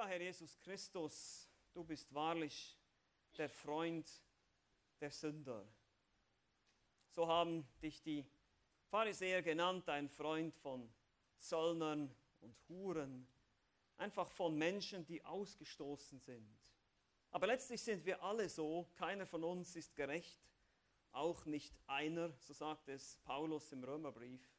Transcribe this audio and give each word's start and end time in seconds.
Ja, 0.00 0.06
Herr 0.06 0.22
Jesus 0.22 0.58
Christus, 0.60 1.46
du 1.74 1.84
bist 1.84 2.14
wahrlich 2.14 2.74
der 3.36 3.50
Freund 3.50 4.10
der 4.98 5.10
Sünder. 5.10 5.68
So 7.10 7.28
haben 7.28 7.68
dich 7.82 8.00
die 8.00 8.24
Pharisäer 8.88 9.42
genannt, 9.42 9.86
ein 9.90 10.08
Freund 10.08 10.56
von 10.56 10.90
Zöllnern 11.36 12.10
und 12.40 12.56
Huren, 12.70 13.28
einfach 13.98 14.30
von 14.30 14.56
Menschen, 14.56 15.04
die 15.04 15.22
ausgestoßen 15.22 16.18
sind. 16.18 16.58
Aber 17.30 17.46
letztlich 17.46 17.82
sind 17.82 18.06
wir 18.06 18.22
alle 18.22 18.48
so, 18.48 18.88
keiner 18.94 19.26
von 19.26 19.44
uns 19.44 19.76
ist 19.76 19.94
gerecht, 19.94 20.40
auch 21.12 21.44
nicht 21.44 21.74
einer, 21.86 22.32
so 22.38 22.54
sagt 22.54 22.88
es 22.88 23.18
Paulus 23.18 23.70
im 23.72 23.84
Römerbrief. 23.84 24.50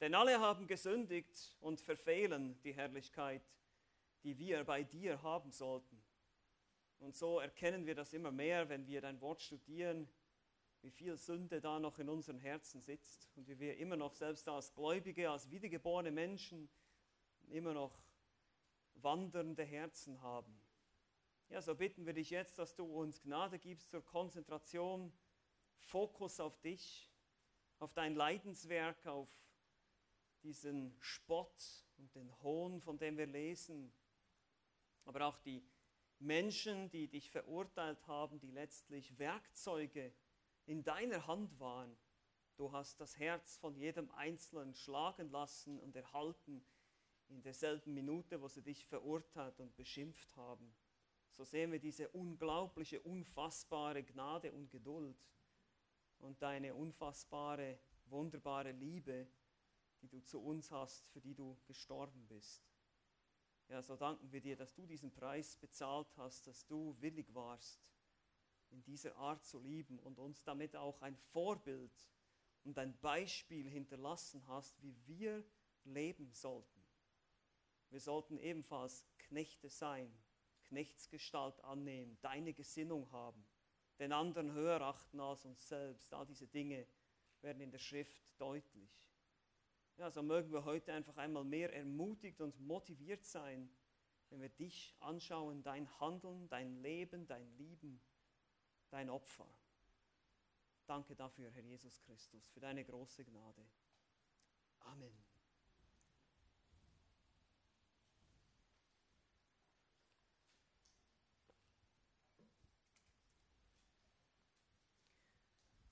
Denn 0.00 0.16
alle 0.16 0.40
haben 0.40 0.66
gesündigt 0.66 1.56
und 1.60 1.80
verfehlen 1.80 2.60
die 2.62 2.74
Herrlichkeit, 2.74 3.44
die 4.24 4.38
wir 4.38 4.64
bei 4.64 4.82
dir 4.82 5.22
haben 5.22 5.52
sollten. 5.52 6.02
Und 6.98 7.14
so 7.14 7.38
erkennen 7.38 7.86
wir 7.86 7.94
das 7.94 8.12
immer 8.12 8.30
mehr, 8.30 8.68
wenn 8.68 8.86
wir 8.86 9.00
dein 9.00 9.20
Wort 9.20 9.42
studieren, 9.42 10.08
wie 10.80 10.90
viel 10.90 11.16
Sünde 11.16 11.60
da 11.60 11.78
noch 11.78 11.98
in 11.98 12.08
unseren 12.08 12.38
Herzen 12.38 12.80
sitzt 12.80 13.30
und 13.36 13.46
wie 13.46 13.58
wir 13.58 13.76
immer 13.76 13.96
noch 13.96 14.14
selbst 14.14 14.48
als 14.48 14.74
Gläubige, 14.74 15.30
als 15.30 15.50
wiedergeborene 15.50 16.10
Menschen 16.10 16.68
immer 17.48 17.74
noch 17.74 18.02
wandernde 18.94 19.64
Herzen 19.64 20.20
haben. 20.22 20.58
Ja, 21.48 21.60
so 21.60 21.74
bitten 21.74 22.06
wir 22.06 22.14
dich 22.14 22.30
jetzt, 22.30 22.58
dass 22.58 22.74
du 22.74 22.84
uns 22.84 23.20
Gnade 23.22 23.58
gibst 23.58 23.90
zur 23.90 24.04
Konzentration, 24.04 25.12
Fokus 25.76 26.40
auf 26.40 26.58
dich, 26.60 27.10
auf 27.78 27.92
dein 27.92 28.14
Leidenswerk, 28.14 29.06
auf 29.06 29.30
diesen 30.42 30.94
Spott 31.00 31.86
und 31.98 32.14
den 32.14 32.30
Hohn, 32.42 32.80
von 32.80 32.98
dem 32.98 33.16
wir 33.16 33.26
lesen, 33.26 33.92
aber 35.04 35.26
auch 35.26 35.38
die 35.38 35.62
Menschen, 36.18 36.90
die 36.90 37.08
dich 37.08 37.30
verurteilt 37.30 38.06
haben, 38.06 38.38
die 38.38 38.50
letztlich 38.50 39.18
Werkzeuge 39.18 40.12
in 40.66 40.82
deiner 40.82 41.26
Hand 41.26 41.58
waren. 41.60 41.96
Du 42.56 42.72
hast 42.72 43.00
das 43.00 43.18
Herz 43.18 43.58
von 43.58 43.74
jedem 43.76 44.10
Einzelnen 44.12 44.74
schlagen 44.74 45.30
lassen 45.30 45.78
und 45.80 45.96
erhalten 45.96 46.64
in 47.28 47.42
derselben 47.42 47.94
Minute, 47.94 48.40
wo 48.40 48.48
sie 48.48 48.62
dich 48.62 48.86
verurteilt 48.86 49.58
und 49.60 49.74
beschimpft 49.76 50.36
haben. 50.36 50.74
So 51.30 51.42
sehen 51.44 51.72
wir 51.72 51.80
diese 51.80 52.08
unglaubliche, 52.10 53.00
unfassbare 53.00 54.04
Gnade 54.04 54.52
und 54.52 54.70
Geduld 54.70 55.16
und 56.18 56.40
deine 56.40 56.74
unfassbare, 56.74 57.78
wunderbare 58.06 58.70
Liebe, 58.70 59.26
die 60.00 60.08
du 60.08 60.20
zu 60.20 60.40
uns 60.40 60.70
hast, 60.70 61.08
für 61.08 61.20
die 61.20 61.34
du 61.34 61.58
gestorben 61.66 62.24
bist. 62.28 62.73
Ja, 63.68 63.82
so 63.82 63.96
danken 63.96 64.30
wir 64.30 64.40
dir, 64.40 64.56
dass 64.56 64.74
du 64.74 64.86
diesen 64.86 65.10
Preis 65.10 65.56
bezahlt 65.56 66.08
hast, 66.16 66.46
dass 66.46 66.66
du 66.66 66.96
willig 67.00 67.34
warst, 67.34 67.80
in 68.70 68.82
dieser 68.82 69.16
Art 69.16 69.44
zu 69.44 69.58
lieben 69.58 69.98
und 69.98 70.18
uns 70.18 70.44
damit 70.44 70.76
auch 70.76 71.00
ein 71.00 71.16
Vorbild 71.16 71.92
und 72.64 72.78
ein 72.78 72.98
Beispiel 73.00 73.68
hinterlassen 73.68 74.46
hast, 74.48 74.82
wie 74.82 74.96
wir 75.06 75.44
leben 75.84 76.32
sollten. 76.32 76.82
Wir 77.90 78.00
sollten 78.00 78.38
ebenfalls 78.38 79.06
Knechte 79.18 79.70
sein, 79.70 80.12
Knechtsgestalt 80.64 81.60
annehmen, 81.62 82.18
deine 82.20 82.52
Gesinnung 82.52 83.10
haben, 83.12 83.46
den 83.98 84.12
anderen 84.12 84.52
höher 84.52 84.80
achten 84.80 85.20
als 85.20 85.44
uns 85.44 85.68
selbst. 85.68 86.12
All 86.12 86.26
diese 86.26 86.48
Dinge 86.48 86.86
werden 87.40 87.60
in 87.60 87.70
der 87.70 87.78
Schrift 87.78 88.34
deutlich. 88.40 89.03
Ja, 89.96 90.10
so 90.10 90.22
mögen 90.22 90.52
wir 90.52 90.64
heute 90.64 90.92
einfach 90.92 91.16
einmal 91.16 91.44
mehr 91.44 91.72
ermutigt 91.72 92.40
und 92.40 92.58
motiviert 92.60 93.24
sein, 93.24 93.70
wenn 94.30 94.40
wir 94.40 94.48
dich 94.48 94.94
anschauen, 95.00 95.62
dein 95.62 95.88
Handeln, 96.00 96.48
dein 96.48 96.74
Leben, 96.82 97.26
dein 97.26 97.48
Lieben 97.56 98.00
dein 98.94 99.10
Opfer. 99.10 99.48
Danke 100.86 101.16
dafür, 101.16 101.50
Herr 101.50 101.64
Jesus 101.64 102.00
Christus, 102.02 102.46
für 102.50 102.60
deine 102.60 102.84
große 102.84 103.24
Gnade. 103.24 103.66
Amen. 104.78 105.12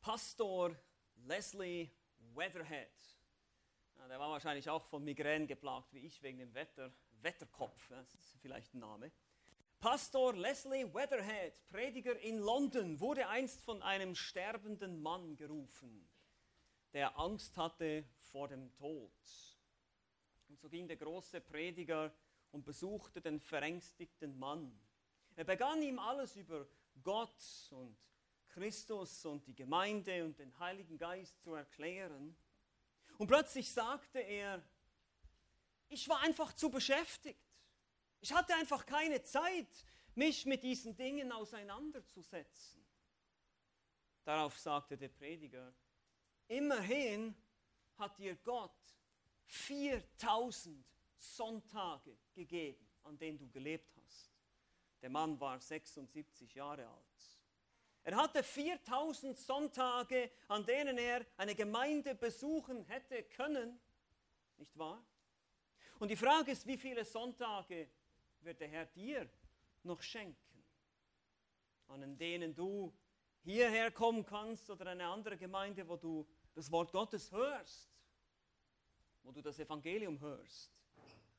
Pastor 0.01 0.77
Leslie 1.17 1.91
Weatherhead. 2.35 3.22
Der 4.09 4.19
war 4.19 4.31
wahrscheinlich 4.31 4.69
auch 4.69 4.85
von 4.85 5.05
Migräne 5.05 5.47
geplagt, 5.47 5.93
wie 5.93 6.01
ich, 6.01 6.23
wegen 6.23 6.39
dem 6.39 6.53
Wetter, 6.55 6.93
Wetterkopf. 7.21 7.89
Das 7.89 8.15
ist 8.15 8.37
vielleicht 8.41 8.75
ein 8.75 8.81
Name. 8.81 9.13
Pastor 9.81 10.35
Leslie 10.35 10.93
Weatherhead, 10.93 11.67
Prediger 11.67 12.19
in 12.21 12.39
London, 12.39 13.01
wurde 13.01 13.27
einst 13.29 13.63
von 13.63 13.83
einem 13.83 14.15
sterbenden 14.15 15.03
Mann 15.03 15.37
gerufen, 15.37 16.09
der 16.93 17.19
Angst 17.19 17.57
hatte 17.57 18.05
vor 18.31 18.49
dem 18.49 18.73
Tod. 18.75 19.11
Und 20.49 20.61
so 20.61 20.69
ging 20.69 20.87
der 20.87 20.97
große 20.97 21.41
Prediger 21.41 22.13
und 22.53 22.65
besuchte 22.65 23.21
den 23.21 23.41
verängstigten 23.41 24.39
Mann. 24.39 24.79
Er 25.35 25.45
begann 25.45 25.83
ihm 25.83 25.99
alles 25.99 26.37
über 26.37 26.67
Gott 27.03 27.71
und 27.71 27.97
Christus 28.49 29.25
und 29.25 29.47
die 29.47 29.55
Gemeinde 29.55 30.25
und 30.25 30.39
den 30.39 30.57
Heiligen 30.59 30.99
Geist 30.99 31.41
zu 31.43 31.55
erklären. 31.55 32.37
Und 33.19 33.27
plötzlich 33.27 33.71
sagte 33.71 34.19
er, 34.19 34.63
ich 35.89 36.09
war 36.09 36.21
einfach 36.21 36.53
zu 36.55 36.71
beschäftigt. 36.71 37.39
Ich 38.21 38.33
hatte 38.33 38.55
einfach 38.55 38.87
keine 38.87 39.23
Zeit, 39.23 39.85
mich 40.15 40.47
mit 40.47 40.63
diesen 40.63 40.97
Dingen 40.97 41.33
auseinanderzusetzen. 41.33 42.85
Darauf 44.25 44.59
sagte 44.59 44.97
der 44.97 45.09
Prediger, 45.09 45.75
immerhin 46.49 47.35
hat 47.97 48.19
dir 48.19 48.37
Gott 48.37 48.71
4000 49.47 50.87
Sonntage 51.19 52.17
gegeben, 52.35 52.89
an 53.03 53.19
denen 53.19 53.39
du 53.39 53.49
gelebt 53.51 53.97
hast. 53.97 54.33
Der 55.03 55.11
Mann 55.11 55.39
war 55.41 55.61
76 55.61 56.55
Jahre 56.55 56.89
alt. 56.89 57.32
Er 58.05 58.17
hatte 58.17 58.43
4000 58.43 59.39
Sonntage, 59.39 60.31
an 60.49 60.67
denen 60.67 60.99
er 60.99 61.25
eine 61.37 61.55
Gemeinde 61.55 62.15
besuchen 62.15 62.85
hätte 62.85 63.23
können, 63.23 63.81
nicht 64.57 64.77
wahr? 64.77 65.05
Und 66.01 66.11
die 66.11 66.17
Frage 66.17 66.51
ist, 66.51 66.67
wie 66.67 66.77
viele 66.77 67.05
Sonntage 67.05 67.89
wird 68.41 68.61
der 68.61 68.69
Herr 68.69 68.87
dir 68.87 69.31
noch 69.85 70.03
schenken, 70.03 70.65
an 71.87 72.19
denen 72.19 72.55
du 72.57 72.93
hierher 73.45 73.93
kommen 73.93 74.27
kannst 74.27 74.69
oder 74.71 74.87
eine 74.87 75.07
andere 75.07 75.37
Gemeinde, 75.37 75.87
wo 75.87 75.97
du 75.97 76.27
das 76.55 76.71
Wort 76.73 76.91
Gottes 76.91 77.31
hörst, 77.31 77.89
wo 79.23 79.31
du 79.31 79.41
das 79.41 79.59
Evangelium 79.61 80.19
hörst, 80.21 80.73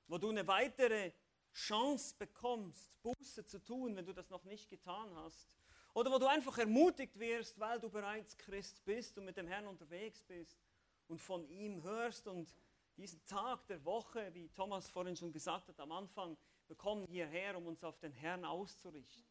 wo 0.08 0.18
du 0.18 0.30
eine 0.30 0.48
weitere 0.48 1.12
Chance 1.54 2.16
bekommst, 2.18 2.92
Buße 3.02 3.46
zu 3.46 3.62
tun, 3.62 3.96
wenn 3.96 4.06
du 4.06 4.14
das 4.14 4.30
noch 4.30 4.44
nicht 4.44 4.70
getan 4.70 5.14
hast. 5.16 5.50
Oder 5.94 6.12
wo 6.12 6.18
du 6.18 6.28
einfach 6.28 6.58
ermutigt 6.58 7.18
wirst, 7.20 7.60
weil 7.60 7.80
du 7.80 7.90
bereits 7.90 8.38
Christ 8.38 8.84
bist 8.84 9.18
und 9.18 9.26
mit 9.26 9.38
dem 9.38 9.48
Herrn 9.48 9.68
unterwegs 9.68 10.24
bist 10.24 10.60
und 11.08 11.22
von 11.22 11.48
ihm 11.48 11.84
hörst 11.84 12.28
und 12.28 12.56
diesen 12.98 13.24
Tag 13.26 13.68
der 13.68 13.84
Woche, 13.86 14.34
wie 14.34 14.50
Thomas 14.50 14.90
vorhin 14.90 15.16
schon 15.16 15.32
gesagt 15.32 15.68
hat 15.68 15.80
am 15.80 15.92
Anfang, 15.92 16.38
wir 16.68 16.76
kommen 16.76 17.06
hierher, 17.06 17.58
um 17.58 17.68
uns 17.68 17.84
auf 17.84 18.00
den 18.00 18.12
Herrn 18.12 18.46
auszurichten. 18.46 19.26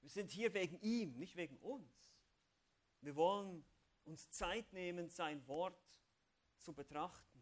Wir 0.00 0.10
sind 0.10 0.30
hier 0.30 0.52
wegen 0.54 0.78
ihm, 0.80 1.16
nicht 1.16 1.34
wegen 1.36 1.56
uns. 1.58 2.14
Wir 3.00 3.16
wollen 3.16 3.64
uns 4.04 4.30
Zeit 4.30 4.72
nehmen, 4.72 5.08
sein 5.08 5.46
Wort 5.48 5.78
zu 6.58 6.72
betrachten. 6.72 7.40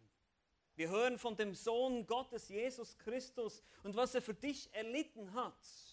Wir 0.75 0.89
hören 0.89 1.19
von 1.19 1.37
dem 1.37 1.55
Sohn 1.55 2.07
Gottes, 2.07 2.49
Jesus 2.49 2.97
Christus, 2.97 3.63
und 3.83 3.95
was 3.95 4.15
er 4.15 4.23
für 4.23 4.35
dich 4.35 4.73
erlitten 4.73 5.35
hat, 5.35 5.92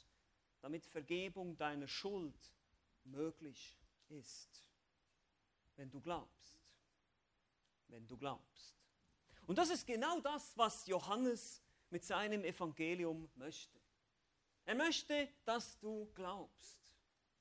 damit 0.61 0.85
Vergebung 0.85 1.57
deiner 1.57 1.87
Schuld 1.87 2.53
möglich 3.03 3.77
ist. 4.09 4.65
Wenn 5.75 5.89
du 5.89 6.01
glaubst. 6.01 6.59
Wenn 7.87 8.07
du 8.07 8.17
glaubst. 8.17 8.75
Und 9.47 9.57
das 9.57 9.69
ist 9.69 9.87
genau 9.87 10.19
das, 10.19 10.57
was 10.57 10.85
Johannes 10.85 11.61
mit 11.89 12.03
seinem 12.03 12.43
Evangelium 12.43 13.29
möchte. 13.35 13.79
Er 14.65 14.75
möchte, 14.75 15.27
dass 15.45 15.79
du 15.79 16.11
glaubst. 16.13 16.79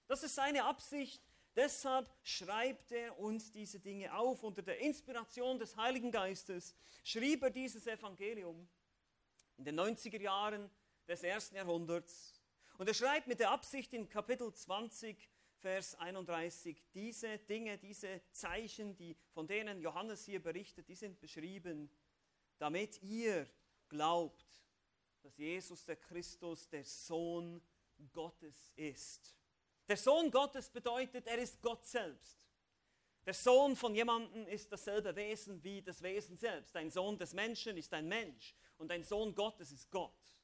Das 0.07 0.23
ist 0.23 0.35
seine 0.35 0.65
Absicht. 0.65 1.23
Deshalb 1.55 2.09
schreibt 2.23 2.93
er 2.93 3.19
uns 3.19 3.51
diese 3.51 3.81
Dinge 3.81 4.15
auf. 4.15 4.43
Unter 4.43 4.63
der 4.63 4.79
Inspiration 4.79 5.59
des 5.59 5.77
Heiligen 5.77 6.11
Geistes 6.11 6.75
schrieb 7.05 7.43
er 7.43 7.51
dieses 7.51 7.87
Evangelium 7.87 8.69
in 9.59 9.65
den 9.65 9.79
90er 9.79 10.21
Jahren 10.21 10.71
des 11.07 11.23
ersten 11.23 11.57
Jahrhunderts. 11.57 12.38
Und 12.79 12.87
er 12.87 12.95
schreibt 12.95 13.27
mit 13.27 13.41
der 13.41 13.51
Absicht 13.51 13.93
in 13.93 14.09
Kapitel 14.09 14.55
20, 14.55 15.29
Vers 15.57 15.97
31, 15.97 16.81
diese 16.95 17.37
Dinge, 17.39 17.77
diese 17.77 18.23
Zeichen, 18.31 18.97
die, 18.97 19.17
von 19.33 19.49
denen 19.49 19.81
Johannes 19.81 20.25
hier 20.25 20.41
berichtet, 20.41 20.89
die 20.89 20.95
sind 20.95 21.19
beschrieben, 21.19 21.91
damit 22.59 23.03
ihr 23.03 23.51
glaubt, 23.89 24.47
dass 25.23 25.37
Jesus 25.37 25.85
der 25.87 25.97
Christus 25.97 26.69
der 26.69 26.85
Sohn 26.85 27.61
Gottes 28.13 28.73
ist. 28.77 29.35
Der 29.89 29.97
Sohn 29.97 30.31
Gottes 30.31 30.71
bedeutet, 30.71 31.27
er 31.27 31.39
ist 31.39 31.61
Gott 31.61 31.85
selbst. 31.85 32.47
Der 33.27 33.35
Sohn 33.35 33.75
von 33.75 33.93
jemandem 33.93 34.47
ist 34.47 34.71
dasselbe 34.71 35.17
Wesen 35.17 35.61
wie 35.65 35.83
das 35.83 36.01
Wesen 36.01 36.37
selbst. 36.37 36.77
Ein 36.77 36.93
Sohn 36.93 37.19
des 37.19 37.35
Menschen 37.35 37.77
ist 37.77 37.93
ein 37.93 38.07
Mensch 38.07 38.55
und 38.77 38.93
ein 38.93 39.03
Sohn 39.03 39.35
Gottes 39.35 39.73
ist 39.73 39.91
Gott. 39.91 40.38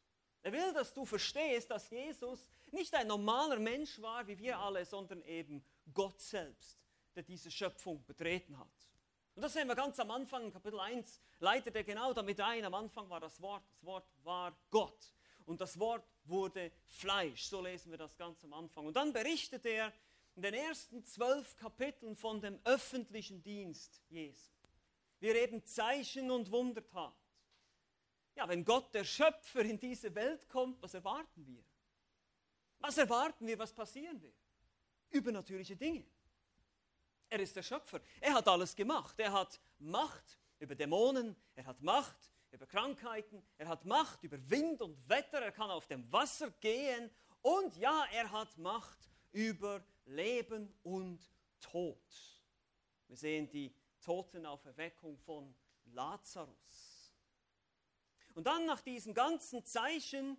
Er 0.45 0.53
will, 0.53 0.75
dass 0.75 0.93
du 0.93 1.07
verstehst, 1.07 1.71
dass 1.71 1.89
Jesus 1.89 2.47
nicht 2.71 2.95
ein 2.95 3.07
normaler 3.07 3.59
Mensch 3.59 4.01
war 4.03 4.27
wie 4.27 4.39
wir 4.39 4.59
alle, 4.59 4.85
sondern 4.85 5.23
eben 5.23 5.65
Gott 5.95 6.21
selbst, 6.21 6.79
der 7.15 7.23
diese 7.23 7.51
Schöpfung 7.51 8.05
betreten 8.05 8.59
hat. 8.59 8.69
Und 9.35 9.41
das 9.43 9.55
sehen 9.55 9.67
wir 9.67 9.75
ganz 9.75 9.99
am 9.99 10.11
Anfang, 10.11 10.53
Kapitel 10.53 10.79
1, 10.79 11.19
leitet 11.41 11.75
er 11.75 11.83
genau 11.83 12.13
damit 12.13 12.39
ein. 12.43 12.63
Am 12.63 12.75
Anfang 12.75 13.09
war 13.09 13.21
das 13.21 13.41
Wort, 13.41 13.63
das 13.71 13.85
Wort 13.85 14.05
war 14.23 14.55
Gott. 14.71 15.15
Und 15.47 15.63
das 15.63 15.79
Wort 15.79 16.05
wurde 16.25 16.71
Fleisch. 16.85 17.45
So 17.45 17.63
lesen 17.63 17.91
wir 17.91 17.99
das 17.99 18.15
ganz 18.19 18.45
am 18.45 18.53
Anfang. 18.53 18.85
Und 18.85 18.97
dann 18.97 19.15
berichtet 19.15 19.65
er 19.65 19.95
in 20.37 20.43
den 20.43 20.53
ersten 20.53 21.07
zwölf 21.07 21.57
Kapiteln 21.57 22.17
von 22.17 22.43
dem 22.43 22.61
öffentlichen 22.65 23.43
Dienst 23.43 24.03
Jesu. 24.11 24.51
Wie 25.21 25.29
er 25.29 25.37
eben 25.37 25.65
Zeichen 25.65 26.31
und 26.31 26.51
Wunder 26.51 26.87
tat. 26.87 27.15
Ja, 28.35 28.49
wenn 28.49 28.65
Gott, 28.65 28.93
der 28.95 29.05
Schöpfer, 29.05 29.61
in 29.61 29.79
diese 29.79 30.15
Welt 30.15 30.49
kommt, 30.49 30.83
was 30.83 30.95
erwarten 30.95 31.47
wir? 31.47 31.65
Was 32.81 32.99
erwarten 32.99 33.47
wir, 33.47 33.59
was 33.59 33.73
passieren 33.73 34.21
wird? 34.21 34.37
Übernatürliche 35.11 35.77
Dinge. 35.77 36.05
Er 37.31 37.41
ist 37.41 37.55
der 37.57 37.63
Schöpfer. 37.63 38.01
Er 38.21 38.35
hat 38.35 38.47
alles 38.49 38.75
gemacht. 38.75 39.19
Er 39.19 39.33
hat 39.33 39.61
Macht 39.79 40.39
über 40.59 40.75
Dämonen, 40.75 41.37
er 41.55 41.67
hat 41.67 41.81
Macht 41.81 42.33
über 42.51 42.67
Krankheiten, 42.67 43.45
er 43.59 43.69
hat 43.69 43.85
Macht 43.85 44.23
über 44.23 44.39
Wind 44.51 44.81
und 44.81 45.09
Wetter, 45.09 45.41
er 45.41 45.53
kann 45.53 45.71
auf 45.71 45.87
dem 45.87 46.11
Wasser 46.13 46.51
gehen 46.61 47.11
und 47.43 47.77
ja, 47.77 48.07
er 48.13 48.31
hat 48.31 48.57
Macht 48.57 49.11
über 49.33 49.85
Leben 50.05 50.73
und 50.83 51.21
Tod. 51.61 51.99
Wir 53.09 53.17
sehen 53.17 53.51
die 53.51 53.75
Totenauferweckung 54.01 55.19
von 55.19 55.55
Lazarus. 55.87 56.94
Und 58.35 58.49
dann 58.49 58.67
nach 58.67 58.81
diesen 58.81 59.15
ganzen 59.15 59.65
Zeichen, 59.65 60.37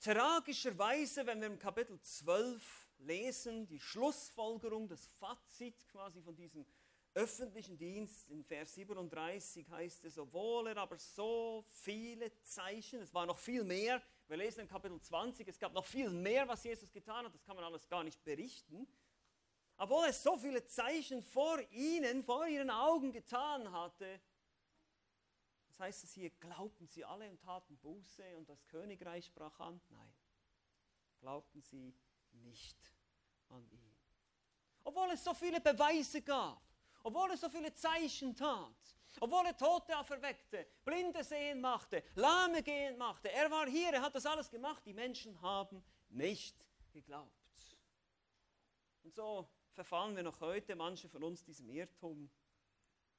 tragischerweise, 0.00 1.24
wenn 1.26 1.40
wir 1.40 1.46
im 1.46 1.58
Kapitel 1.58 2.00
12 2.00 2.90
lesen, 2.98 3.66
die 3.68 3.78
Schlussfolgerung, 3.78 4.88
das 4.88 5.06
Fazit 5.18 5.86
quasi 5.88 6.20
von 6.20 6.34
diesem 6.34 6.66
öffentlichen 7.14 7.78
Dienst, 7.78 8.28
in 8.28 8.44
Vers 8.44 8.74
37 8.74 9.68
heißt 9.70 10.04
es, 10.04 10.18
obwohl 10.18 10.68
er 10.68 10.76
aber 10.76 10.98
so 10.98 11.64
viele 11.82 12.32
Zeichen, 12.42 13.00
es 13.00 13.14
war 13.14 13.26
noch 13.26 13.38
viel 13.38 13.64
mehr, 13.64 14.02
wir 14.28 14.36
lesen 14.36 14.60
in 14.60 14.68
Kapitel 14.68 15.00
20, 15.00 15.46
es 15.48 15.58
gab 15.58 15.72
noch 15.72 15.84
viel 15.84 16.10
mehr, 16.10 16.46
was 16.46 16.62
Jesus 16.62 16.92
getan 16.92 17.24
hat, 17.24 17.34
das 17.34 17.44
kann 17.44 17.56
man 17.56 17.64
alles 17.64 17.88
gar 17.88 18.04
nicht 18.04 18.22
berichten. 18.24 18.86
Obwohl 19.76 20.06
er 20.06 20.12
so 20.12 20.36
viele 20.36 20.64
Zeichen 20.66 21.22
vor 21.22 21.58
ihnen, 21.70 22.22
vor 22.22 22.46
ihren 22.46 22.70
Augen 22.70 23.12
getan 23.12 23.72
hatte, 23.72 24.20
das 25.80 25.86
heißt 25.86 26.04
es 26.04 26.12
hier, 26.12 26.28
glaubten 26.28 26.86
sie 26.88 27.06
alle 27.06 27.30
und 27.30 27.40
taten 27.40 27.78
Buße 27.78 28.36
und 28.36 28.46
das 28.50 28.66
Königreich 28.66 29.32
brach 29.32 29.58
an? 29.60 29.80
Nein, 29.88 30.12
glaubten 31.20 31.62
sie 31.62 31.94
nicht 32.32 32.76
an 33.48 33.66
ihn. 33.70 33.96
Obwohl 34.84 35.10
es 35.12 35.24
so 35.24 35.32
viele 35.32 35.58
Beweise 35.58 36.20
gab, 36.20 36.62
obwohl 37.02 37.30
er 37.30 37.38
so 37.38 37.48
viele 37.48 37.72
Zeichen 37.72 38.36
tat, 38.36 38.76
obwohl 39.20 39.46
er 39.46 39.56
Tote 39.56 39.98
auferweckte, 39.98 40.66
Blinde 40.84 41.24
sehen 41.24 41.62
machte, 41.62 42.04
Lahme 42.14 42.62
gehen 42.62 42.98
machte. 42.98 43.32
Er 43.32 43.50
war 43.50 43.66
hier, 43.66 43.90
er 43.90 44.02
hat 44.02 44.14
das 44.14 44.26
alles 44.26 44.50
gemacht. 44.50 44.84
Die 44.84 44.92
Menschen 44.92 45.40
haben 45.40 45.82
nicht 46.10 46.62
geglaubt. 46.92 47.78
Und 49.02 49.14
so 49.14 49.48
verfallen 49.72 50.14
wir 50.14 50.24
noch 50.24 50.40
heute, 50.40 50.76
manche 50.76 51.08
von 51.08 51.22
uns, 51.22 51.42
diesem 51.42 51.70
Irrtum. 51.70 52.30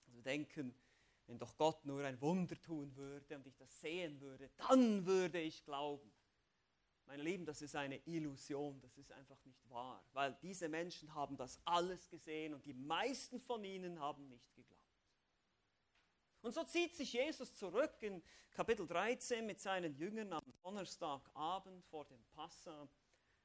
Also 0.05 0.21
denken, 0.21 0.75
wenn 1.31 1.39
doch 1.39 1.55
Gott 1.55 1.85
nur 1.85 2.03
ein 2.03 2.19
Wunder 2.19 2.61
tun 2.61 2.93
würde 2.97 3.37
und 3.37 3.47
ich 3.47 3.55
das 3.55 3.79
sehen 3.79 4.19
würde, 4.19 4.49
dann 4.57 5.05
würde 5.05 5.39
ich 5.39 5.63
glauben. 5.63 6.11
Meine 7.05 7.23
Lieben, 7.23 7.45
das 7.45 7.61
ist 7.61 7.73
eine 7.73 8.05
Illusion, 8.05 8.81
das 8.81 8.97
ist 8.97 9.13
einfach 9.13 9.41
nicht 9.45 9.69
wahr, 9.69 10.05
weil 10.11 10.37
diese 10.41 10.67
Menschen 10.67 11.13
haben 11.15 11.37
das 11.37 11.61
alles 11.63 12.09
gesehen 12.09 12.53
und 12.53 12.65
die 12.65 12.73
meisten 12.73 13.39
von 13.39 13.63
ihnen 13.63 13.97
haben 14.01 14.27
nicht 14.27 14.53
geglaubt. 14.55 14.81
Und 16.41 16.53
so 16.53 16.65
zieht 16.65 16.95
sich 16.95 17.13
Jesus 17.13 17.55
zurück 17.55 17.95
in 18.01 18.21
Kapitel 18.49 18.85
13 18.85 19.45
mit 19.45 19.61
seinen 19.61 19.95
Jüngern 19.95 20.33
am 20.33 20.53
Donnerstagabend 20.61 21.85
vor 21.85 22.03
dem 22.07 22.25
Passa, 22.33 22.89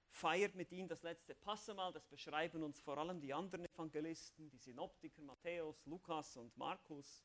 feiert 0.08 0.56
mit 0.56 0.72
ihnen 0.72 0.88
das 0.88 1.04
letzte 1.04 1.36
Passamal, 1.36 1.92
das 1.92 2.06
beschreiben 2.08 2.64
uns 2.64 2.80
vor 2.80 2.98
allem 2.98 3.20
die 3.20 3.32
anderen 3.32 3.64
Evangelisten, 3.64 4.50
die 4.50 4.58
Synoptiker 4.58 5.22
Matthäus, 5.22 5.86
Lukas 5.86 6.36
und 6.36 6.56
Markus. 6.56 7.22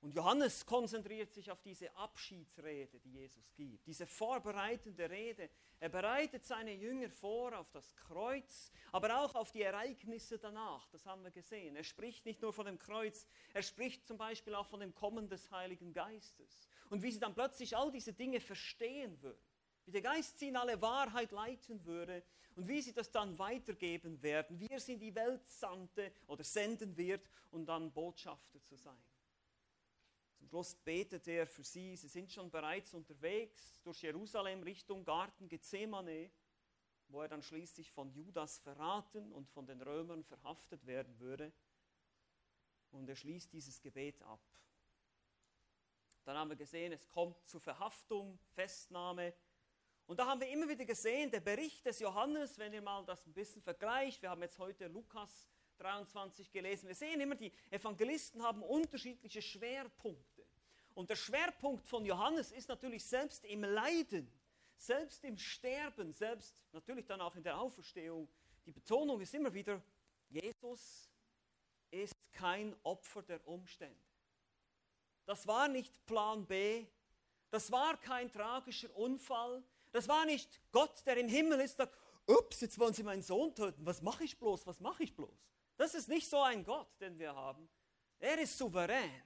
Und 0.00 0.14
Johannes 0.14 0.64
konzentriert 0.64 1.32
sich 1.32 1.50
auf 1.50 1.60
diese 1.60 1.94
Abschiedsrede, 1.96 3.00
die 3.00 3.14
Jesus 3.14 3.52
gibt, 3.54 3.84
diese 3.84 4.06
vorbereitende 4.06 5.10
Rede. 5.10 5.50
Er 5.80 5.88
bereitet 5.88 6.44
seine 6.44 6.72
Jünger 6.72 7.10
vor 7.10 7.58
auf 7.58 7.68
das 7.72 7.96
Kreuz, 7.96 8.70
aber 8.92 9.24
auch 9.24 9.34
auf 9.34 9.50
die 9.50 9.62
Ereignisse 9.62 10.38
danach. 10.38 10.86
Das 10.90 11.04
haben 11.04 11.24
wir 11.24 11.32
gesehen. 11.32 11.74
Er 11.74 11.82
spricht 11.82 12.24
nicht 12.26 12.40
nur 12.40 12.52
von 12.52 12.66
dem 12.66 12.78
Kreuz, 12.78 13.26
er 13.54 13.62
spricht 13.62 14.06
zum 14.06 14.18
Beispiel 14.18 14.54
auch 14.54 14.66
von 14.68 14.78
dem 14.78 14.94
Kommen 14.94 15.28
des 15.28 15.50
Heiligen 15.50 15.92
Geistes 15.92 16.68
und 16.90 17.02
wie 17.02 17.10
sie 17.10 17.20
dann 17.20 17.34
plötzlich 17.34 17.76
all 17.76 17.90
diese 17.90 18.12
Dinge 18.12 18.38
verstehen 18.38 19.20
würden, 19.20 19.42
wie 19.84 19.90
der 19.90 20.02
Geist 20.02 20.38
sie 20.38 20.48
in 20.48 20.56
alle 20.56 20.80
Wahrheit 20.80 21.32
leiten 21.32 21.84
würde 21.84 22.22
und 22.54 22.68
wie 22.68 22.82
sie 22.82 22.92
das 22.92 23.10
dann 23.10 23.36
weitergeben 23.36 24.22
werden, 24.22 24.60
wie 24.60 24.68
er 24.68 24.78
sie 24.78 24.92
in 24.92 25.00
die 25.00 25.14
Welt 25.16 25.44
sandte 25.48 26.12
oder 26.28 26.44
senden 26.44 26.96
wird, 26.96 27.28
um 27.50 27.66
dann 27.66 27.92
Botschafter 27.92 28.62
zu 28.62 28.76
sein. 28.76 29.02
Zum 30.38 30.48
Schluss 30.48 30.76
betet 30.76 31.26
er 31.26 31.46
für 31.46 31.64
sie. 31.64 31.96
Sie 31.96 32.06
sind 32.06 32.30
schon 32.30 32.48
bereits 32.50 32.94
unterwegs 32.94 33.80
durch 33.82 34.02
Jerusalem 34.02 34.62
Richtung 34.62 35.04
Garten 35.04 35.48
Gethsemane, 35.48 36.30
wo 37.08 37.22
er 37.22 37.28
dann 37.28 37.42
schließlich 37.42 37.90
von 37.90 38.10
Judas 38.12 38.58
verraten 38.58 39.32
und 39.32 39.48
von 39.50 39.66
den 39.66 39.82
Römern 39.82 40.22
verhaftet 40.22 40.86
werden 40.86 41.18
würde. 41.18 41.52
Und 42.92 43.08
er 43.08 43.16
schließt 43.16 43.52
dieses 43.52 43.80
Gebet 43.80 44.22
ab. 44.22 44.40
Dann 46.24 46.36
haben 46.36 46.50
wir 46.50 46.56
gesehen, 46.56 46.92
es 46.92 47.08
kommt 47.08 47.44
zur 47.46 47.60
Verhaftung, 47.60 48.38
Festnahme. 48.54 49.34
Und 50.06 50.20
da 50.20 50.26
haben 50.26 50.40
wir 50.40 50.48
immer 50.48 50.68
wieder 50.68 50.84
gesehen, 50.84 51.30
der 51.32 51.40
Bericht 51.40 51.84
des 51.84 51.98
Johannes, 51.98 52.58
wenn 52.58 52.72
ihr 52.72 52.82
mal 52.82 53.04
das 53.04 53.26
ein 53.26 53.32
bisschen 53.32 53.60
vergleicht, 53.60 54.22
wir 54.22 54.30
haben 54.30 54.42
jetzt 54.42 54.58
heute 54.58 54.86
Lukas 54.86 55.48
23 55.78 56.50
gelesen. 56.50 56.88
Wir 56.88 56.94
sehen 56.94 57.20
immer, 57.20 57.34
die 57.34 57.52
Evangelisten 57.70 58.42
haben 58.42 58.62
unterschiedliche 58.62 59.40
Schwerpunkte. 59.40 60.44
Und 60.94 61.10
der 61.10 61.16
Schwerpunkt 61.16 61.86
von 61.86 62.04
Johannes 62.04 62.50
ist 62.50 62.68
natürlich 62.68 63.04
selbst 63.04 63.44
im 63.44 63.62
Leiden, 63.62 64.30
selbst 64.76 65.24
im 65.24 65.38
Sterben, 65.38 66.12
selbst 66.12 66.56
natürlich 66.72 67.06
dann 67.06 67.20
auch 67.20 67.36
in 67.36 67.42
der 67.42 67.58
Auferstehung. 67.58 68.28
Die 68.66 68.72
Betonung 68.72 69.20
ist 69.20 69.32
immer 69.34 69.54
wieder, 69.54 69.80
Jesus 70.28 71.08
ist 71.90 72.14
kein 72.32 72.74
Opfer 72.82 73.22
der 73.22 73.46
Umstände. 73.46 73.96
Das 75.24 75.46
war 75.46 75.68
nicht 75.68 76.04
Plan 76.06 76.46
B, 76.46 76.86
das 77.50 77.70
war 77.70 77.96
kein 77.98 78.32
tragischer 78.32 78.94
Unfall, 78.96 79.62
das 79.92 80.08
war 80.08 80.24
nicht 80.26 80.60
Gott, 80.72 81.04
der 81.06 81.16
im 81.16 81.28
Himmel 81.28 81.60
ist, 81.60 81.80
ups, 82.26 82.60
jetzt 82.60 82.78
wollen 82.78 82.92
sie 82.92 83.02
meinen 83.02 83.22
Sohn 83.22 83.54
töten, 83.54 83.84
was 83.86 84.02
mache 84.02 84.24
ich 84.24 84.38
bloß, 84.38 84.66
was 84.66 84.80
mache 84.80 85.02
ich 85.02 85.14
bloß? 85.14 85.48
Das 85.78 85.94
ist 85.94 86.08
nicht 86.08 86.28
so 86.28 86.42
ein 86.42 86.64
Gott, 86.64 86.88
den 87.00 87.16
wir 87.18 87.34
haben. 87.34 87.68
Er 88.18 88.36
ist 88.40 88.58
souverän. 88.58 89.22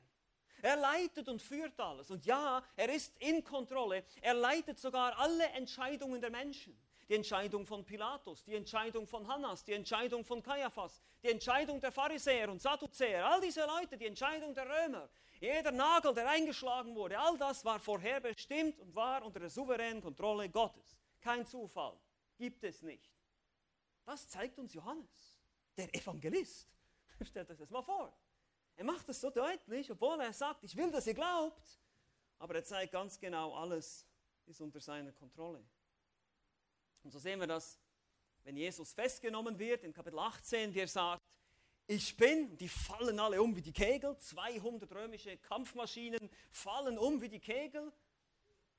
Er 0.60 0.76
leitet 0.76 1.26
und 1.28 1.40
führt 1.40 1.80
alles. 1.80 2.10
Und 2.10 2.26
ja, 2.26 2.62
er 2.76 2.94
ist 2.94 3.16
in 3.20 3.42
Kontrolle. 3.42 4.04
Er 4.20 4.34
leitet 4.34 4.78
sogar 4.78 5.18
alle 5.18 5.46
Entscheidungen 5.48 6.20
der 6.20 6.30
Menschen. 6.30 6.78
Die 7.08 7.14
Entscheidung 7.14 7.66
von 7.66 7.84
Pilatus, 7.84 8.44
die 8.44 8.54
Entscheidung 8.54 9.06
von 9.06 9.26
Hannas, 9.26 9.64
die 9.64 9.72
Entscheidung 9.72 10.24
von 10.24 10.42
Kaiaphas, 10.42 11.00
die 11.22 11.30
Entscheidung 11.30 11.80
der 11.80 11.90
Pharisäer 11.90 12.48
und 12.50 12.60
Sadduzäer, 12.60 13.26
all 13.26 13.40
diese 13.40 13.66
Leute, 13.66 13.98
die 13.98 14.06
Entscheidung 14.06 14.54
der 14.54 14.66
Römer, 14.68 15.08
jeder 15.40 15.72
Nagel, 15.72 16.14
der 16.14 16.28
eingeschlagen 16.28 16.94
wurde, 16.94 17.18
all 17.18 17.36
das 17.36 17.64
war 17.64 17.80
vorherbestimmt 17.80 18.78
und 18.78 18.94
war 18.94 19.24
unter 19.24 19.40
der 19.40 19.50
souveränen 19.50 20.00
Kontrolle 20.00 20.48
Gottes. 20.48 20.96
Kein 21.20 21.44
Zufall, 21.44 21.98
gibt 22.38 22.62
es 22.62 22.82
nicht. 22.82 23.10
Das 24.04 24.28
zeigt 24.28 24.58
uns 24.58 24.72
Johannes 24.72 25.31
der 25.76 25.94
Evangelist. 25.94 26.68
Stellt 27.22 27.50
euch 27.50 27.58
das 27.58 27.70
mal 27.70 27.82
vor. 27.82 28.16
Er 28.76 28.84
macht 28.84 29.08
es 29.08 29.20
so 29.20 29.30
deutlich, 29.30 29.90
obwohl 29.90 30.20
er 30.20 30.32
sagt, 30.32 30.64
ich 30.64 30.76
will, 30.76 30.90
dass 30.90 31.06
ihr 31.06 31.14
glaubt. 31.14 31.80
Aber 32.38 32.54
er 32.54 32.64
zeigt 32.64 32.92
ganz 32.92 33.18
genau, 33.18 33.54
alles 33.54 34.06
ist 34.46 34.60
unter 34.60 34.80
seiner 34.80 35.12
Kontrolle. 35.12 35.64
Und 37.02 37.10
so 37.10 37.18
sehen 37.18 37.38
wir 37.40 37.46
das, 37.46 37.78
wenn 38.44 38.56
Jesus 38.56 38.92
festgenommen 38.92 39.58
wird, 39.58 39.84
in 39.84 39.92
Kapitel 39.92 40.18
18, 40.18 40.74
wie 40.74 40.80
er 40.80 40.88
sagt, 40.88 41.22
ich 41.86 42.16
bin, 42.16 42.56
die 42.56 42.68
fallen 42.68 43.18
alle 43.18 43.42
um 43.42 43.54
wie 43.54 43.62
die 43.62 43.72
Kegel, 43.72 44.16
200 44.16 44.90
römische 44.92 45.36
Kampfmaschinen 45.36 46.30
fallen 46.50 46.96
um 46.96 47.20
wie 47.20 47.28
die 47.28 47.40
Kegel. 47.40 47.92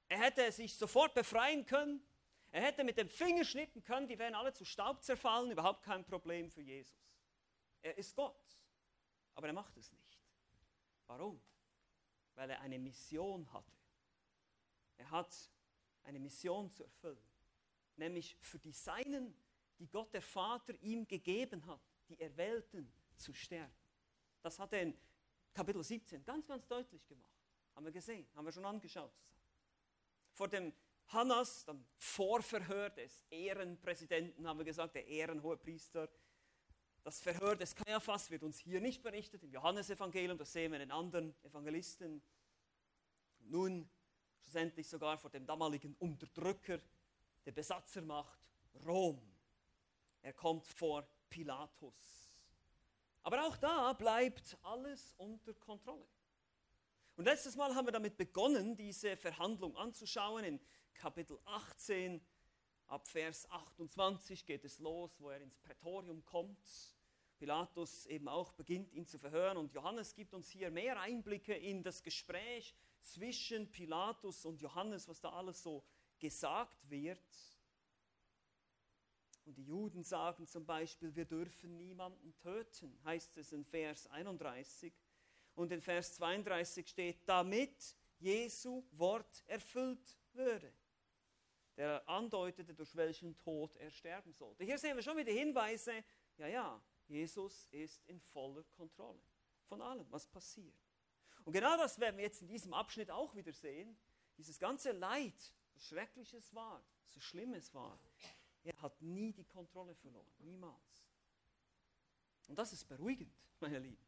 Er 0.07 0.19
hätte 0.19 0.51
sich 0.51 0.75
sofort 0.75 1.13
befreien 1.13 1.65
können. 1.65 2.05
Er 2.53 2.61
hätte 2.61 2.83
mit 2.83 2.99
dem 2.99 3.09
Finger 3.09 3.43
schnippen 3.43 3.83
können, 3.83 4.07
die 4.07 4.19
wären 4.19 4.35
alle 4.35 4.53
zu 4.53 4.63
Staub 4.63 5.03
zerfallen, 5.03 5.49
überhaupt 5.49 5.81
kein 5.81 6.05
Problem 6.05 6.51
für 6.51 6.61
Jesus. 6.61 6.95
Er 7.81 7.97
ist 7.97 8.15
Gott, 8.15 8.59
aber 9.33 9.47
er 9.47 9.53
macht 9.53 9.75
es 9.75 9.91
nicht. 9.91 10.19
Warum? 11.07 11.41
Weil 12.35 12.51
er 12.51 12.61
eine 12.61 12.77
Mission 12.77 13.51
hatte. 13.51 13.73
Er 14.97 15.09
hat 15.09 15.35
eine 16.03 16.19
Mission 16.19 16.69
zu 16.69 16.83
erfüllen, 16.83 17.25
nämlich 17.95 18.37
für 18.39 18.59
die 18.59 18.71
Seinen, 18.71 19.35
die 19.79 19.87
Gott 19.87 20.13
der 20.13 20.21
Vater 20.21 20.75
ihm 20.83 21.07
gegeben 21.07 21.65
hat, 21.65 21.81
die 22.07 22.19
Erwählten 22.19 22.93
zu 23.15 23.33
sterben. 23.33 23.73
Das 24.43 24.59
hat 24.59 24.73
er 24.73 24.83
in 24.83 24.97
Kapitel 25.55 25.83
17 25.83 26.23
ganz, 26.23 26.47
ganz 26.47 26.67
deutlich 26.67 27.03
gemacht. 27.07 27.33
Haben 27.73 27.85
wir 27.85 27.91
gesehen, 27.91 28.27
haben 28.35 28.45
wir 28.45 28.51
schon 28.51 28.65
angeschaut 28.65 29.11
zusammen. 29.17 29.41
Vor 30.33 30.47
dem 30.47 30.71
Hannas, 31.07 31.65
dem 31.65 31.85
Vorverhör 31.95 32.89
des 32.89 33.23
Ehrenpräsidenten, 33.29 34.47
haben 34.47 34.59
wir 34.59 34.65
gesagt, 34.65 34.95
der 34.95 35.07
ehrenhohe 35.07 35.57
Priester. 35.57 36.09
Das 37.03 37.19
Verhör 37.19 37.55
des 37.55 37.75
Kaiaphas 37.75 38.31
wird 38.31 38.43
uns 38.43 38.57
hier 38.57 38.79
nicht 38.79 39.03
berichtet, 39.03 39.43
im 39.43 39.51
Johannesevangelium, 39.51 40.37
das 40.37 40.53
sehen 40.53 40.71
wir 40.71 40.79
in 40.79 40.91
anderen 40.91 41.35
Evangelisten. 41.43 42.23
Nun 43.39 43.89
schlussendlich 44.39 44.87
sogar 44.87 45.17
vor 45.17 45.29
dem 45.29 45.45
damaligen 45.45 45.95
Unterdrücker 45.95 46.79
der 47.45 47.51
Besatzermacht 47.51 48.39
Rom. 48.85 49.21
Er 50.21 50.33
kommt 50.33 50.65
vor 50.67 51.07
Pilatus. 51.29 52.31
Aber 53.23 53.45
auch 53.45 53.57
da 53.57 53.93
bleibt 53.93 54.57
alles 54.63 55.13
unter 55.17 55.53
Kontrolle. 55.53 56.07
Und 57.15 57.25
letztes 57.25 57.55
Mal 57.55 57.73
haben 57.75 57.87
wir 57.87 57.91
damit 57.91 58.17
begonnen, 58.17 58.75
diese 58.75 59.15
Verhandlung 59.17 59.75
anzuschauen. 59.77 60.43
In 60.43 60.59
Kapitel 60.93 61.39
18, 61.45 62.21
ab 62.87 63.07
Vers 63.07 63.49
28 63.49 64.45
geht 64.45 64.65
es 64.65 64.79
los, 64.79 65.19
wo 65.19 65.29
er 65.29 65.41
ins 65.41 65.57
Prätorium 65.59 66.23
kommt. 66.25 66.93
Pilatus 67.37 68.05
eben 68.05 68.27
auch 68.27 68.53
beginnt, 68.53 68.93
ihn 68.93 69.05
zu 69.05 69.17
verhören. 69.17 69.57
Und 69.57 69.73
Johannes 69.73 70.15
gibt 70.15 70.33
uns 70.33 70.49
hier 70.49 70.71
mehr 70.71 70.99
Einblicke 70.99 71.53
in 71.53 71.83
das 71.83 72.01
Gespräch 72.01 72.73
zwischen 73.01 73.69
Pilatus 73.71 74.45
und 74.45 74.61
Johannes, 74.61 75.07
was 75.07 75.19
da 75.19 75.29
alles 75.29 75.61
so 75.61 75.83
gesagt 76.19 76.89
wird. 76.89 77.19
Und 79.45 79.57
die 79.57 79.65
Juden 79.65 80.03
sagen 80.03 80.47
zum 80.47 80.65
Beispiel, 80.65 81.13
wir 81.15 81.25
dürfen 81.25 81.75
niemanden 81.75 82.33
töten, 82.37 82.97
heißt 83.03 83.35
es 83.37 83.51
in 83.51 83.65
Vers 83.65 84.07
31. 84.07 84.93
Und 85.55 85.71
in 85.71 85.81
Vers 85.81 86.15
32 86.15 86.87
steht, 86.87 87.27
damit 87.27 87.95
Jesu 88.19 88.85
Wort 88.91 89.43
erfüllt 89.47 90.17
würde. 90.31 90.73
Der 91.77 92.07
andeutete, 92.07 92.73
durch 92.73 92.95
welchen 92.95 93.37
Tod 93.39 93.75
er 93.77 93.89
sterben 93.89 94.31
sollte. 94.33 94.63
Hier 94.63 94.77
sehen 94.77 94.95
wir 94.95 95.03
schon 95.03 95.17
wieder 95.17 95.31
Hinweise, 95.31 96.03
ja, 96.37 96.47
ja, 96.47 96.81
Jesus 97.07 97.65
ist 97.71 98.05
in 98.05 98.19
voller 98.19 98.63
Kontrolle 98.63 99.21
von 99.65 99.81
allem, 99.81 100.05
was 100.11 100.27
passiert. 100.27 100.75
Und 101.43 101.53
genau 101.53 101.75
das 101.77 101.99
werden 101.99 102.17
wir 102.17 102.23
jetzt 102.23 102.41
in 102.41 102.47
diesem 102.47 102.73
Abschnitt 102.73 103.11
auch 103.11 103.35
wieder 103.35 103.51
sehen. 103.51 103.97
Dieses 104.37 104.59
ganze 104.59 104.91
Leid, 104.91 105.39
so 105.73 105.79
schrecklich 105.79 106.33
es 106.33 106.53
war, 106.53 106.83
so 107.07 107.19
schlimm 107.19 107.53
es 107.53 107.73
war, 107.73 107.99
er 108.63 108.81
hat 108.81 109.01
nie 109.01 109.33
die 109.33 109.45
Kontrolle 109.45 109.95
verloren, 109.95 110.31
niemals. 110.39 111.05
Und 112.47 112.57
das 112.57 112.73
ist 112.73 112.85
beruhigend, 112.85 113.33
meine 113.59 113.79
Lieben. 113.79 114.05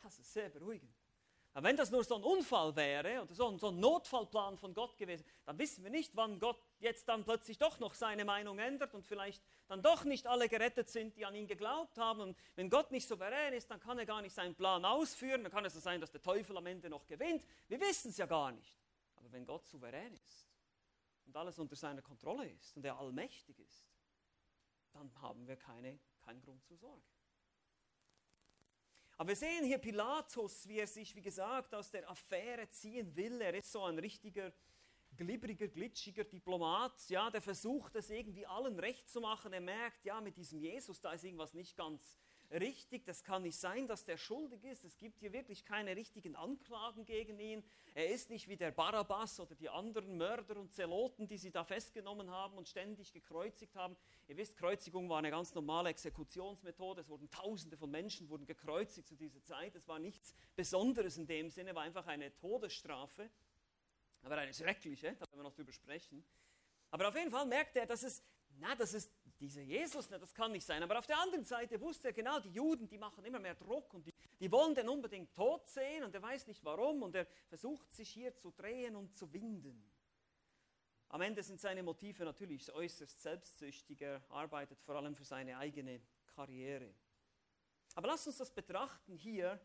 Das 0.00 0.18
ist 0.18 0.32
sehr 0.32 0.48
beruhigend. 0.48 0.94
Aber 1.54 1.68
wenn 1.68 1.76
das 1.76 1.90
nur 1.92 2.02
so 2.02 2.16
ein 2.16 2.24
Unfall 2.24 2.74
wäre 2.74 3.22
oder 3.22 3.32
so 3.32 3.48
ein, 3.48 3.58
so 3.58 3.68
ein 3.68 3.78
Notfallplan 3.78 4.58
von 4.58 4.74
Gott 4.74 4.98
gewesen, 4.98 5.24
dann 5.44 5.56
wissen 5.56 5.84
wir 5.84 5.90
nicht, 5.90 6.14
wann 6.16 6.40
Gott 6.40 6.60
jetzt 6.80 7.08
dann 7.08 7.24
plötzlich 7.24 7.58
doch 7.58 7.78
noch 7.78 7.94
seine 7.94 8.24
Meinung 8.24 8.58
ändert 8.58 8.92
und 8.92 9.06
vielleicht 9.06 9.42
dann 9.68 9.80
doch 9.80 10.04
nicht 10.04 10.26
alle 10.26 10.48
gerettet 10.48 10.90
sind, 10.90 11.16
die 11.16 11.24
an 11.24 11.34
ihn 11.34 11.46
geglaubt 11.46 11.96
haben. 11.96 12.20
Und 12.20 12.36
wenn 12.56 12.68
Gott 12.68 12.90
nicht 12.90 13.06
souverän 13.06 13.54
ist, 13.54 13.70
dann 13.70 13.78
kann 13.78 13.98
er 13.98 14.04
gar 14.04 14.20
nicht 14.20 14.34
seinen 14.34 14.56
Plan 14.56 14.84
ausführen. 14.84 15.44
Dann 15.44 15.52
kann 15.52 15.64
es 15.64 15.74
so 15.74 15.80
sein, 15.80 16.00
dass 16.00 16.10
der 16.10 16.22
Teufel 16.22 16.56
am 16.56 16.66
Ende 16.66 16.90
noch 16.90 17.06
gewinnt. 17.06 17.46
Wir 17.68 17.80
wissen 17.80 18.10
es 18.10 18.16
ja 18.16 18.26
gar 18.26 18.50
nicht. 18.50 18.76
Aber 19.14 19.30
wenn 19.30 19.46
Gott 19.46 19.64
souverän 19.64 20.12
ist, 20.12 20.48
und 21.26 21.36
alles 21.36 21.58
unter 21.58 21.76
seiner 21.76 22.02
Kontrolle 22.02 22.48
ist 22.50 22.76
und 22.76 22.84
er 22.84 22.98
allmächtig 22.98 23.58
ist, 23.58 23.86
dann 24.92 25.10
haben 25.20 25.46
wir 25.46 25.56
keine, 25.56 25.98
keinen 26.24 26.40
Grund 26.42 26.64
zur 26.64 26.76
Sorge. 26.76 27.13
Aber 29.16 29.28
wir 29.28 29.36
sehen 29.36 29.64
hier 29.64 29.78
Pilatus, 29.78 30.66
wie 30.66 30.78
er 30.78 30.86
sich, 30.86 31.14
wie 31.14 31.22
gesagt, 31.22 31.74
aus 31.74 31.90
der 31.90 32.10
Affäre 32.10 32.68
ziehen 32.68 33.14
will. 33.14 33.40
Er 33.40 33.54
ist 33.54 33.70
so 33.70 33.84
ein 33.84 33.98
richtiger, 33.98 34.52
glibberiger, 35.16 35.68
glitschiger 35.68 36.24
Diplomat, 36.24 37.08
ja, 37.08 37.30
der 37.30 37.40
versucht 37.40 37.94
es 37.94 38.10
irgendwie 38.10 38.46
allen 38.46 38.78
recht 38.78 39.08
zu 39.08 39.20
machen. 39.20 39.52
Er 39.52 39.60
merkt, 39.60 40.04
ja, 40.04 40.20
mit 40.20 40.36
diesem 40.36 40.58
Jesus, 40.58 41.00
da 41.00 41.12
ist 41.12 41.22
irgendwas 41.22 41.54
nicht 41.54 41.76
ganz 41.76 42.18
richtig. 42.50 43.04
Das 43.04 43.22
kann 43.22 43.42
nicht 43.42 43.58
sein, 43.58 43.86
dass 43.86 44.04
der 44.04 44.16
schuldig 44.16 44.64
ist. 44.64 44.84
Es 44.84 44.96
gibt 44.98 45.18
hier 45.18 45.32
wirklich 45.32 45.64
keine 45.64 45.96
richtigen 45.96 46.36
Anklagen 46.36 47.04
gegen 47.04 47.38
ihn. 47.38 47.64
Er 47.94 48.10
ist 48.10 48.30
nicht 48.30 48.48
wie 48.48 48.56
der 48.56 48.70
Barabbas 48.70 49.38
oder 49.40 49.54
die 49.54 49.68
anderen 49.68 50.16
Mörder 50.16 50.56
und 50.56 50.72
Zeloten, 50.72 51.26
die 51.26 51.38
sie 51.38 51.50
da 51.50 51.64
festgenommen 51.64 52.30
haben 52.30 52.56
und 52.56 52.68
ständig 52.68 53.12
gekreuzigt 53.12 53.74
haben. 53.76 53.96
Ihr 54.28 54.36
wisst, 54.36 54.56
Kreuzigung 54.56 55.08
war 55.08 55.18
eine 55.18 55.30
ganz 55.30 55.54
normale 55.54 55.90
Exekutionsmethode. 55.90 57.02
Es 57.02 57.08
wurden 57.08 57.30
Tausende 57.30 57.76
von 57.76 57.90
Menschen 57.90 58.28
wurden 58.28 58.46
gekreuzigt 58.46 59.06
zu 59.08 59.16
dieser 59.16 59.42
Zeit. 59.42 59.74
Es 59.74 59.86
war 59.88 59.98
nichts 59.98 60.34
Besonderes 60.56 61.16
in 61.16 61.26
dem 61.26 61.50
Sinne, 61.50 61.74
war 61.74 61.82
einfach 61.82 62.06
eine 62.06 62.34
Todesstrafe. 62.36 63.30
Aber 64.22 64.36
eine 64.38 64.54
schreckliche, 64.54 65.12
da 65.12 65.26
werden 65.26 65.38
wir 65.38 65.42
noch 65.42 65.54
drüber 65.54 65.72
sprechen. 65.72 66.24
Aber 66.90 67.08
auf 67.08 67.16
jeden 67.16 67.30
Fall 67.30 67.44
merkt 67.46 67.76
er, 67.76 67.86
dass 67.86 68.02
es, 68.02 68.22
na, 68.58 68.74
das 68.74 68.94
ist 68.94 69.12
dieser 69.44 69.60
Jesus, 69.60 70.08
das 70.08 70.34
kann 70.34 70.52
nicht 70.52 70.66
sein. 70.66 70.82
Aber 70.82 70.98
auf 70.98 71.06
der 71.06 71.18
anderen 71.18 71.44
Seite 71.44 71.78
wusste 71.80 72.08
er 72.08 72.14
genau, 72.14 72.40
die 72.40 72.50
Juden, 72.50 72.88
die 72.88 72.96
machen 72.96 73.24
immer 73.24 73.38
mehr 73.38 73.54
Druck 73.54 73.92
und 73.92 74.06
die, 74.06 74.14
die 74.40 74.50
wollen 74.50 74.74
den 74.74 74.88
unbedingt 74.88 75.34
tot 75.34 75.68
sehen 75.68 76.02
und 76.02 76.14
er 76.14 76.22
weiß 76.22 76.46
nicht 76.46 76.64
warum 76.64 77.02
und 77.02 77.14
er 77.14 77.26
versucht 77.46 77.92
sich 77.92 78.08
hier 78.08 78.34
zu 78.34 78.50
drehen 78.50 78.96
und 78.96 79.14
zu 79.14 79.30
winden. 79.32 79.84
Am 81.08 81.20
Ende 81.20 81.42
sind 81.42 81.60
seine 81.60 81.82
Motive 81.82 82.24
natürlich 82.24 82.72
äußerst 82.72 83.22
selbstsüchtig. 83.22 84.00
Er 84.00 84.22
arbeitet 84.30 84.80
vor 84.80 84.96
allem 84.96 85.14
für 85.14 85.24
seine 85.24 85.58
eigene 85.58 86.00
Karriere. 86.34 86.92
Aber 87.94 88.08
lasst 88.08 88.26
uns 88.26 88.38
das 88.38 88.50
betrachten 88.50 89.14
hier 89.14 89.60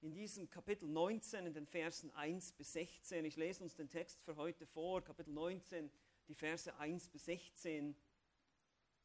in 0.00 0.12
diesem 0.12 0.48
Kapitel 0.48 0.88
19, 0.88 1.46
in 1.46 1.54
den 1.54 1.66
Versen 1.66 2.10
1 2.12 2.52
bis 2.52 2.72
16. 2.72 3.24
Ich 3.26 3.36
lese 3.36 3.62
uns 3.62 3.74
den 3.74 3.88
Text 3.88 4.22
für 4.22 4.36
heute 4.36 4.66
vor, 4.66 5.02
Kapitel 5.04 5.32
19, 5.32 5.90
die 6.28 6.34
Verse 6.34 6.74
1 6.78 7.08
bis 7.10 7.26
16. 7.26 7.94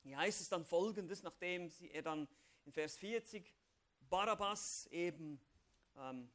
Hier 0.03 0.17
heißt 0.17 0.41
es 0.41 0.49
dann 0.49 0.65
folgendes, 0.65 1.23
nachdem 1.23 1.69
sie, 1.69 1.91
er 1.91 2.01
dann 2.01 2.27
in 2.65 2.71
Vers 2.71 2.97
40 2.97 3.55
Barabbas 4.09 4.87
eben 4.87 5.39
ähm, 5.95 6.29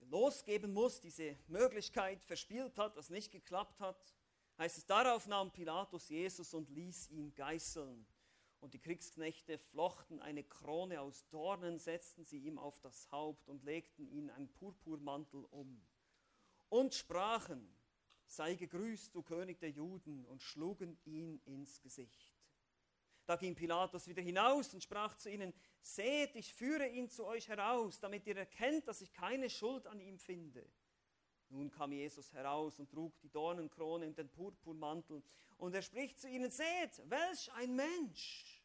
losgeben 0.00 0.72
muss, 0.72 1.00
diese 1.00 1.36
Möglichkeit 1.48 2.24
verspielt 2.24 2.78
hat, 2.78 2.96
das 2.96 3.10
nicht 3.10 3.30
geklappt 3.30 3.80
hat, 3.80 4.14
heißt 4.58 4.78
es, 4.78 4.86
darauf 4.86 5.26
nahm 5.26 5.52
Pilatus 5.52 6.08
Jesus 6.08 6.54
und 6.54 6.70
ließ 6.70 7.10
ihn 7.10 7.34
geißeln. 7.34 8.06
Und 8.60 8.72
die 8.72 8.78
Kriegsknechte 8.78 9.58
flochten 9.58 10.20
eine 10.20 10.42
Krone 10.42 11.00
aus 11.02 11.28
Dornen, 11.28 11.78
setzten 11.78 12.24
sie 12.24 12.38
ihm 12.38 12.58
auf 12.58 12.80
das 12.80 13.10
Haupt 13.12 13.48
und 13.48 13.62
legten 13.62 14.08
ihn 14.08 14.30
einen 14.30 14.48
Purpurmantel 14.48 15.44
um. 15.50 15.84
Und 16.70 16.94
sprachen, 16.94 17.76
sei 18.26 18.54
gegrüßt, 18.54 19.14
du 19.14 19.22
König 19.22 19.60
der 19.60 19.70
Juden, 19.70 20.24
und 20.24 20.42
schlugen 20.42 20.98
ihn 21.04 21.42
ins 21.44 21.82
Gesicht. 21.82 22.33
Da 23.26 23.36
ging 23.36 23.54
Pilatus 23.54 24.06
wieder 24.06 24.22
hinaus 24.22 24.74
und 24.74 24.82
sprach 24.82 25.16
zu 25.16 25.30
ihnen, 25.30 25.54
seht, 25.80 26.36
ich 26.36 26.52
führe 26.52 26.88
ihn 26.88 27.08
zu 27.08 27.24
euch 27.24 27.48
heraus, 27.48 27.98
damit 28.00 28.26
ihr 28.26 28.36
erkennt, 28.36 28.86
dass 28.86 29.00
ich 29.00 29.12
keine 29.12 29.48
Schuld 29.48 29.86
an 29.86 30.00
ihm 30.00 30.18
finde. 30.18 30.68
Nun 31.48 31.70
kam 31.70 31.92
Jesus 31.92 32.32
heraus 32.32 32.78
und 32.80 32.90
trug 32.90 33.18
die 33.20 33.30
Dornenkrone 33.30 34.06
und 34.06 34.18
den 34.18 34.28
Purpurmantel. 34.28 35.22
Und 35.56 35.74
er 35.74 35.82
spricht 35.82 36.18
zu 36.18 36.28
ihnen, 36.28 36.50
seht, 36.50 37.02
welch 37.08 37.52
ein 37.52 37.74
Mensch. 37.74 38.62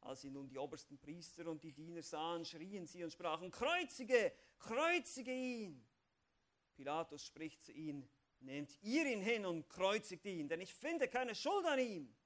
Als 0.00 0.22
sie 0.22 0.30
nun 0.30 0.48
die 0.48 0.58
obersten 0.58 0.98
Priester 0.98 1.46
und 1.46 1.62
die 1.62 1.72
Diener 1.72 2.02
sahen, 2.02 2.44
schrien 2.44 2.86
sie 2.86 3.04
und 3.04 3.12
sprachen, 3.12 3.50
kreuzige, 3.50 4.32
kreuzige 4.58 5.32
ihn. 5.32 5.84
Pilatus 6.74 7.24
spricht 7.26 7.62
zu 7.62 7.72
ihnen, 7.72 8.08
nehmt 8.40 8.80
ihr 8.82 9.04
ihn 9.06 9.20
hin 9.20 9.44
und 9.44 9.68
kreuzigt 9.68 10.24
ihn, 10.24 10.48
denn 10.48 10.60
ich 10.60 10.72
finde 10.72 11.08
keine 11.08 11.34
Schuld 11.34 11.66
an 11.66 11.80
ihm. 11.80 12.16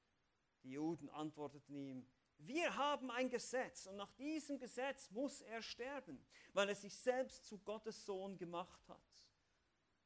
Die 0.62 0.70
Juden 0.70 1.08
antworteten 1.10 1.74
ihm, 1.74 2.06
wir 2.38 2.76
haben 2.76 3.10
ein 3.10 3.30
Gesetz 3.30 3.86
und 3.86 3.96
nach 3.96 4.10
diesem 4.12 4.58
Gesetz 4.58 5.10
muss 5.10 5.42
er 5.42 5.62
sterben, 5.62 6.24
weil 6.52 6.68
er 6.68 6.74
sich 6.74 6.96
selbst 6.96 7.46
zu 7.46 7.58
Gottes 7.58 8.04
Sohn 8.04 8.36
gemacht 8.36 8.88
hat. 8.88 9.00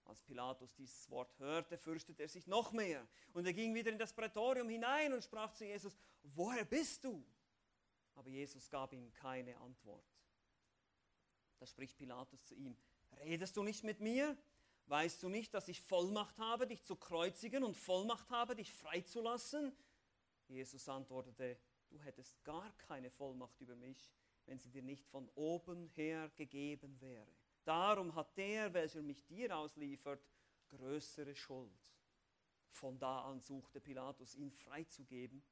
Als 0.04 0.22
Pilatus 0.22 0.72
dieses 0.74 1.10
Wort 1.10 1.36
hörte, 1.38 1.76
fürchtete 1.76 2.22
er 2.22 2.28
sich 2.28 2.46
noch 2.46 2.72
mehr 2.72 3.06
und 3.32 3.46
er 3.46 3.52
ging 3.52 3.74
wieder 3.74 3.90
in 3.90 3.98
das 3.98 4.12
Prätorium 4.12 4.68
hinein 4.68 5.12
und 5.12 5.24
sprach 5.24 5.52
zu 5.52 5.64
Jesus, 5.64 5.96
woher 6.22 6.64
bist 6.64 7.04
du? 7.04 7.24
Aber 8.14 8.28
Jesus 8.28 8.70
gab 8.70 8.92
ihm 8.92 9.12
keine 9.12 9.56
Antwort. 9.58 10.04
Da 11.58 11.66
spricht 11.66 11.96
Pilatus 11.96 12.42
zu 12.44 12.54
ihm, 12.54 12.76
redest 13.24 13.56
du 13.56 13.62
nicht 13.62 13.82
mit 13.82 14.00
mir? 14.00 14.36
Weißt 14.86 15.22
du 15.22 15.28
nicht, 15.28 15.52
dass 15.52 15.68
ich 15.68 15.80
Vollmacht 15.80 16.38
habe, 16.38 16.66
dich 16.66 16.84
zu 16.84 16.94
kreuzigen 16.94 17.64
und 17.64 17.76
Vollmacht 17.76 18.30
habe, 18.30 18.54
dich 18.54 18.72
freizulassen? 18.72 19.76
Jesus 20.48 20.88
antwortete, 20.88 21.58
du 21.88 22.00
hättest 22.00 22.42
gar 22.44 22.72
keine 22.78 23.10
Vollmacht 23.10 23.60
über 23.60 23.76
mich, 23.76 24.10
wenn 24.46 24.58
sie 24.58 24.70
dir 24.70 24.82
nicht 24.82 25.06
von 25.06 25.28
oben 25.34 25.88
her 25.88 26.30
gegeben 26.36 27.00
wäre. 27.00 27.26
Darum 27.64 28.14
hat 28.14 28.36
der, 28.36 28.72
welcher 28.74 29.02
mich 29.02 29.26
dir 29.26 29.56
ausliefert, 29.56 30.24
größere 30.68 31.34
Schuld. 31.34 31.72
Von 32.70 32.98
da 32.98 33.22
an 33.22 33.40
suchte 33.40 33.80
Pilatus, 33.80 34.34
ihn 34.34 34.52
freizugeben. 34.52 35.42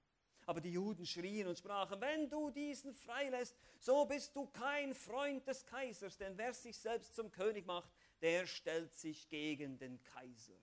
Aber 0.46 0.60
die 0.60 0.72
Juden 0.72 1.06
schrien 1.06 1.48
und 1.48 1.58
sprachen, 1.58 2.00
wenn 2.00 2.28
du 2.28 2.50
diesen 2.50 2.92
freilässt, 2.92 3.56
so 3.80 4.04
bist 4.04 4.36
du 4.36 4.46
kein 4.46 4.94
Freund 4.94 5.46
des 5.46 5.64
Kaisers, 5.64 6.18
denn 6.18 6.36
wer 6.36 6.52
sich 6.52 6.76
selbst 6.76 7.14
zum 7.16 7.30
König 7.30 7.64
macht, 7.66 7.90
der 8.20 8.46
stellt 8.46 8.94
sich 8.94 9.28
gegen 9.28 9.78
den 9.78 10.02
Kaiser. 10.02 10.60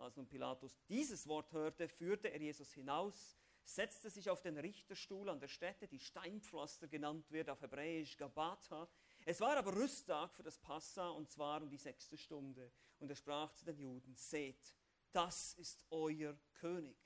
Als 0.00 0.16
nun 0.16 0.26
Pilatus 0.26 0.80
dieses 0.88 1.26
Wort 1.28 1.52
hörte, 1.52 1.86
führte 1.86 2.28
er 2.28 2.40
Jesus 2.40 2.72
hinaus, 2.72 3.36
setzte 3.64 4.08
sich 4.08 4.30
auf 4.30 4.40
den 4.40 4.56
Richterstuhl 4.56 5.28
an 5.28 5.40
der 5.40 5.48
Stätte, 5.48 5.86
die 5.86 6.00
Steinpflaster 6.00 6.88
genannt 6.88 7.30
wird, 7.30 7.50
auf 7.50 7.60
Hebräisch 7.60 8.16
Gabata. 8.16 8.88
Es 9.26 9.40
war 9.40 9.58
aber 9.58 9.76
Rüsttag 9.76 10.34
für 10.34 10.42
das 10.42 10.58
Passa 10.58 11.10
und 11.10 11.30
zwar 11.30 11.62
um 11.62 11.68
die 11.68 11.76
sechste 11.76 12.16
Stunde. 12.16 12.72
Und 12.98 13.10
er 13.10 13.14
sprach 13.14 13.52
zu 13.52 13.66
den 13.66 13.78
Juden, 13.78 14.14
seht, 14.14 14.74
das 15.12 15.52
ist 15.54 15.84
euer 15.90 16.34
König. 16.54 16.96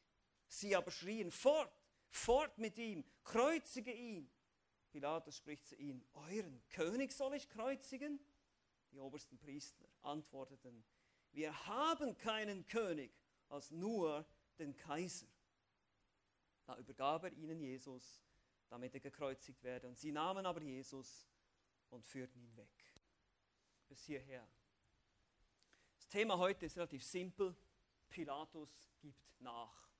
Sie 0.46 0.76
aber 0.76 0.92
schrien, 0.92 1.32
fort, 1.32 1.72
fort 2.10 2.58
mit 2.58 2.78
ihm, 2.78 3.04
kreuzige 3.24 3.92
ihn. 3.92 4.30
Pilatus 4.90 5.36
spricht 5.36 5.66
zu 5.66 5.74
ihnen, 5.74 6.06
euren 6.12 6.62
König 6.68 7.12
soll 7.12 7.34
ich 7.34 7.48
kreuzigen? 7.48 8.24
Die 8.92 9.00
obersten 9.00 9.36
Priester 9.36 9.88
antworteten, 10.02 10.84
wir 11.34 11.66
haben 11.66 12.16
keinen 12.16 12.66
König 12.66 13.12
als 13.48 13.70
nur 13.70 14.24
den 14.58 14.76
Kaiser. 14.76 15.26
Da 16.64 16.76
übergab 16.78 17.24
er 17.24 17.32
ihnen 17.32 17.60
Jesus, 17.60 18.22
damit 18.68 18.94
er 18.94 19.00
gekreuzigt 19.00 19.62
werde. 19.62 19.88
Und 19.88 19.98
sie 19.98 20.12
nahmen 20.12 20.46
aber 20.46 20.62
Jesus 20.62 21.28
und 21.90 22.04
führten 22.04 22.40
ihn 22.40 22.56
weg. 22.56 22.70
Bis 23.88 24.04
hierher. 24.04 24.48
Das 25.96 26.08
Thema 26.08 26.38
heute 26.38 26.66
ist 26.66 26.76
relativ 26.76 27.04
simpel. 27.04 27.54
Pilatus 28.08 28.70
gibt 29.00 29.40
nach. 29.40 29.90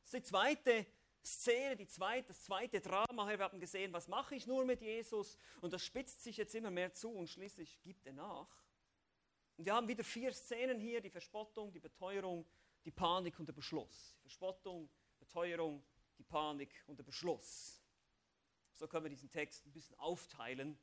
Das 0.00 0.14
ist 0.14 0.24
die 0.24 0.30
zweite 0.30 0.86
Szene, 1.24 1.76
die 1.76 1.88
zweite, 1.88 2.28
das 2.28 2.44
zweite 2.44 2.80
Drama. 2.80 3.28
Wir 3.28 3.38
haben 3.38 3.60
gesehen, 3.60 3.92
was 3.92 4.08
mache 4.08 4.36
ich 4.36 4.46
nur 4.46 4.64
mit 4.64 4.80
Jesus? 4.80 5.36
Und 5.60 5.72
das 5.72 5.84
spitzt 5.84 6.22
sich 6.22 6.36
jetzt 6.36 6.54
immer 6.54 6.70
mehr 6.70 6.92
zu 6.94 7.10
und 7.10 7.28
schließlich 7.28 7.82
gibt 7.82 8.06
er 8.06 8.12
nach. 8.12 8.48
Und 9.58 9.64
wir 9.64 9.74
haben 9.74 9.88
wieder 9.88 10.04
vier 10.04 10.32
Szenen 10.32 10.78
hier, 10.78 11.00
die 11.00 11.10
Verspottung, 11.10 11.72
die 11.72 11.80
Beteuerung, 11.80 12.46
die 12.84 12.92
Panik 12.92 13.40
und 13.40 13.46
der 13.46 13.52
Beschluss. 13.52 14.16
Verspottung, 14.20 14.88
Beteuerung, 15.18 15.84
die 16.16 16.22
Panik 16.22 16.72
und 16.86 16.96
der 16.96 17.02
Beschluss. 17.02 17.82
So 18.74 18.86
können 18.86 19.06
wir 19.06 19.10
diesen 19.10 19.28
Text 19.28 19.66
ein 19.66 19.72
bisschen 19.72 19.98
aufteilen, 19.98 20.78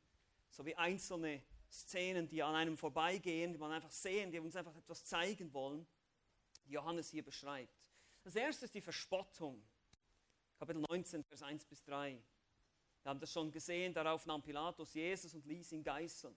so 0.50 0.65
wie 0.65 0.75
einzelne 0.75 1.41
Szenen, 1.72 2.27
die 2.27 2.44
an 2.44 2.53
einem 2.53 2.75
vorbeigehen, 2.75 3.53
die 3.53 3.60
man 3.60 3.72
einfach 3.72 3.91
sehen, 3.91 4.29
die 4.29 4.39
uns 4.39 4.58
einfach 4.58 4.75
etwas 4.75 5.05
zeigen 5.05 5.53
wollen, 5.53 5.88
die 6.65 6.72
Johannes 6.72 7.10
hier 7.10 7.24
beschreibt. 7.24 7.94
Das 8.24 8.36
erste 8.36 8.65
ist 8.65 8.75
die 8.75 8.82
Verspottung. 8.82 9.65
Kapitel 10.60 10.84
19, 10.89 11.24
Vers 11.24 11.44
1 11.44 11.63
bis 11.63 11.82
3. 11.86 12.22
Wir 13.03 13.10
haben 13.10 13.22
das 13.22 13.32
schon 13.32 13.53
gesehen, 13.53 13.94
darauf 13.94 14.25
nahm 14.25 14.44
Pilatus 14.44 14.94
Jesus 14.96 15.34
und 15.34 15.46
ließ 15.46 15.72
ihn 15.72 15.84
geißeln. 15.84 16.36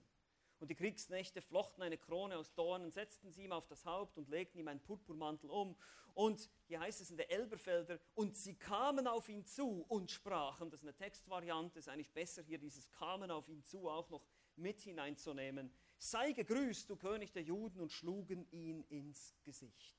Und 0.59 0.69
die 0.69 0.75
Kriegsknechte 0.75 1.41
flochten 1.41 1.81
eine 1.81 1.97
Krone 1.97 2.37
aus 2.37 2.53
Dornen, 2.53 2.91
setzten 2.91 3.31
sie 3.31 3.45
ihm 3.45 3.53
auf 3.53 3.67
das 3.67 3.85
Haupt 3.85 4.17
und 4.17 4.29
legten 4.29 4.59
ihm 4.59 4.67
einen 4.67 4.81
Purpurmantel 4.81 5.49
um. 5.49 5.75
Und 6.13 6.49
hier 6.67 6.81
heißt 6.81 6.99
es 6.99 7.11
in 7.11 7.17
der 7.17 7.31
Elberfelder, 7.31 7.99
und 8.13 8.35
sie 8.35 8.55
kamen 8.55 9.07
auf 9.07 9.29
ihn 9.29 9.45
zu 9.45 9.85
und 9.87 10.11
sprachen, 10.11 10.69
das 10.69 10.81
ist 10.81 10.85
eine 10.85 10.95
Textvariante, 10.95 11.79
ist 11.79 11.87
eigentlich 11.87 12.11
besser 12.11 12.43
hier 12.43 12.57
dieses 12.57 12.89
kamen 12.91 13.31
auf 13.31 13.47
ihn 13.47 13.63
zu 13.63 13.87
auch 13.87 14.09
noch 14.09 14.25
mit 14.57 14.81
hineinzunehmen. 14.81 15.71
Sei 15.97 16.33
gegrüßt, 16.33 16.89
du 16.89 16.97
König 16.97 17.31
der 17.31 17.43
Juden, 17.43 17.79
und 17.79 17.91
schlugen 17.91 18.45
ihn 18.51 18.83
ins 18.89 19.33
Gesicht. 19.43 19.97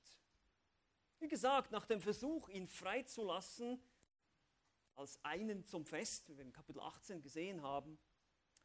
Wie 1.20 1.28
gesagt, 1.28 1.70
nach 1.70 1.86
dem 1.86 2.00
Versuch, 2.00 2.48
ihn 2.50 2.66
freizulassen, 2.66 3.82
als 4.94 5.22
einen 5.24 5.64
zum 5.64 5.86
Fest, 5.86 6.28
wie 6.28 6.36
wir 6.36 6.44
in 6.44 6.52
Kapitel 6.52 6.80
18 6.80 7.22
gesehen 7.22 7.62
haben, 7.62 7.98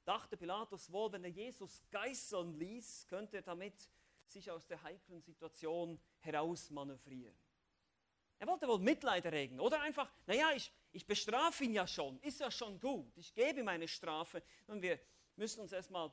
dachte 0.05 0.37
Pilatus 0.37 0.91
wohl, 0.91 1.11
wenn 1.11 1.23
er 1.23 1.29
Jesus 1.31 1.81
geißeln 1.91 2.53
ließ, 2.53 3.07
könnte 3.07 3.37
er 3.37 3.41
damit 3.41 3.89
sich 4.27 4.49
aus 4.49 4.65
der 4.67 4.81
heiklen 4.81 5.21
Situation 5.21 5.99
herausmanövrieren. 6.19 7.35
Er 8.37 8.47
wollte 8.47 8.67
wohl 8.67 8.79
Mitleid 8.79 9.25
erregen 9.25 9.59
oder 9.59 9.81
einfach, 9.81 10.11
naja, 10.25 10.51
ich, 10.55 10.71
ich 10.91 11.05
bestrafe 11.05 11.63
ihn 11.63 11.73
ja 11.73 11.87
schon, 11.87 12.19
ist 12.19 12.39
ja 12.39 12.51
schon 12.51 12.79
gut, 12.79 13.17
ich 13.17 13.33
gebe 13.33 13.61
ihm 13.61 13.67
eine 13.67 13.87
Strafe. 13.87 14.43
Und 14.67 14.81
wir 14.81 14.99
müssen 15.35 15.61
uns 15.61 15.71
erstmal 15.71 16.11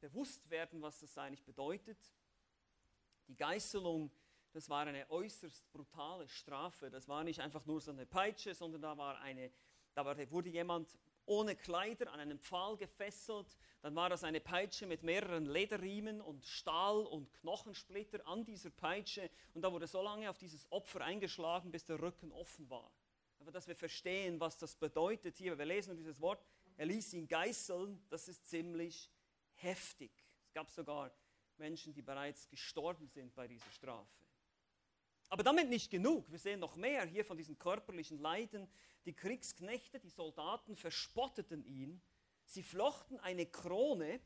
bewusst 0.00 0.48
werden, 0.48 0.80
was 0.80 1.00
das 1.00 1.16
eigentlich 1.18 1.44
bedeutet. 1.44 1.98
Die 3.28 3.36
Geißelung, 3.36 4.10
das 4.52 4.68
war 4.68 4.86
eine 4.86 5.10
äußerst 5.10 5.70
brutale 5.72 6.28
Strafe. 6.28 6.90
Das 6.90 7.08
war 7.08 7.24
nicht 7.24 7.40
einfach 7.40 7.66
nur 7.66 7.80
so 7.80 7.90
eine 7.90 8.06
Peitsche, 8.06 8.54
sondern 8.54 8.82
da 8.82 8.96
war 8.96 9.18
eine, 9.20 9.50
da 9.94 10.04
wurde 10.30 10.48
jemand 10.48 10.96
ohne 11.26 11.56
Kleider 11.56 12.12
an 12.12 12.20
einen 12.20 12.38
Pfahl 12.38 12.76
gefesselt. 12.76 13.56
Dann 13.82 13.94
war 13.94 14.08
das 14.08 14.24
eine 14.24 14.40
Peitsche 14.40 14.86
mit 14.86 15.02
mehreren 15.02 15.46
Lederriemen 15.46 16.20
und 16.20 16.46
Stahl 16.46 17.04
und 17.06 17.32
Knochensplitter 17.34 18.26
an 18.26 18.44
dieser 18.44 18.70
Peitsche. 18.70 19.30
Und 19.54 19.62
da 19.62 19.72
wurde 19.72 19.86
so 19.86 20.02
lange 20.02 20.30
auf 20.30 20.38
dieses 20.38 20.70
Opfer 20.72 21.02
eingeschlagen, 21.02 21.70
bis 21.70 21.84
der 21.84 22.00
Rücken 22.00 22.32
offen 22.32 22.68
war. 22.70 22.90
Aber 23.38 23.52
dass 23.52 23.68
wir 23.68 23.76
verstehen, 23.76 24.40
was 24.40 24.58
das 24.58 24.74
bedeutet 24.76 25.36
hier, 25.36 25.58
wir 25.58 25.66
lesen 25.66 25.96
dieses 25.96 26.20
Wort, 26.20 26.44
er 26.76 26.86
ließ 26.86 27.12
ihn 27.14 27.28
geißeln, 27.28 28.02
das 28.08 28.28
ist 28.28 28.48
ziemlich 28.48 29.10
heftig. 29.54 30.10
Es 30.46 30.52
gab 30.52 30.70
sogar 30.70 31.12
Menschen, 31.58 31.92
die 31.92 32.02
bereits 32.02 32.48
gestorben 32.48 33.08
sind 33.08 33.34
bei 33.34 33.46
dieser 33.46 33.70
Strafe. 33.70 34.25
Aber 35.28 35.42
damit 35.42 35.68
nicht 35.68 35.90
genug. 35.90 36.30
Wir 36.30 36.38
sehen 36.38 36.60
noch 36.60 36.76
mehr 36.76 37.04
hier 37.04 37.24
von 37.24 37.36
diesen 37.36 37.58
körperlichen 37.58 38.18
Leiden. 38.18 38.68
Die 39.04 39.14
Kriegsknechte, 39.14 39.98
die 39.98 40.10
Soldaten 40.10 40.76
verspotteten 40.76 41.64
ihn. 41.64 42.00
Sie 42.44 42.62
flochten 42.62 43.18
eine 43.20 43.46
Krone. 43.46 44.20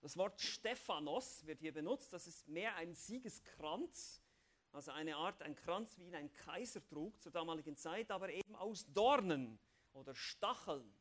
Das 0.00 0.16
Wort 0.16 0.40
Stephanos 0.40 1.44
wird 1.44 1.60
hier 1.60 1.72
benutzt. 1.72 2.12
Das 2.12 2.26
ist 2.26 2.46
mehr 2.46 2.76
ein 2.76 2.94
Siegeskranz. 2.94 4.22
Also 4.70 4.92
eine 4.92 5.16
Art, 5.16 5.42
ein 5.42 5.56
Kranz, 5.56 5.98
wie 5.98 6.06
ihn 6.06 6.14
ein 6.14 6.32
Kaiser 6.32 6.86
trug 6.86 7.20
zur 7.20 7.32
damaligen 7.32 7.76
Zeit, 7.76 8.10
aber 8.10 8.30
eben 8.30 8.54
aus 8.54 8.86
Dornen 8.92 9.58
oder 9.92 10.14
Stacheln. 10.14 10.92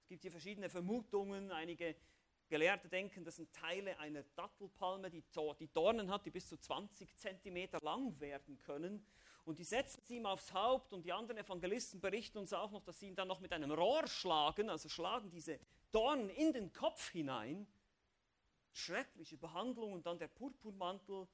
Es 0.00 0.08
gibt 0.08 0.22
hier 0.22 0.30
verschiedene 0.30 0.70
Vermutungen. 0.70 1.50
Einige 1.50 1.96
Gelehrte 2.52 2.86
denken, 2.86 3.24
das 3.24 3.36
sind 3.36 3.50
Teile 3.50 3.98
einer 3.98 4.22
Dattelpalme, 4.36 5.08
die, 5.08 5.24
die 5.58 5.72
Dornen 5.72 6.10
hat, 6.10 6.26
die 6.26 6.30
bis 6.30 6.46
zu 6.46 6.58
20 6.58 7.16
Zentimeter 7.16 7.78
lang 7.80 8.20
werden 8.20 8.58
können. 8.58 9.06
Und 9.46 9.58
die 9.58 9.64
setzen 9.64 10.02
sie 10.04 10.16
ihm 10.16 10.26
aufs 10.26 10.52
Haupt 10.52 10.92
und 10.92 11.02
die 11.06 11.12
anderen 11.14 11.38
Evangelisten 11.38 11.98
berichten 11.98 12.36
uns 12.36 12.52
auch 12.52 12.70
noch, 12.70 12.82
dass 12.82 13.00
sie 13.00 13.06
ihn 13.08 13.16
dann 13.16 13.28
noch 13.28 13.40
mit 13.40 13.54
einem 13.54 13.70
Rohr 13.70 14.06
schlagen, 14.06 14.68
also 14.68 14.90
schlagen 14.90 15.30
diese 15.30 15.58
Dornen 15.92 16.28
in 16.28 16.52
den 16.52 16.74
Kopf 16.74 17.08
hinein. 17.08 17.66
Schreckliche 18.74 19.38
Behandlung 19.38 19.94
und 19.94 20.04
dann 20.04 20.18
der 20.18 20.28
Purpurmantel, 20.28 21.26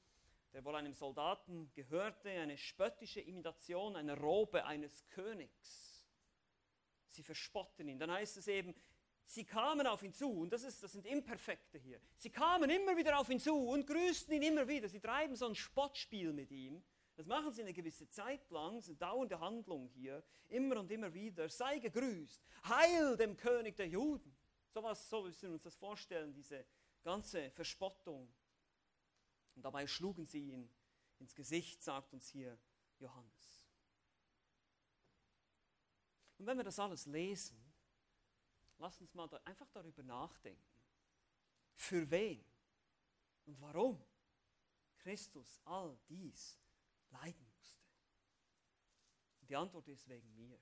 der 0.53 0.65
wohl 0.65 0.77
einem 0.77 0.95
Soldaten 0.95 1.69
gehörte, 1.75 2.31
eine 2.31 2.57
spöttische 2.57 3.21
Imitation 3.21 3.97
einer 3.97 4.17
Robe 4.17 4.65
eines 4.65 5.05
Königs. 5.09 6.07
Sie 7.09 7.25
verspotten 7.25 7.89
ihn. 7.89 7.99
Dann 7.99 8.13
heißt 8.13 8.37
es 8.37 8.47
eben, 8.47 8.73
sie 9.29 9.45
kamen 9.45 9.87
auf 9.87 10.03
ihn 10.03 10.13
zu, 10.13 10.31
und 10.31 10.53
das, 10.53 10.65
ist, 10.65 10.83
das 10.83 10.93
sind 10.93 11.07
Imperfekte 11.07 11.79
hier, 11.79 12.01
sie 12.17 12.31
kamen 12.31 12.71
immer 12.71 12.97
wieder 12.97 13.19
auf 13.19 13.29
ihn 13.29 13.39
zu 13.39 13.55
und 13.55 13.87
grüßten 13.87 14.35
ihn 14.35 14.43
immer 14.43 14.67
wieder. 14.67 14.89
Sie 14.89 15.01
treiben 15.01 15.37
so 15.37 15.47
ein 15.47 15.55
Spottspiel 15.55 16.33
mit 16.33 16.51
ihm. 16.51 16.83
Das 17.15 17.27
machen 17.27 17.53
sie 17.53 17.63
eine 17.63 17.73
gewisse 17.73 18.09
Zeit 18.09 18.49
lang, 18.51 18.77
das 18.77 18.85
ist 18.85 18.91
eine 18.91 18.99
dauernde 18.99 19.41
Handlung 19.41 19.89
hier, 19.89 20.23
immer 20.49 20.79
und 20.79 20.91
immer 20.91 21.13
wieder. 21.13 21.49
Sei 21.49 21.79
gegrüßt, 21.79 22.41
heil 22.69 23.17
dem 23.17 23.37
König 23.37 23.77
der 23.77 23.89
Juden. 23.89 24.37
So 24.73 24.83
was, 24.83 25.09
so 25.09 25.23
müssen 25.23 25.49
wir 25.49 25.55
uns 25.55 25.65
das 25.65 25.75
vorstellen, 25.75 26.33
diese 26.33 26.65
ganze 27.03 27.51
Verspottung. 27.51 28.33
Und 29.57 29.63
dabei 29.63 29.87
schlugen 29.89 30.27
sie 30.27 30.51
ihn 30.51 30.71
ins 31.19 31.35
Gesicht, 31.35 31.83
sagt 31.83 32.13
uns 32.13 32.29
hier 32.29 32.57
Johannes. 33.01 33.69
Und 36.39 36.47
wenn 36.47 36.57
wir 36.57 36.65
das 36.65 36.79
alles 36.79 37.07
lesen, 37.07 37.68
Lass 38.79 39.01
uns 39.01 39.15
mal 39.15 39.29
da 39.29 39.41
einfach 39.45 39.69
darüber 39.71 40.03
nachdenken. 40.03 40.83
Für 41.75 42.09
wen 42.11 42.45
und 43.45 43.61
warum 43.61 44.03
Christus 44.99 45.61
all 45.65 45.99
dies 46.09 46.59
leiden 47.11 47.47
musste. 47.57 47.87
Die 49.43 49.57
Antwort 49.57 49.89
ist 49.89 50.09
wegen 50.09 50.35
mir. 50.35 50.61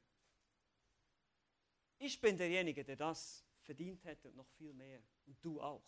Ich 1.98 2.20
bin 2.20 2.36
derjenige, 2.36 2.84
der 2.84 2.96
das 2.96 3.44
verdient 3.52 4.04
hätte 4.04 4.28
und 4.28 4.36
noch 4.36 4.48
viel 4.50 4.72
mehr. 4.72 5.02
Und 5.26 5.44
du 5.44 5.60
auch. 5.60 5.84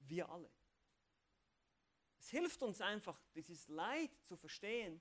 Wir 0.00 0.28
alle. 0.28 0.50
Es 2.18 2.30
hilft 2.30 2.62
uns 2.62 2.80
einfach, 2.80 3.20
dieses 3.34 3.68
Leid 3.68 4.10
zu 4.22 4.36
verstehen. 4.36 5.00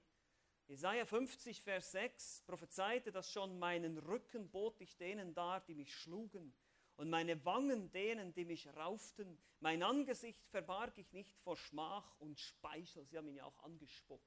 Jesaja 0.67 1.05
50, 1.05 1.61
Vers 1.61 1.91
6 1.91 2.41
prophezeite 2.41 3.11
das 3.11 3.31
schon, 3.31 3.57
meinen 3.57 3.97
Rücken 3.97 4.49
bot 4.49 4.81
ich 4.81 4.97
denen 4.97 5.33
dar, 5.33 5.61
die 5.61 5.75
mich 5.75 5.95
schlugen, 5.95 6.53
und 6.97 7.11
meine 7.11 7.43
Wangen 7.45 7.91
denen, 7.91 8.33
die 8.33 8.43
mich 8.43 8.67
rauften. 8.75 9.39
Mein 9.59 9.83
Angesicht 9.83 10.45
verbarg 10.47 10.97
ich 10.97 11.13
nicht 11.13 11.37
vor 11.39 11.55
Schmach 11.55 12.19
und 12.19 12.39
Speichel. 12.39 13.05
Sie 13.05 13.17
haben 13.17 13.27
ihn 13.27 13.35
ja 13.35 13.45
auch 13.45 13.59
angespuckt. 13.59 14.25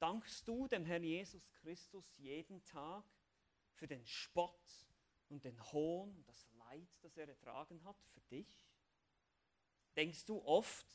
Dankst 0.00 0.46
du 0.46 0.68
dem 0.68 0.84
Herrn 0.84 1.04
Jesus 1.04 1.52
Christus 1.54 2.12
jeden 2.18 2.64
Tag 2.64 3.04
für 3.72 3.86
den 3.86 4.04
Spott 4.06 4.86
und 5.28 5.44
den 5.44 5.60
Hohn 5.72 6.14
und 6.14 6.28
das 6.28 6.48
Leid, 6.52 6.88
das 7.02 7.16
er 7.16 7.28
ertragen 7.28 7.82
hat 7.84 8.00
für 8.12 8.20
dich? 8.22 8.70
Denkst 9.96 10.24
du 10.26 10.44
oft, 10.44 10.86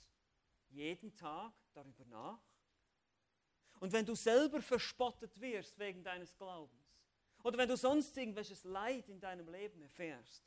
jeden 0.70 1.16
Tag 1.16 1.54
darüber 1.74 2.06
nach? 2.06 2.42
Und 3.80 3.92
wenn 3.92 4.06
du 4.06 4.16
selber 4.16 4.62
verspottet 4.62 5.40
wirst 5.40 5.78
wegen 5.80 6.04
deines 6.04 6.36
Glaubens 6.38 6.83
oder 7.44 7.58
wenn 7.58 7.70
du 7.70 7.78
sonst 7.78 8.18
irgendwelches 8.18 8.64
Leid 8.64 9.10
in 9.10 9.20
deinem 9.20 9.48
Leben 9.50 9.82
erfährst, 9.82 10.44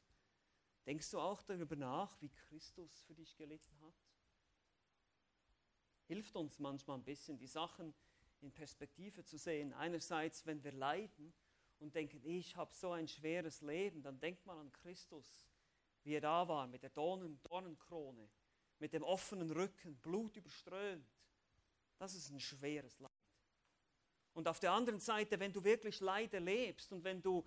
denkst 0.86 1.10
du 1.10 1.20
auch 1.20 1.42
darüber 1.42 1.76
nach, 1.76 2.20
wie 2.20 2.30
Christus 2.30 3.02
für 3.02 3.14
dich 3.14 3.36
gelitten 3.36 3.78
hat? 3.80 3.94
Hilft 6.06 6.36
uns 6.36 6.58
manchmal 6.58 6.98
ein 6.98 7.04
bisschen, 7.04 7.36
die 7.38 7.46
Sachen 7.46 7.94
in 8.40 8.52
Perspektive 8.52 9.24
zu 9.24 9.38
sehen. 9.38 9.72
Einerseits, 9.74 10.46
wenn 10.46 10.62
wir 10.62 10.72
leiden 10.72 11.34
und 11.78 11.94
denken, 11.94 12.20
ich 12.24 12.56
habe 12.56 12.74
so 12.74 12.92
ein 12.92 13.08
schweres 13.08 13.60
Leben, 13.60 14.02
dann 14.02 14.18
denkt 14.18 14.46
man 14.46 14.58
an 14.58 14.72
Christus, 14.72 15.46
wie 16.04 16.14
er 16.14 16.20
da 16.20 16.46
war 16.48 16.66
mit 16.66 16.82
der 16.82 16.90
Dornen, 16.90 17.40
Dornenkrone, 17.42 18.28
mit 18.78 18.92
dem 18.92 19.02
offenen 19.02 19.50
Rücken, 19.50 19.96
Blut 19.96 20.36
überströmt. 20.36 21.10
Das 21.98 22.14
ist 22.14 22.30
ein 22.30 22.40
schweres. 22.40 23.00
Und 24.36 24.46
auf 24.48 24.60
der 24.60 24.72
anderen 24.72 25.00
Seite, 25.00 25.40
wenn 25.40 25.50
du 25.50 25.64
wirklich 25.64 25.98
Leid 26.00 26.34
erlebst 26.34 26.92
und 26.92 27.02
wenn 27.02 27.22
du 27.22 27.42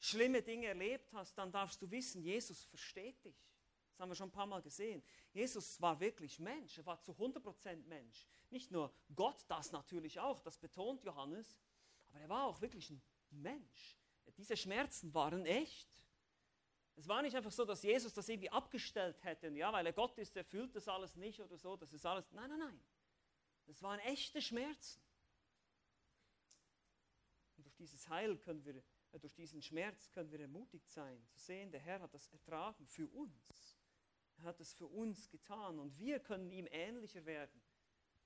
schlimme 0.00 0.42
Dinge 0.42 0.66
erlebt 0.66 1.12
hast, 1.12 1.38
dann 1.38 1.52
darfst 1.52 1.80
du 1.80 1.88
wissen, 1.88 2.20
Jesus 2.20 2.64
versteht 2.64 3.24
dich. 3.24 3.48
Das 3.92 4.00
haben 4.00 4.10
wir 4.10 4.16
schon 4.16 4.28
ein 4.28 4.32
paar 4.32 4.46
Mal 4.46 4.60
gesehen. 4.60 5.04
Jesus 5.32 5.80
war 5.80 6.00
wirklich 6.00 6.40
Mensch, 6.40 6.78
er 6.78 6.84
war 6.84 7.00
zu 7.00 7.12
100% 7.12 7.86
Mensch. 7.86 8.26
Nicht 8.50 8.72
nur 8.72 8.92
Gott, 9.14 9.44
das 9.46 9.70
natürlich 9.70 10.18
auch, 10.18 10.40
das 10.40 10.58
betont 10.58 11.04
Johannes, 11.04 11.60
aber 12.08 12.18
er 12.18 12.28
war 12.28 12.46
auch 12.46 12.60
wirklich 12.60 12.90
ein 12.90 13.00
Mensch. 13.30 13.96
Diese 14.36 14.56
Schmerzen 14.56 15.14
waren 15.14 15.46
echt. 15.46 15.88
Es 16.96 17.06
war 17.06 17.22
nicht 17.22 17.36
einfach 17.36 17.52
so, 17.52 17.64
dass 17.64 17.84
Jesus 17.84 18.14
das 18.14 18.28
irgendwie 18.28 18.50
abgestellt 18.50 19.22
hätte, 19.22 19.46
ja, 19.50 19.72
weil 19.72 19.86
er 19.86 19.92
Gott 19.92 20.18
ist, 20.18 20.36
er 20.36 20.44
fühlt 20.44 20.74
das 20.74 20.88
alles 20.88 21.14
nicht 21.14 21.38
oder 21.38 21.56
so, 21.56 21.76
das 21.76 21.92
ist 21.92 22.04
alles. 22.04 22.32
Nein, 22.32 22.50
nein, 22.50 22.58
nein. 22.58 22.84
Das 23.66 23.80
waren 23.80 24.00
echte 24.00 24.42
Schmerzen. 24.42 25.00
Dieses 27.82 28.08
Heil 28.08 28.36
können 28.38 28.64
wir, 28.64 28.76
äh, 29.10 29.18
durch 29.18 29.34
diesen 29.34 29.60
Schmerz 29.60 30.08
können 30.12 30.30
wir 30.30 30.38
ermutigt 30.38 30.88
sein, 30.88 31.20
zu 31.26 31.38
sehen, 31.40 31.72
der 31.72 31.80
Herr 31.80 32.00
hat 32.00 32.14
das 32.14 32.28
ertragen 32.28 32.86
für 32.86 33.08
uns. 33.08 33.76
Er 34.36 34.44
hat 34.44 34.60
es 34.60 34.72
für 34.72 34.86
uns 34.86 35.28
getan 35.28 35.80
und 35.80 35.98
wir 35.98 36.20
können 36.20 36.52
ihm 36.52 36.68
ähnlicher 36.70 37.26
werden, 37.26 37.60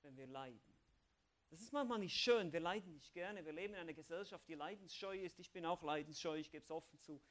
wenn 0.03 0.15
wir 0.19 0.27
leiden. 0.27 0.77
Das 1.49 1.63
ist 1.63 1.73
manchmal 1.73 2.01
nicht 2.01 2.15
schön, 2.15 2.53
wir 2.53 2.61
leiden 2.61 2.93
nicht 2.93 3.15
gerne, 3.15 3.47
wir 3.47 3.53
leben 3.53 3.73
in 3.73 3.81
einer 3.81 3.95
Gesellschaft, 3.95 4.47
die 4.47 4.55
leidensscheu 4.55 5.19
ist. 5.19 5.39
Ich 5.39 5.51
bin 5.51 5.65
auch 5.65 5.83
leidensscheu, 5.83 6.37
ich 6.37 6.51
gebe 6.51 6.63
es 6.63 6.71
offen 6.71 6.99
zu. 6.99 7.23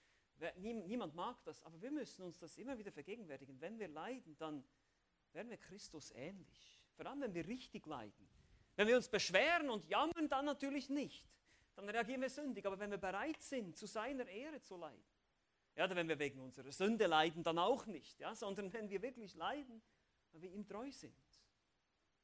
Niemand 0.57 1.13
mag 1.13 1.43
das, 1.43 1.61
aber 1.63 1.79
wir 1.79 1.91
müssen 1.91 2.23
uns 2.23 2.39
das 2.39 2.57
immer 2.57 2.77
wieder 2.77 2.91
vergegenwärtigen. 2.91 3.61
Wenn 3.61 3.77
wir 3.77 3.87
leiden, 3.87 4.35
dann 4.37 4.63
werden 5.31 5.49
wir 5.49 5.57
Christus 5.57 6.11
ähnlich. 6.15 6.81
Vor 6.95 7.05
allem, 7.05 7.21
wenn 7.21 7.33
wir 7.35 7.45
richtig 7.45 7.85
leiden. 7.85 8.27
Wenn 8.75 8.87
wir 8.87 8.95
uns 8.95 9.09
beschweren 9.09 9.69
und 9.69 9.85
jammern, 9.85 10.27
dann 10.27 10.45
natürlich 10.45 10.89
nicht. 10.89 11.29
Dann 11.75 11.89
reagieren 11.89 12.21
wir 12.21 12.29
sündig. 12.29 12.65
Aber 12.65 12.79
wenn 12.79 12.91
wir 12.91 12.97
bereit 12.97 13.41
sind, 13.41 13.77
zu 13.77 13.85
seiner 13.85 14.27
Ehre 14.27 14.61
zu 14.61 14.77
leiden, 14.77 15.03
ja, 15.75 15.83
oder 15.85 15.95
wenn 15.95 16.07
wir 16.07 16.17
wegen 16.19 16.39
unserer 16.39 16.71
Sünde 16.71 17.05
leiden, 17.05 17.43
dann 17.43 17.59
auch 17.59 17.85
nicht, 17.85 18.17
ja, 18.19 18.33
sondern 18.33 18.71
wenn 18.71 18.89
wir 18.89 19.01
wirklich 19.01 19.35
leiden, 19.35 19.81
weil 20.31 20.41
wir 20.41 20.51
ihm 20.51 20.65
treu 20.65 20.89
sind. 20.91 21.13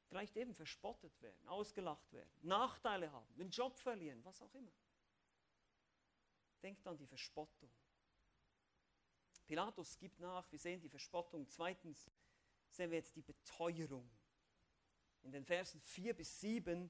Vielleicht 0.07 0.35
eben 0.37 0.53
verspottet 0.53 1.21
werden, 1.21 1.47
ausgelacht 1.47 2.11
werden, 2.11 2.31
Nachteile 2.41 3.11
haben, 3.11 3.33
den 3.35 3.49
Job 3.49 3.77
verlieren, 3.77 4.23
was 4.23 4.41
auch 4.41 4.53
immer. 4.53 4.71
Denkt 6.61 6.85
an 6.87 6.97
die 6.97 7.07
Verspottung. 7.07 7.71
Pilatus 9.47 9.97
gibt 9.97 10.19
nach, 10.19 10.49
wir 10.51 10.59
sehen 10.59 10.79
die 10.79 10.89
Verspottung. 10.89 11.47
Zweitens 11.47 12.09
sehen 12.69 12.89
wir 12.89 12.97
jetzt 12.97 13.15
die 13.15 13.21
Beteuerung. 13.21 14.09
In 15.23 15.31
den 15.31 15.45
Versen 15.45 15.81
4 15.81 16.13
bis 16.13 16.39
7, 16.39 16.89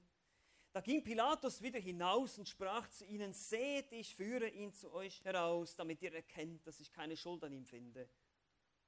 da 0.74 0.80
ging 0.80 1.04
Pilatus 1.04 1.62
wieder 1.62 1.80
hinaus 1.80 2.38
und 2.38 2.48
sprach 2.48 2.90
zu 2.90 3.06
ihnen, 3.06 3.34
seht, 3.34 3.92
ich 3.92 4.16
führe 4.16 4.48
ihn 4.48 4.74
zu 4.74 4.94
euch 4.94 5.24
heraus, 5.24 5.76
damit 5.76 6.02
ihr 6.02 6.14
erkennt, 6.14 6.66
dass 6.66 6.80
ich 6.80 6.92
keine 6.92 7.18
Schuld 7.18 7.44
an 7.44 7.52
ihm 7.52 7.66
finde. 7.66 8.08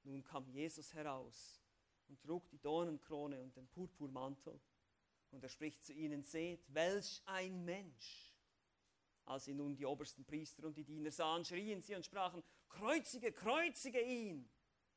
Nun 0.04 0.24
kam 0.24 0.46
Jesus 0.48 0.94
heraus 0.94 1.60
und 2.08 2.20
trug 2.22 2.48
die 2.48 2.58
Dornenkrone 2.58 3.40
und 3.42 3.56
den 3.56 3.68
Purpurmantel. 3.68 4.58
Und 5.30 5.42
er 5.42 5.48
spricht 5.48 5.84
zu 5.84 5.92
ihnen, 5.92 6.22
seht, 6.22 6.62
welch 6.72 7.22
ein 7.26 7.64
Mensch. 7.64 8.32
Als 9.26 9.44
sie 9.44 9.54
nun 9.54 9.74
die 9.74 9.86
obersten 9.86 10.24
Priester 10.24 10.66
und 10.66 10.76
die 10.76 10.84
Diener 10.84 11.10
sahen, 11.10 11.44
schrien 11.44 11.82
sie 11.82 11.94
und 11.94 12.04
sprachen, 12.04 12.42
kreuzige, 12.68 13.32
kreuzige 13.32 14.00
ihn. 14.00 14.48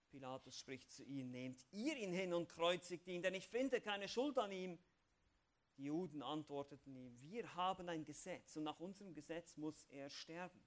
Pilatus 0.10 0.58
spricht 0.58 0.90
zu 0.90 1.04
ihnen, 1.04 1.32
nehmt 1.32 1.66
ihr 1.72 1.98
ihn 1.98 2.14
hin 2.14 2.34
und 2.34 2.48
kreuzigt 2.48 3.08
ihn, 3.08 3.22
denn 3.22 3.34
ich 3.34 3.48
finde 3.48 3.82
keine 3.82 4.08
Schuld 4.08 4.38
an 4.38 4.52
ihm. 4.52 4.78
Die 5.78 5.86
Juden 5.86 6.24
antworteten 6.24 6.96
ihm, 6.96 7.22
wir 7.22 7.54
haben 7.56 7.88
ein 7.88 8.04
Gesetz 8.04 8.56
und 8.56 8.64
nach 8.64 8.80
unserem 8.80 9.14
Gesetz 9.14 9.56
muss 9.58 9.84
er 9.86 10.10
sterben, 10.10 10.60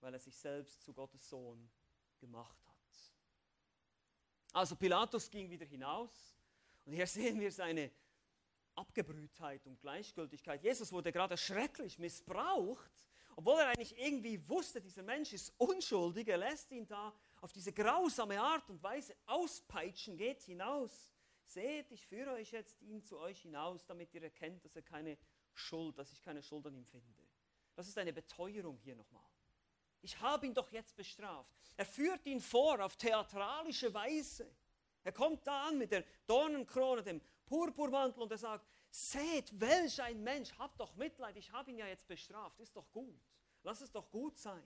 weil 0.00 0.14
er 0.14 0.20
sich 0.20 0.36
selbst 0.36 0.82
zu 0.84 0.94
Gottes 0.94 1.28
Sohn 1.28 1.68
gemacht 2.18 2.64
hat. 2.66 2.76
Also 4.52 4.76
Pilatus 4.76 5.28
ging 5.30 5.50
wieder 5.50 5.66
hinaus 5.66 6.38
und 6.84 6.92
hier 6.92 7.06
sehen 7.08 7.40
wir 7.40 7.50
seine 7.50 7.90
Abgebrühtheit 8.76 9.66
und 9.66 9.80
Gleichgültigkeit. 9.80 10.62
Jesus 10.62 10.92
wurde 10.92 11.10
gerade 11.10 11.36
schrecklich 11.36 11.98
missbraucht, 11.98 12.92
obwohl 13.34 13.58
er 13.58 13.68
eigentlich 13.68 13.98
irgendwie 13.98 14.48
wusste, 14.48 14.80
dieser 14.80 15.02
Mensch 15.02 15.32
ist 15.32 15.52
unschuldig. 15.58 16.28
Er 16.28 16.38
lässt 16.38 16.70
ihn 16.70 16.86
da 16.86 17.12
auf 17.40 17.52
diese 17.52 17.72
grausame 17.72 18.40
Art 18.40 18.70
und 18.70 18.82
Weise 18.82 19.14
auspeitschen, 19.26 20.16
geht 20.16 20.42
hinaus. 20.42 21.15
Seht, 21.46 21.90
ich 21.92 22.04
führe 22.06 22.32
euch 22.32 22.50
jetzt 22.50 22.82
ihn 22.82 23.02
zu 23.02 23.18
euch 23.18 23.42
hinaus, 23.42 23.86
damit 23.86 24.12
ihr 24.14 24.22
erkennt, 24.22 24.64
dass 24.64 24.74
er 24.74 24.82
keine 24.82 25.16
Schuld, 25.54 25.96
dass 25.96 26.12
ich 26.12 26.20
keine 26.20 26.42
Schuld 26.42 26.66
an 26.66 26.74
ihm 26.74 26.84
finde. 26.84 27.22
Das 27.74 27.88
ist 27.88 27.96
eine 27.98 28.12
Beteuerung 28.12 28.78
hier 28.78 28.96
nochmal. 28.96 29.22
Ich 30.02 30.20
habe 30.20 30.46
ihn 30.46 30.54
doch 30.54 30.70
jetzt 30.72 30.96
bestraft. 30.96 31.50
Er 31.76 31.86
führt 31.86 32.26
ihn 32.26 32.40
vor 32.40 32.84
auf 32.84 32.96
theatralische 32.96 33.92
Weise. 33.94 34.50
Er 35.04 35.12
kommt 35.12 35.46
da 35.46 35.68
an 35.68 35.78
mit 35.78 35.92
der 35.92 36.04
Dornenkrone, 36.26 37.02
dem 37.02 37.20
Purpurmantel 37.46 38.22
und 38.22 38.32
er 38.32 38.38
sagt, 38.38 38.66
seht, 38.90 39.58
welch 39.60 40.02
ein 40.02 40.22
Mensch, 40.22 40.52
habt 40.58 40.80
doch 40.80 40.96
Mitleid, 40.96 41.36
ich 41.36 41.52
habe 41.52 41.70
ihn 41.70 41.78
ja 41.78 41.86
jetzt 41.86 42.08
bestraft, 42.08 42.58
ist 42.60 42.74
doch 42.74 42.90
gut. 42.90 43.20
Lass 43.62 43.80
es 43.80 43.92
doch 43.92 44.10
gut 44.10 44.36
sein. 44.36 44.62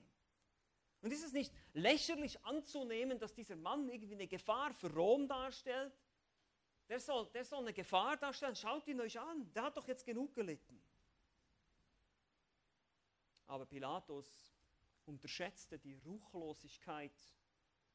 Und 1.03 1.12
ist 1.12 1.25
es 1.25 1.33
nicht 1.33 1.53
lächerlich 1.73 2.43
anzunehmen, 2.45 3.19
dass 3.19 3.35
dieser 3.35 3.57
Mann 3.57 3.88
irgendwie 3.88 4.14
eine 4.14 4.29
Gefahr 4.29 4.73
für 4.73 4.93
Rom 4.93 5.27
darstellt? 5.27 5.93
Der 6.90 6.98
soll, 6.98 7.31
der 7.33 7.44
soll 7.44 7.61
eine 7.61 7.72
Gefahr 7.72 8.16
darstellen. 8.16 8.57
Schaut 8.57 8.87
ihn 8.88 9.00
euch 9.00 9.18
an. 9.18 9.53
Der 9.55 9.62
hat 9.62 9.76
doch 9.76 9.87
jetzt 9.87 10.05
genug 10.05 10.35
gelitten. 10.35 10.83
Aber 13.46 13.64
Pilatus 13.64 14.53
unterschätzte 15.07 15.79
die 15.79 15.94
Ruchlosigkeit 15.94 17.12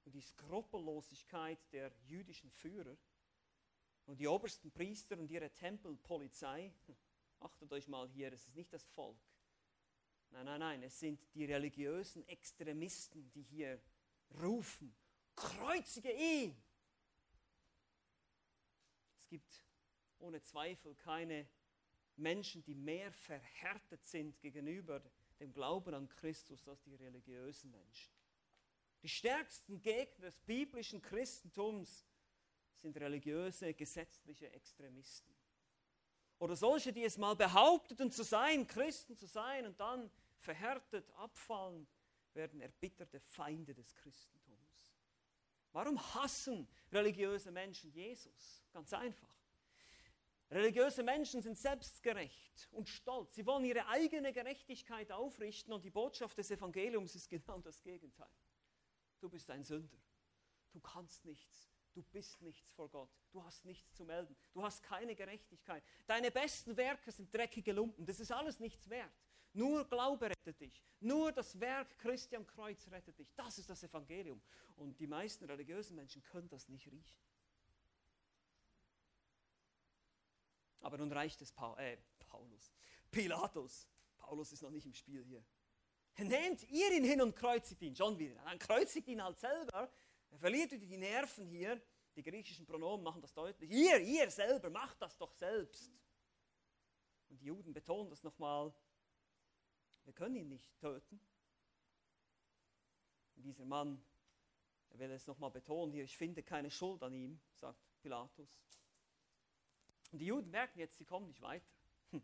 und 0.05 0.13
die 0.13 0.21
Skrupellosigkeit 0.21 1.59
der 1.73 1.91
jüdischen 2.05 2.49
Führer 2.49 2.95
und 4.05 4.17
die 4.17 4.27
obersten 4.27 4.71
Priester 4.71 5.19
und 5.19 5.29
ihre 5.29 5.49
Tempelpolizei. 5.49 6.73
Achtet 7.41 7.73
euch 7.73 7.89
mal 7.89 8.07
hier, 8.07 8.31
es 8.31 8.47
ist 8.47 8.55
nicht 8.55 8.71
das 8.71 8.85
Volk. 8.85 9.19
Nein, 10.29 10.45
nein, 10.45 10.59
nein, 10.59 10.83
es 10.83 10.97
sind 10.97 11.21
die 11.33 11.43
religiösen 11.43 12.25
Extremisten, 12.29 13.29
die 13.31 13.43
hier 13.43 13.81
rufen, 14.41 14.95
kreuzige 15.35 16.13
ihn. 16.13 16.64
Es 19.25 19.29
gibt 19.29 19.65
ohne 20.19 20.39
Zweifel 20.39 20.93
keine 20.93 21.47
Menschen, 22.15 22.63
die 22.63 22.75
mehr 22.75 23.11
verhärtet 23.11 24.05
sind 24.05 24.39
gegenüber 24.39 25.01
dem 25.39 25.51
Glauben 25.51 25.95
an 25.95 26.07
Christus 26.07 26.67
als 26.67 26.83
die 26.83 26.93
religiösen 26.93 27.71
Menschen. 27.71 28.13
Die 29.01 29.09
stärksten 29.09 29.81
Gegner 29.81 30.27
des 30.27 30.39
biblischen 30.41 31.01
Christentums 31.01 32.05
sind 32.75 32.97
religiöse, 32.97 33.73
gesetzliche 33.73 34.51
Extremisten. 34.51 35.35
Oder 36.37 36.55
solche, 36.55 36.93
die 36.93 37.03
es 37.03 37.17
mal 37.17 37.35
behaupteten 37.35 38.11
zu 38.11 38.23
sein, 38.23 38.67
Christen 38.67 39.17
zu 39.17 39.25
sein 39.25 39.65
und 39.65 39.79
dann 39.79 40.11
verhärtet 40.37 41.09
abfallen, 41.15 41.87
werden 42.35 42.61
erbitterte 42.61 43.19
Feinde 43.19 43.73
des 43.73 43.95
Christentums. 43.95 44.93
Warum 45.71 45.99
hassen 46.13 46.67
religiöse 46.91 47.49
Menschen 47.49 47.91
Jesus? 47.91 48.64
Ganz 48.75 48.91
einfach. 48.91 49.33
Religiöse 50.51 51.01
Menschen 51.01 51.41
sind 51.41 51.57
selbstgerecht 51.57 52.67
und 52.73 52.89
stolz. 52.89 53.33
Sie 53.33 53.45
wollen 53.45 53.63
ihre 53.63 53.87
eigene 53.87 54.33
Gerechtigkeit 54.33 55.13
aufrichten 55.13 55.71
und 55.71 55.85
die 55.85 55.89
Botschaft 55.89 56.37
des 56.37 56.51
Evangeliums 56.51 57.15
ist 57.15 57.29
genau 57.29 57.61
das 57.61 57.81
Gegenteil. 57.81 58.27
Du 59.21 59.29
bist 59.29 59.49
ein 59.49 59.63
Sünder. 59.63 59.97
Du 60.73 60.81
kannst 60.81 61.23
nichts. 61.23 61.71
Du 61.93 62.03
bist 62.03 62.41
nichts 62.41 62.73
vor 62.73 62.89
Gott. 62.89 63.09
Du 63.31 63.41
hast 63.41 63.63
nichts 63.63 63.93
zu 63.93 64.03
melden. 64.03 64.35
Du 64.51 64.61
hast 64.61 64.83
keine 64.83 65.15
Gerechtigkeit. 65.15 65.81
Deine 66.05 66.29
besten 66.29 66.75
Werke 66.75 67.13
sind 67.13 67.33
dreckige 67.33 67.71
Lumpen. 67.71 68.05
Das 68.05 68.19
ist 68.19 68.33
alles 68.33 68.59
nichts 68.59 68.89
wert. 68.89 69.23
Nur 69.53 69.87
Glaube 69.87 70.31
rettet 70.31 70.59
dich. 70.59 70.83
Nur 70.99 71.31
das 71.31 71.57
Werk 71.61 71.97
Christi 71.97 72.35
am 72.35 72.45
Kreuz 72.45 72.91
rettet 72.91 73.17
dich. 73.19 73.33
Das 73.35 73.57
ist 73.57 73.69
das 73.69 73.83
Evangelium. 73.83 74.41
Und 74.75 74.99
die 74.99 75.07
meisten 75.07 75.45
religiösen 75.45 75.95
Menschen 75.95 76.21
können 76.23 76.49
das 76.49 76.67
nicht 76.67 76.91
riechen. 76.91 77.17
Aber 80.85 80.99
nun 80.99 81.11
reicht 81.11 81.41
es 81.41 81.51
Paul, 81.51 81.75
äh, 81.79 81.97
Paulus. 82.27 82.71
Pilatus. 83.09 83.89
Paulus 84.19 84.51
ist 84.51 84.61
noch 84.61 84.69
nicht 84.69 84.85
im 84.85 84.93
Spiel 84.93 85.23
hier. 85.23 85.43
Nehmt 86.19 86.61
ihr 86.69 86.91
ihn 86.91 87.03
hin 87.03 87.23
und 87.23 87.35
kreuzigt 87.35 87.81
ihn. 87.81 87.95
Schon 87.95 88.19
wieder. 88.19 88.35
Dann 88.43 88.59
kreuzigt 88.59 89.07
ihn 89.07 89.23
halt 89.23 89.39
selber. 89.39 89.91
Er 90.29 90.37
verliert 90.37 90.71
wieder 90.71 90.85
die 90.85 90.97
Nerven 90.97 91.47
hier. 91.47 91.81
Die 92.15 92.21
griechischen 92.21 92.67
Pronomen 92.67 93.03
machen 93.03 93.19
das 93.19 93.33
deutlich. 93.33 93.71
Ihr, 93.71 93.99
ihr 93.99 94.29
selber, 94.29 94.69
macht 94.69 95.01
das 95.01 95.17
doch 95.17 95.33
selbst. 95.33 95.91
Und 97.29 97.41
die 97.41 97.47
Juden 97.47 97.73
betonen 97.73 98.11
das 98.11 98.21
nochmal. 98.21 98.71
Wir 100.03 100.13
können 100.13 100.35
ihn 100.35 100.49
nicht 100.49 100.77
töten. 100.77 101.19
Und 103.33 103.41
dieser 103.41 103.65
Mann, 103.65 104.05
er 104.91 104.99
will 104.99 105.09
es 105.09 105.25
nochmal 105.25 105.49
betonen 105.49 105.93
hier, 105.93 106.03
ich 106.03 106.15
finde 106.15 106.43
keine 106.43 106.69
Schuld 106.69 107.01
an 107.01 107.15
ihm, 107.15 107.41
sagt 107.55 107.79
Pilatus. 108.03 108.55
Und 110.15 110.19
die 110.19 110.27
Juden 110.27 110.49
merken 110.49 110.79
jetzt, 110.79 110.97
sie 110.97 111.03
kommen 111.03 111.27
nicht 111.27 111.41
weiter. 111.41 111.69
Hm. 112.11 112.23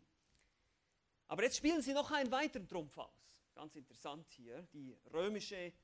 Aber 1.28 1.42
jetzt 1.42 1.58
spielen 1.58 1.82
sie 1.82 1.92
noch 1.92 2.10
einen 2.10 2.30
weiteren 2.30 2.66
Trumpf 2.66 2.96
aus. 2.96 3.44
Ganz 3.54 3.76
interessant 3.76 4.26
hier. 4.30 4.62
Die 4.72 4.96
römische 5.12 5.74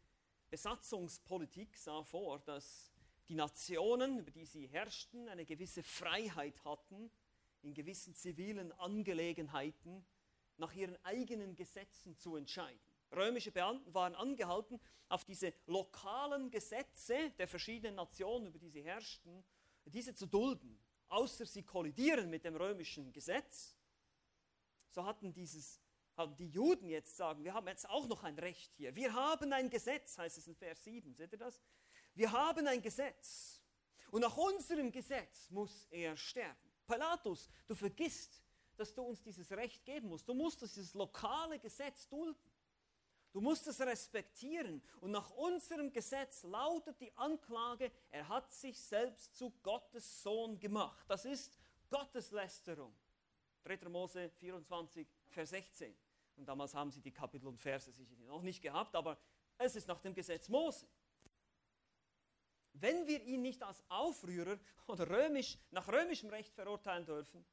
Besatzungspolitik 0.48 1.76
sah 1.76 2.02
vor, 2.02 2.38
dass 2.38 2.90
die 3.28 3.34
Nationen, 3.34 4.20
über 4.20 4.30
die 4.30 4.46
sie 4.46 4.66
herrschten, 4.68 5.28
eine 5.28 5.44
gewisse 5.44 5.82
Freiheit 5.82 6.64
hatten, 6.64 7.10
in 7.60 7.74
gewissen 7.74 8.14
zivilen 8.14 8.72
Angelegenheiten 8.72 10.02
nach 10.56 10.72
ihren 10.72 10.96
eigenen 11.04 11.56
Gesetzen 11.56 12.16
zu 12.16 12.36
entscheiden. 12.36 12.80
Römische 13.12 13.52
Beamten 13.52 13.92
waren 13.92 14.14
angehalten, 14.14 14.80
auf 15.10 15.26
diese 15.26 15.52
lokalen 15.66 16.50
Gesetze 16.50 17.32
der 17.32 17.48
verschiedenen 17.48 17.96
Nationen, 17.96 18.46
über 18.46 18.58
die 18.58 18.70
sie 18.70 18.82
herrschten, 18.82 19.44
diese 19.84 20.14
zu 20.14 20.24
dulden 20.24 20.80
außer 21.08 21.46
sie 21.46 21.62
kollidieren 21.62 22.30
mit 22.30 22.44
dem 22.44 22.56
römischen 22.56 23.12
Gesetz, 23.12 23.76
so 24.90 25.04
hatten, 25.04 25.32
dieses, 25.32 25.80
hatten 26.16 26.36
die 26.36 26.48
Juden 26.48 26.88
jetzt 26.88 27.16
sagen, 27.16 27.44
wir 27.44 27.54
haben 27.54 27.68
jetzt 27.68 27.88
auch 27.88 28.06
noch 28.06 28.24
ein 28.24 28.38
Recht 28.38 28.72
hier. 28.74 28.94
Wir 28.94 29.12
haben 29.12 29.52
ein 29.52 29.70
Gesetz, 29.70 30.18
heißt 30.18 30.38
es 30.38 30.48
in 30.48 30.56
Vers 30.56 30.82
7, 30.84 31.14
seht 31.14 31.32
ihr 31.32 31.38
das? 31.38 31.60
Wir 32.14 32.32
haben 32.32 32.66
ein 32.66 32.82
Gesetz. 32.82 33.62
Und 34.10 34.22
nach 34.22 34.36
unserem 34.36 34.90
Gesetz 34.90 35.50
muss 35.50 35.86
er 35.90 36.16
sterben. 36.16 36.58
Pilatus, 36.86 37.48
du 37.66 37.74
vergisst, 37.74 38.42
dass 38.76 38.94
du 38.94 39.02
uns 39.02 39.22
dieses 39.22 39.50
Recht 39.52 39.84
geben 39.84 40.08
musst. 40.08 40.28
Du 40.28 40.34
musst 40.34 40.62
dieses 40.62 40.94
lokale 40.94 41.58
Gesetz 41.58 42.08
dulden. 42.08 42.38
Du 43.38 43.42
musst 43.42 43.68
es 43.68 43.80
respektieren. 43.80 44.82
Und 45.00 45.12
nach 45.12 45.30
unserem 45.30 45.92
Gesetz 45.92 46.42
lautet 46.42 47.00
die 47.00 47.16
Anklage, 47.16 47.92
er 48.10 48.28
hat 48.28 48.52
sich 48.52 48.76
selbst 48.80 49.36
zu 49.36 49.52
Gottes 49.62 50.24
Sohn 50.24 50.58
gemacht. 50.58 51.04
Das 51.06 51.24
ist 51.24 51.56
Gotteslästerung. 51.88 52.92
3. 53.62 53.88
Mose 53.90 54.28
24, 54.28 55.06
Vers 55.28 55.50
16. 55.50 55.96
Und 56.34 56.48
damals 56.48 56.74
haben 56.74 56.90
sie 56.90 57.00
die 57.00 57.12
Kapitel 57.12 57.46
und 57.46 57.58
Verse 57.58 57.92
sicher 57.92 58.16
noch 58.26 58.42
nicht 58.42 58.60
gehabt, 58.60 58.96
aber 58.96 59.16
es 59.56 59.76
ist 59.76 59.86
nach 59.86 60.00
dem 60.00 60.14
Gesetz 60.14 60.48
Mose. 60.48 60.88
Wenn 62.72 63.06
wir 63.06 63.22
ihn 63.22 63.42
nicht 63.42 63.62
als 63.62 63.84
Aufrührer 63.88 64.58
oder 64.88 65.08
römisch, 65.08 65.58
nach 65.70 65.86
römischem 65.86 66.30
Recht 66.30 66.52
verurteilen 66.54 67.06
dürfen, 67.06 67.44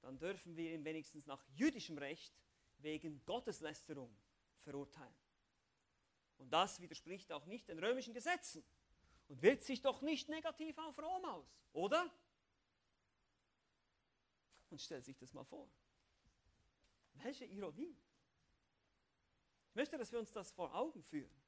dann 0.00 0.18
dürfen 0.18 0.56
wir 0.56 0.74
ihn 0.74 0.84
wenigstens 0.84 1.24
nach 1.26 1.44
jüdischem 1.54 1.98
Recht 1.98 2.34
wegen 2.78 3.24
Gotteslästerung 3.24 4.12
verurteilen. 4.64 5.14
Und 6.38 6.50
das 6.50 6.80
widerspricht 6.80 7.30
auch 7.32 7.46
nicht 7.46 7.68
den 7.68 7.78
römischen 7.78 8.12
Gesetzen 8.12 8.64
und 9.28 9.40
wirkt 9.42 9.62
sich 9.62 9.80
doch 9.80 10.02
nicht 10.02 10.28
negativ 10.28 10.76
auf 10.78 10.98
Rom 10.98 11.24
aus, 11.24 11.46
oder? 11.72 12.12
Und 14.70 14.80
stellt 14.80 15.04
sich 15.04 15.16
das 15.16 15.32
mal 15.32 15.44
vor. 15.44 15.70
Welche 17.14 17.44
Ironie. 17.44 17.96
Ich 19.68 19.74
möchte, 19.74 19.96
dass 19.96 20.10
wir 20.10 20.18
uns 20.18 20.32
das 20.32 20.50
vor 20.50 20.74
Augen 20.74 21.02
führen. 21.02 21.42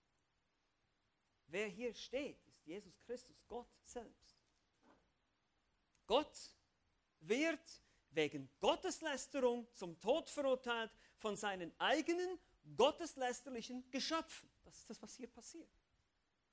Wer 1.48 1.68
hier 1.68 1.94
steht, 1.94 2.42
ist 2.46 2.64
Jesus 2.64 3.00
Christus, 3.02 3.44
Gott 3.46 3.68
selbst. 3.85 4.37
Gott 6.07 6.57
wird 7.20 7.83
wegen 8.11 8.48
Gotteslästerung 8.61 9.72
zum 9.74 9.98
Tod 10.00 10.31
verurteilt 10.31 10.90
von 11.16 11.37
seinen 11.37 11.79
eigenen 11.79 12.38
gotteslästerlichen 12.74 13.90
Geschöpfen. 13.90 14.50
Das 14.64 14.76
ist 14.79 14.90
das, 14.90 15.00
was 15.02 15.14
hier 15.14 15.29
passiert. 15.29 15.70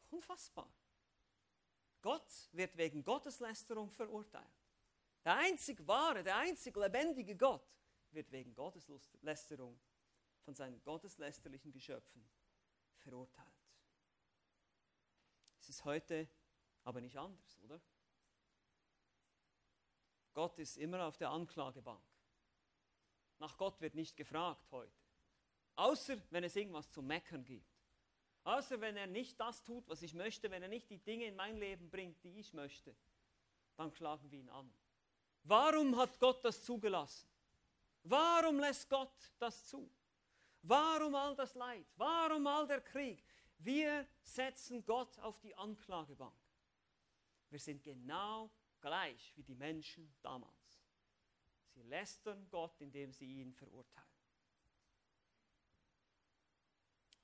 Unfassbar. 0.10 0.71
Gott 2.02 2.49
wird 2.52 2.76
wegen 2.78 3.04
Gotteslästerung 3.04 3.89
verurteilt. 3.89 4.45
Der 5.23 5.38
einzig 5.38 5.86
wahre, 5.88 6.21
der 6.21 6.36
einzig 6.38 6.76
lebendige 6.76 7.36
Gott 7.36 7.65
wird 8.12 8.32
wegen 8.32 8.54
Gotteslästerung 8.54 9.80
von 10.41 10.54
seinen 10.54 10.84
gotteslästerlichen 10.84 11.71
Geschöpfen 11.71 12.30
verurteilt. 12.97 13.47
Es 15.62 15.69
ist 15.69 15.86
heute 15.86 16.30
aber 16.84 16.99
nicht 16.99 17.17
anders, 17.17 17.60
oder? 17.62 17.82
Gott 20.34 20.60
ist 20.60 20.78
immer 20.78 21.06
auf 21.06 21.17
der 21.17 21.30
Anklagebank. 21.30 22.04
Nach 23.39 23.58
Gott 23.58 23.80
wird 23.80 23.95
nicht 23.95 24.17
gefragt 24.17 24.69
heute. 24.71 25.03
Außer 25.76 26.18
wenn 26.30 26.44
es 26.44 26.56
irgendwas 26.56 26.90
zu 26.92 27.02
meckern 27.02 27.44
gibt. 27.44 27.74
Außer 28.44 28.80
wenn 28.82 28.98
er 28.98 29.08
nicht 29.08 29.40
das 29.40 29.64
tut, 29.64 29.88
was 29.88 30.02
ich 30.02 30.14
möchte, 30.14 30.52
wenn 30.52 30.62
er 30.62 30.70
nicht 30.70 30.90
die 30.90 30.98
Dinge 30.98 31.26
in 31.26 31.36
mein 31.36 31.58
Leben 31.58 31.90
bringt, 31.90 32.22
die 32.24 32.40
ich 32.40 32.54
möchte, 32.54 32.96
dann 33.76 33.92
klagen 33.92 34.30
wir 34.30 34.40
ihn 34.40 34.50
an. 34.50 34.72
Warum 35.44 35.96
hat 35.98 36.20
Gott 36.20 36.44
das 36.44 36.64
zugelassen? 36.64 37.28
Warum 38.04 38.60
lässt 38.60 38.90
Gott 38.90 39.32
das 39.40 39.66
zu? 39.66 39.90
Warum 40.62 41.16
all 41.16 41.36
das 41.36 41.56
Leid? 41.56 41.86
Warum 41.96 42.46
all 42.48 42.68
der 42.68 42.82
Krieg? 42.82 43.24
Wir 43.58 44.08
setzen 44.24 44.84
Gott 44.84 45.18
auf 45.20 45.40
die 45.40 45.56
Anklagebank. 45.56 46.36
Wir 47.50 47.60
sind 47.60 47.82
genau 47.84 48.52
gleich 48.82 49.34
wie 49.36 49.44
die 49.44 49.56
Menschen 49.56 50.14
damals. 50.22 50.84
Sie 51.68 51.84
lästern 51.84 52.48
Gott, 52.50 52.80
indem 52.82 53.12
sie 53.12 53.42
ihn 53.42 53.54
verurteilen. 53.54 54.12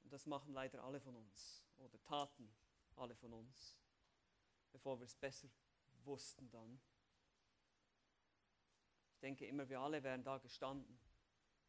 Und 0.10 0.14
das 0.14 0.26
machen 0.26 0.54
leider 0.54 0.84
alle 0.84 1.00
von 1.00 1.16
uns 1.16 1.64
oder 1.78 2.02
taten 2.02 2.52
alle 2.96 3.14
von 3.14 3.32
uns, 3.32 3.78
bevor 4.72 5.00
wir 5.00 5.06
es 5.06 5.14
besser 5.14 5.48
wussten 6.04 6.50
dann. 6.50 6.82
Ich 9.14 9.20
denke 9.20 9.46
immer, 9.46 9.70
wir 9.70 9.80
alle 9.80 10.02
wären 10.02 10.24
da 10.24 10.40
gestanden, 10.40 11.00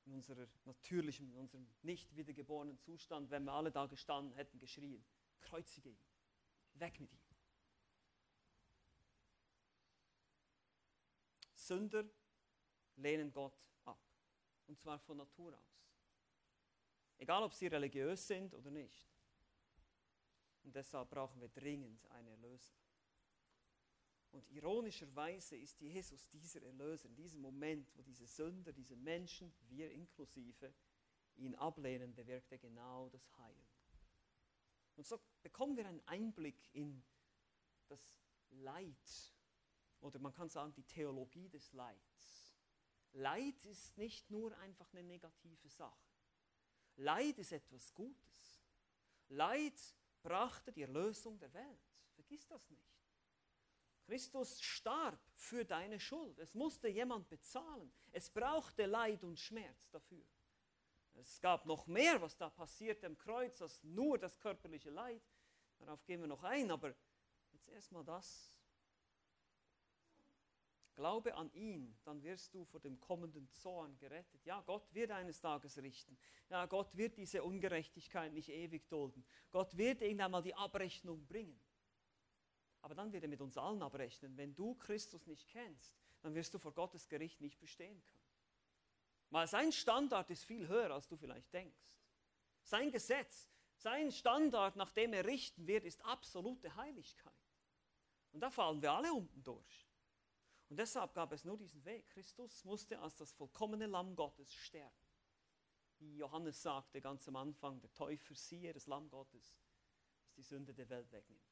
in 0.06 0.14
unserer 0.14 0.48
natürlichen, 0.64 1.28
in 1.28 1.36
unserem 1.36 1.70
nicht 1.82 2.16
wiedergeborenen 2.16 2.78
Zustand, 2.78 3.28
wenn 3.28 3.44
wir 3.44 3.52
alle 3.52 3.70
da 3.70 3.84
gestanden 3.84 4.32
hätten, 4.32 4.58
geschrien, 4.58 5.04
kreuzige 5.42 5.90
ihn, 5.90 6.02
weg 6.72 6.98
mit 6.98 7.12
ihm. 7.12 7.20
Sünder 11.56 12.08
lehnen 12.96 13.32
Gott 13.32 13.60
ab, 13.84 14.00
und 14.66 14.78
zwar 14.78 14.98
von 14.98 15.18
Natur 15.18 15.52
aus. 15.52 15.89
Egal, 17.20 17.42
ob 17.42 17.52
sie 17.52 17.66
religiös 17.66 18.26
sind 18.26 18.54
oder 18.54 18.70
nicht. 18.70 19.06
Und 20.62 20.74
deshalb 20.74 21.10
brauchen 21.10 21.38
wir 21.38 21.50
dringend 21.50 22.10
einen 22.12 22.28
Erlöser. 22.28 22.74
Und 24.30 24.48
ironischerweise 24.48 25.56
ist 25.56 25.78
Jesus 25.80 26.30
dieser 26.30 26.62
Erlöser 26.62 27.10
in 27.10 27.14
diesem 27.14 27.42
Moment, 27.42 27.94
wo 27.94 28.00
diese 28.00 28.26
Sünder, 28.26 28.72
diese 28.72 28.96
Menschen, 28.96 29.52
wir 29.68 29.90
inklusive, 29.90 30.72
ihn 31.36 31.54
ablehnen, 31.56 32.14
bewirkt 32.14 32.52
er 32.52 32.58
genau 32.58 33.10
das 33.10 33.36
Heil. 33.36 33.66
Und 34.96 35.06
so 35.06 35.20
bekommen 35.42 35.76
wir 35.76 35.86
einen 35.86 36.00
Einblick 36.06 36.70
in 36.72 37.02
das 37.88 38.16
Leid 38.48 39.34
oder 40.00 40.18
man 40.18 40.32
kann 40.32 40.48
sagen 40.48 40.72
die 40.72 40.84
Theologie 40.84 41.50
des 41.50 41.70
Leids. 41.74 42.56
Leid 43.12 43.62
ist 43.66 43.98
nicht 43.98 44.30
nur 44.30 44.56
einfach 44.58 44.90
eine 44.92 45.02
negative 45.02 45.68
Sache. 45.68 46.09
Leid 47.00 47.38
ist 47.38 47.52
etwas 47.52 47.94
Gutes. 47.94 48.60
Leid 49.28 49.80
brachte 50.22 50.70
die 50.70 50.82
Erlösung 50.82 51.38
der 51.38 51.52
Welt. 51.54 51.80
Vergiss 52.14 52.46
das 52.46 52.68
nicht. 52.68 52.90
Christus 54.04 54.60
starb 54.60 55.18
für 55.34 55.64
deine 55.64 55.98
Schuld. 55.98 56.38
Es 56.38 56.54
musste 56.54 56.88
jemand 56.88 57.28
bezahlen. 57.30 57.90
Es 58.12 58.28
brauchte 58.28 58.84
Leid 58.84 59.24
und 59.24 59.38
Schmerz 59.38 59.88
dafür. 59.90 60.26
Es 61.14 61.40
gab 61.40 61.64
noch 61.64 61.86
mehr, 61.86 62.20
was 62.20 62.36
da 62.36 62.50
passiert 62.50 63.02
am 63.04 63.16
Kreuz, 63.16 63.62
als 63.62 63.82
nur 63.82 64.18
das 64.18 64.38
körperliche 64.38 64.90
Leid. 64.90 65.22
Darauf 65.78 66.04
gehen 66.04 66.20
wir 66.20 66.28
noch 66.28 66.42
ein, 66.42 66.70
aber 66.70 66.94
jetzt 67.52 67.68
erstmal 67.68 68.04
das. 68.04 68.49
Glaube 71.00 71.34
an 71.34 71.50
ihn, 71.54 71.96
dann 72.04 72.22
wirst 72.22 72.52
du 72.52 72.62
vor 72.66 72.78
dem 72.78 73.00
kommenden 73.00 73.48
Zorn 73.48 73.96
gerettet. 73.96 74.44
Ja, 74.44 74.60
Gott 74.60 74.92
wird 74.92 75.10
eines 75.12 75.40
Tages 75.40 75.78
richten. 75.78 76.18
Ja, 76.50 76.66
Gott 76.66 76.94
wird 76.94 77.16
diese 77.16 77.42
Ungerechtigkeit 77.42 78.34
nicht 78.34 78.50
ewig 78.50 78.86
dulden. 78.86 79.24
Gott 79.50 79.74
wird 79.78 80.02
irgendwann 80.02 80.30
mal 80.30 80.42
die 80.42 80.54
Abrechnung 80.54 81.26
bringen. 81.26 81.58
Aber 82.82 82.94
dann 82.94 83.10
wird 83.14 83.22
er 83.22 83.30
mit 83.30 83.40
uns 83.40 83.56
allen 83.56 83.82
abrechnen. 83.82 84.36
Wenn 84.36 84.54
du 84.54 84.74
Christus 84.74 85.26
nicht 85.26 85.48
kennst, 85.48 85.96
dann 86.20 86.34
wirst 86.34 86.52
du 86.52 86.58
vor 86.58 86.74
Gottes 86.74 87.08
Gericht 87.08 87.40
nicht 87.40 87.58
bestehen 87.58 88.02
können. 88.04 88.24
Weil 89.30 89.46
sein 89.46 89.72
Standard 89.72 90.28
ist 90.28 90.44
viel 90.44 90.68
höher, 90.68 90.90
als 90.90 91.08
du 91.08 91.16
vielleicht 91.16 91.50
denkst. 91.54 91.96
Sein 92.62 92.90
Gesetz, 92.90 93.48
sein 93.74 94.12
Standard, 94.12 94.76
nach 94.76 94.90
dem 94.90 95.14
er 95.14 95.24
richten 95.24 95.66
wird, 95.66 95.86
ist 95.86 96.04
absolute 96.04 96.76
Heiligkeit. 96.76 97.32
Und 98.32 98.40
da 98.40 98.50
fallen 98.50 98.82
wir 98.82 98.92
alle 98.92 99.14
unten 99.14 99.42
durch. 99.42 99.89
Und 100.70 100.76
deshalb 100.76 101.12
gab 101.14 101.32
es 101.32 101.44
nur 101.44 101.58
diesen 101.58 101.84
Weg. 101.84 102.08
Christus 102.10 102.64
musste 102.64 102.98
als 103.00 103.16
das 103.16 103.32
vollkommene 103.32 103.86
Lamm 103.86 104.14
Gottes 104.14 104.54
sterben. 104.54 104.96
Wie 105.98 106.16
Johannes 106.16 106.62
sagte 106.62 107.00
ganz 107.00 107.26
am 107.26 107.36
Anfang, 107.36 107.80
der 107.80 107.92
Täufer 107.92 108.34
siehe 108.36 108.72
das 108.72 108.86
Lamm 108.86 109.10
Gottes, 109.10 109.58
das 110.22 110.32
die 110.36 110.42
Sünde 110.42 110.72
der 110.72 110.88
Welt 110.88 111.10
wegnimmt. 111.10 111.42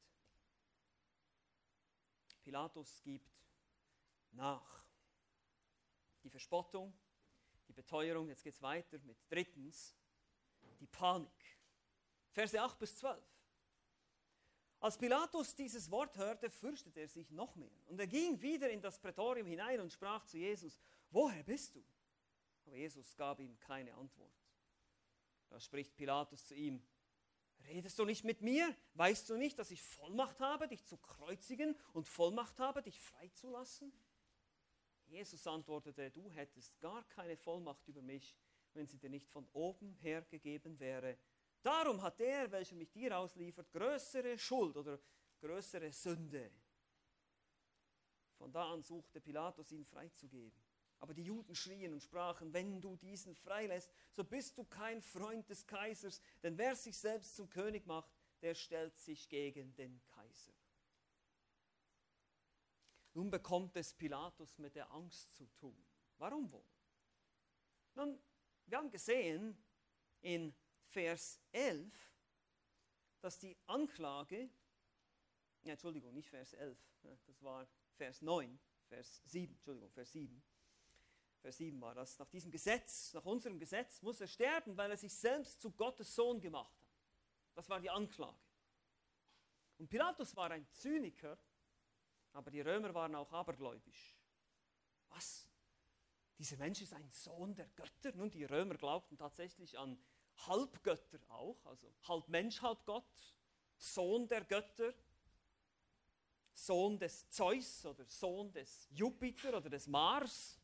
Pilatus 2.42 3.02
gibt 3.02 3.28
nach. 4.30 4.86
Die 6.22 6.30
Verspottung, 6.30 6.96
die 7.66 7.72
Beteuerung, 7.72 8.28
jetzt 8.28 8.44
geht 8.44 8.54
es 8.54 8.62
weiter 8.62 8.98
mit 9.00 9.18
drittens, 9.28 9.96
die 10.78 10.86
Panik. 10.86 11.58
Verse 12.30 12.60
8 12.60 12.78
bis 12.78 12.96
12. 12.96 13.37
Als 14.80 14.96
Pilatus 14.96 15.54
dieses 15.54 15.90
Wort 15.90 16.16
hörte, 16.16 16.48
fürchtete 16.48 17.00
er 17.00 17.08
sich 17.08 17.30
noch 17.30 17.56
mehr. 17.56 17.70
Und 17.86 17.98
er 17.98 18.06
ging 18.06 18.40
wieder 18.40 18.70
in 18.70 18.80
das 18.80 18.98
Prätorium 18.98 19.46
hinein 19.46 19.80
und 19.80 19.92
sprach 19.92 20.24
zu 20.24 20.38
Jesus, 20.38 20.80
woher 21.10 21.42
bist 21.42 21.74
du? 21.74 21.84
Aber 22.66 22.76
Jesus 22.76 23.16
gab 23.16 23.40
ihm 23.40 23.58
keine 23.58 23.94
Antwort. 23.94 24.32
Da 25.48 25.58
spricht 25.58 25.96
Pilatus 25.96 26.46
zu 26.46 26.54
ihm, 26.54 26.82
Redest 27.66 27.98
du 27.98 28.04
nicht 28.04 28.24
mit 28.24 28.40
mir? 28.40 28.74
Weißt 28.94 29.28
du 29.28 29.36
nicht, 29.36 29.58
dass 29.58 29.70
ich 29.70 29.82
Vollmacht 29.82 30.40
habe, 30.40 30.68
dich 30.68 30.84
zu 30.84 30.96
kreuzigen 30.96 31.76
und 31.92 32.06
Vollmacht 32.06 32.58
habe, 32.60 32.82
dich 32.82 32.98
freizulassen? 33.00 33.92
Jesus 35.06 35.46
antwortete, 35.46 36.10
du 36.10 36.30
hättest 36.30 36.78
gar 36.80 37.02
keine 37.08 37.36
Vollmacht 37.36 37.86
über 37.88 38.02
mich, 38.02 38.36
wenn 38.74 38.86
sie 38.86 38.98
dir 38.98 39.10
nicht 39.10 39.28
von 39.28 39.46
oben 39.52 39.94
her 39.94 40.22
gegeben 40.22 40.78
wäre. 40.78 41.18
Darum 41.62 42.00
hat 42.02 42.18
der, 42.20 42.50
welcher 42.50 42.76
mich 42.76 42.90
dir 42.90 43.18
ausliefert, 43.18 43.70
größere 43.72 44.38
Schuld 44.38 44.76
oder 44.76 44.98
größere 45.40 45.92
Sünde. 45.92 46.50
Von 48.36 48.52
da 48.52 48.72
an 48.72 48.82
suchte 48.82 49.20
Pilatus, 49.20 49.72
ihn 49.72 49.84
freizugeben. 49.84 50.62
Aber 51.00 51.14
die 51.14 51.24
Juden 51.24 51.54
schrien 51.54 51.92
und 51.92 52.02
sprachen, 52.02 52.52
wenn 52.52 52.80
du 52.80 52.96
diesen 52.96 53.34
freilässt, 53.34 53.90
so 54.10 54.24
bist 54.24 54.58
du 54.58 54.64
kein 54.64 55.00
Freund 55.00 55.48
des 55.48 55.66
Kaisers, 55.66 56.20
denn 56.42 56.58
wer 56.58 56.74
sich 56.74 56.96
selbst 56.96 57.36
zum 57.36 57.48
König 57.48 57.86
macht, 57.86 58.10
der 58.42 58.54
stellt 58.54 58.96
sich 58.98 59.28
gegen 59.28 59.74
den 59.74 60.00
Kaiser. 60.06 60.52
Nun 63.14 63.30
bekommt 63.30 63.76
es 63.76 63.94
Pilatus 63.94 64.58
mit 64.58 64.74
der 64.76 64.90
Angst 64.92 65.34
zu 65.34 65.46
tun. 65.54 65.76
Warum 66.18 66.50
wohl? 66.52 66.68
Nun, 67.94 68.18
wir 68.66 68.78
haben 68.78 68.90
gesehen 68.90 69.56
in 70.20 70.54
Vers 70.88 71.40
11, 71.52 71.92
dass 73.20 73.38
die 73.38 73.56
Anklage, 73.66 74.50
ja, 75.62 75.72
Entschuldigung, 75.72 76.14
nicht 76.14 76.30
Vers 76.30 76.54
11, 76.54 76.78
das 77.26 77.42
war 77.42 77.68
Vers 77.96 78.22
9, 78.22 78.58
Vers 78.88 79.22
7, 79.26 79.54
Entschuldigung, 79.54 79.90
Vers 79.90 80.12
7, 80.12 80.42
Vers 81.40 81.56
7 81.58 81.80
war 81.80 81.94
das. 81.94 82.18
Nach 82.18 82.28
diesem 82.28 82.50
Gesetz, 82.50 83.12
nach 83.14 83.24
unserem 83.24 83.58
Gesetz, 83.58 84.02
muss 84.02 84.20
er 84.20 84.26
sterben, 84.26 84.76
weil 84.76 84.90
er 84.90 84.96
sich 84.96 85.12
selbst 85.12 85.60
zu 85.60 85.70
Gottes 85.70 86.14
Sohn 86.14 86.40
gemacht 86.40 86.74
hat. 86.80 86.88
Das 87.54 87.68
war 87.68 87.80
die 87.80 87.90
Anklage. 87.90 88.38
Und 89.78 89.88
Pilatus 89.88 90.34
war 90.34 90.50
ein 90.50 90.68
Zyniker, 90.70 91.38
aber 92.32 92.50
die 92.50 92.60
Römer 92.60 92.92
waren 92.94 93.14
auch 93.14 93.32
abergläubisch. 93.32 94.16
Was? 95.08 95.48
Dieser 96.38 96.56
Mensch 96.56 96.82
ist 96.82 96.92
ein 96.92 97.10
Sohn 97.10 97.54
der 97.54 97.68
Götter? 97.68 98.12
Nun, 98.14 98.30
die 98.30 98.44
Römer 98.44 98.74
glaubten 98.74 99.16
tatsächlich 99.16 99.78
an 99.78 99.98
Halbgötter 100.46 101.18
auch, 101.28 101.64
also 101.64 101.92
halb 102.06 102.28
Mensch, 102.28 102.60
halb 102.62 102.84
Gott, 102.84 103.04
Sohn 103.76 104.28
der 104.28 104.44
Götter, 104.44 104.94
Sohn 106.52 106.98
des 106.98 107.28
Zeus 107.30 107.86
oder 107.86 108.04
Sohn 108.06 108.52
des 108.52 108.88
Jupiter 108.90 109.56
oder 109.56 109.70
des 109.70 109.86
Mars. 109.86 110.58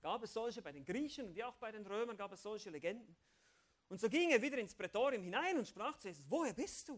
Gab 0.00 0.22
es 0.22 0.32
solche 0.32 0.62
bei 0.62 0.72
den 0.72 0.84
Griechen 0.84 1.34
wie 1.34 1.44
auch 1.44 1.56
bei 1.56 1.72
den 1.72 1.86
Römern 1.86 2.16
gab 2.16 2.32
es 2.32 2.42
solche 2.42 2.70
Legenden. 2.70 3.16
Und 3.88 4.00
so 4.00 4.08
ging 4.08 4.30
er 4.30 4.42
wieder 4.42 4.58
ins 4.58 4.74
Prätorium 4.74 5.22
hinein 5.22 5.56
und 5.56 5.66
sprach 5.66 5.96
zu 5.98 6.08
Jesus, 6.08 6.24
woher 6.28 6.52
bist 6.52 6.88
du? 6.88 6.96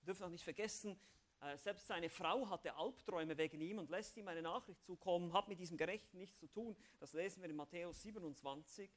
Wir 0.00 0.06
dürfen 0.06 0.24
auch 0.24 0.30
nicht 0.30 0.44
vergessen, 0.44 0.98
äh, 1.40 1.56
selbst 1.56 1.86
seine 1.86 2.10
Frau 2.10 2.48
hatte 2.48 2.74
Albträume 2.74 3.36
wegen 3.36 3.60
ihm 3.60 3.78
und 3.78 3.90
lässt 3.90 4.16
ihm 4.16 4.26
eine 4.26 4.42
Nachricht 4.42 4.82
zukommen, 4.84 5.32
hat 5.32 5.46
mit 5.48 5.60
diesem 5.60 5.76
Gerechten 5.76 6.18
nichts 6.18 6.40
zu 6.40 6.48
tun. 6.48 6.76
Das 6.98 7.12
lesen 7.12 7.42
wir 7.42 7.48
in 7.48 7.56
Matthäus 7.56 8.02
27. 8.02 8.90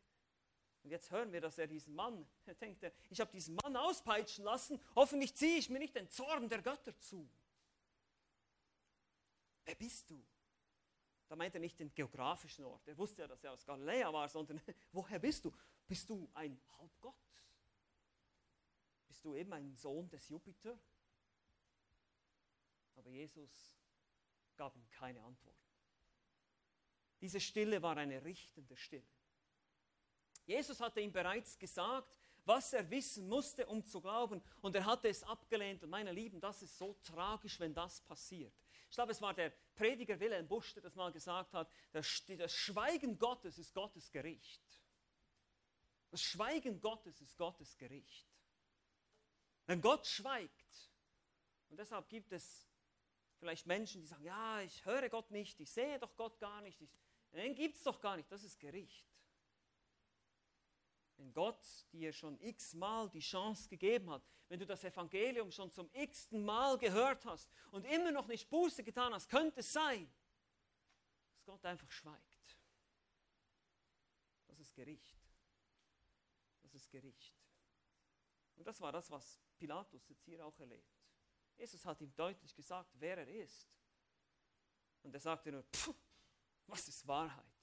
Und 0.83 0.89
jetzt 0.89 1.11
hören 1.11 1.31
wir, 1.31 1.41
dass 1.41 1.57
er 1.57 1.67
diesen 1.67 1.95
Mann, 1.95 2.25
er 2.45 2.55
denkt, 2.55 2.83
ich 3.09 3.19
habe 3.19 3.31
diesen 3.31 3.55
Mann 3.55 3.75
auspeitschen 3.75 4.43
lassen, 4.43 4.79
hoffentlich 4.95 5.35
ziehe 5.35 5.57
ich 5.57 5.69
mir 5.69 5.79
nicht 5.79 5.95
den 5.95 6.09
Zorn 6.09 6.49
der 6.49 6.61
Götter 6.61 6.97
zu. 6.97 7.29
Wer 9.65 9.75
bist 9.75 10.09
du? 10.09 10.23
Da 11.27 11.35
meint 11.35 11.53
er 11.53 11.61
nicht 11.61 11.79
den 11.79 11.93
geografischen 11.93 12.65
Ort. 12.65 12.87
Er 12.87 12.97
wusste 12.97 13.21
ja, 13.21 13.27
dass 13.27 13.43
er 13.43 13.53
aus 13.53 13.65
Galiläa 13.65 14.11
war, 14.11 14.27
sondern 14.27 14.59
woher 14.91 15.19
bist 15.19 15.45
du? 15.45 15.53
Bist 15.87 16.09
du 16.09 16.29
ein 16.33 16.59
Halbgott? 16.77 17.15
Bist 19.07 19.23
du 19.23 19.35
eben 19.35 19.53
ein 19.53 19.75
Sohn 19.75 20.09
des 20.09 20.27
Jupiter? 20.29 20.77
Aber 22.95 23.09
Jesus 23.09 23.77
gab 24.57 24.75
ihm 24.75 24.89
keine 24.89 25.21
Antwort. 25.21 25.55
Diese 27.21 27.39
Stille 27.39 27.81
war 27.81 27.95
eine 27.97 28.23
richtende 28.23 28.75
Stille. 28.75 29.07
Jesus 30.45 30.79
hatte 30.79 31.01
ihm 31.01 31.11
bereits 31.11 31.57
gesagt, 31.57 32.17
was 32.45 32.73
er 32.73 32.89
wissen 32.89 33.27
musste, 33.27 33.65
um 33.67 33.85
zu 33.85 34.01
glauben, 34.01 34.41
und 34.61 34.75
er 34.75 34.85
hatte 34.85 35.07
es 35.07 35.23
abgelehnt. 35.23 35.83
Und 35.83 35.89
meine 35.89 36.11
Lieben, 36.11 36.39
das 36.39 36.61
ist 36.61 36.77
so 36.77 36.95
tragisch, 37.03 37.59
wenn 37.59 37.73
das 37.73 38.01
passiert. 38.01 38.53
Ich 38.89 38.95
glaube, 38.95 39.11
es 39.11 39.21
war 39.21 39.33
der 39.33 39.51
Prediger 39.75 40.19
Wilhelm 40.19 40.47
Busch, 40.47 40.73
der 40.73 40.83
das 40.83 40.95
mal 40.95 41.11
gesagt 41.11 41.53
hat, 41.53 41.69
das, 41.91 42.05
Schweigen 42.07 43.17
Gottes 43.17 43.57
ist 43.57 43.73
Gottes 43.73 44.11
Gericht. 44.11 44.61
Das 46.09 46.21
Schweigen 46.21 46.81
Gottes 46.81 47.21
ist 47.21 47.37
Gottes 47.37 47.77
Gericht. 47.77 48.27
Wenn 49.65 49.81
Gott 49.81 50.05
schweigt, 50.05 50.91
und 51.69 51.77
deshalb 51.79 52.09
gibt 52.09 52.33
es 52.33 52.67
vielleicht 53.39 53.65
Menschen, 53.65 54.01
die 54.01 54.07
sagen, 54.07 54.25
ja, 54.25 54.61
ich 54.61 54.83
höre 54.85 55.07
Gott 55.07 55.31
nicht, 55.31 55.59
ich 55.61 55.71
sehe 55.71 55.97
doch 55.99 56.15
Gott 56.17 56.37
gar 56.39 56.61
nicht, 56.61 56.81
ich, 56.81 56.89
den 57.31 57.55
gibt 57.55 57.77
es 57.77 57.83
doch 57.83 58.01
gar 58.01 58.17
nicht, 58.17 58.29
das 58.29 58.43
ist 58.43 58.59
Gericht. 58.59 59.10
Wenn 61.21 61.33
Gott 61.33 61.63
dir 61.91 62.11
schon 62.11 62.39
x-mal 62.39 63.07
die 63.07 63.19
Chance 63.19 63.69
gegeben 63.69 64.09
hat, 64.09 64.23
wenn 64.47 64.59
du 64.59 64.65
das 64.65 64.83
Evangelium 64.83 65.51
schon 65.51 65.71
zum 65.71 65.87
x-ten 65.93 66.43
Mal 66.43 66.79
gehört 66.79 67.23
hast 67.25 67.47
und 67.69 67.85
immer 67.85 68.11
noch 68.11 68.25
nicht 68.25 68.49
Buße 68.49 68.83
getan 68.83 69.13
hast, 69.13 69.29
könnte 69.29 69.59
es 69.59 69.71
sein, 69.71 70.11
dass 71.29 71.45
Gott 71.45 71.63
einfach 71.63 71.91
schweigt. 71.91 72.57
Das 74.47 74.59
ist 74.59 74.73
Gericht. 74.73 75.15
Das 76.63 76.73
ist 76.73 76.89
Gericht. 76.89 77.35
Und 78.55 78.65
das 78.65 78.81
war 78.81 78.91
das, 78.91 79.11
was 79.11 79.39
Pilatus 79.59 80.09
jetzt 80.09 80.23
hier 80.23 80.43
auch 80.43 80.59
erlebt. 80.59 80.91
Jesus 81.55 81.85
hat 81.85 82.01
ihm 82.01 82.15
deutlich 82.15 82.55
gesagt, 82.55 82.89
wer 82.97 83.19
er 83.19 83.27
ist. 83.27 83.69
Und 85.03 85.13
er 85.13 85.19
sagte 85.19 85.51
nur, 85.51 85.63
was 86.65 86.87
ist 86.87 87.07
Wahrheit? 87.07 87.60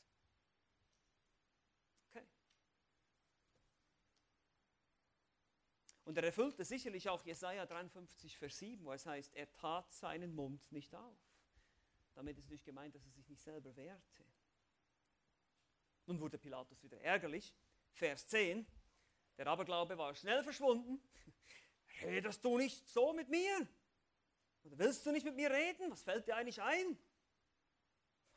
Und 6.09 6.17
er 6.17 6.25
erfüllte 6.25 6.65
sicherlich 6.65 7.07
auch 7.11 7.23
Jesaja 7.23 7.67
53, 7.67 8.35
Vers 8.39 8.59
7, 8.61 8.83
wo 8.83 8.95
es 8.95 9.05
heißt, 9.05 9.35
er 9.35 9.53
tat 9.53 9.93
seinen 9.93 10.35
Mund 10.35 10.73
nicht 10.73 10.95
auf. 10.95 11.19
Damit 12.15 12.39
ist 12.39 12.49
nicht 12.49 12.65
gemeint, 12.65 12.95
dass 12.95 13.05
er 13.05 13.13
sich 13.13 13.29
nicht 13.29 13.43
selber 13.43 13.77
wehrte. 13.77 14.25
Nun 16.07 16.19
wurde 16.19 16.39
Pilatus 16.39 16.83
wieder 16.83 16.99
ärgerlich. 17.03 17.55
Vers 17.93 18.27
10, 18.29 18.67
der 19.37 19.49
Aberglaube 19.49 19.99
war 19.99 20.15
schnell 20.15 20.43
verschwunden. 20.43 20.99
Redest 22.03 22.43
du 22.43 22.57
nicht 22.57 22.89
so 22.89 23.13
mit 23.13 23.29
mir? 23.29 23.69
Oder 24.63 24.79
willst 24.79 25.05
du 25.05 25.13
nicht 25.13 25.27
mit 25.27 25.37
mir 25.37 25.51
reden? 25.51 25.91
Was 25.91 26.05
fällt 26.05 26.27
dir 26.27 26.37
eigentlich 26.37 26.63
ein? 26.63 26.99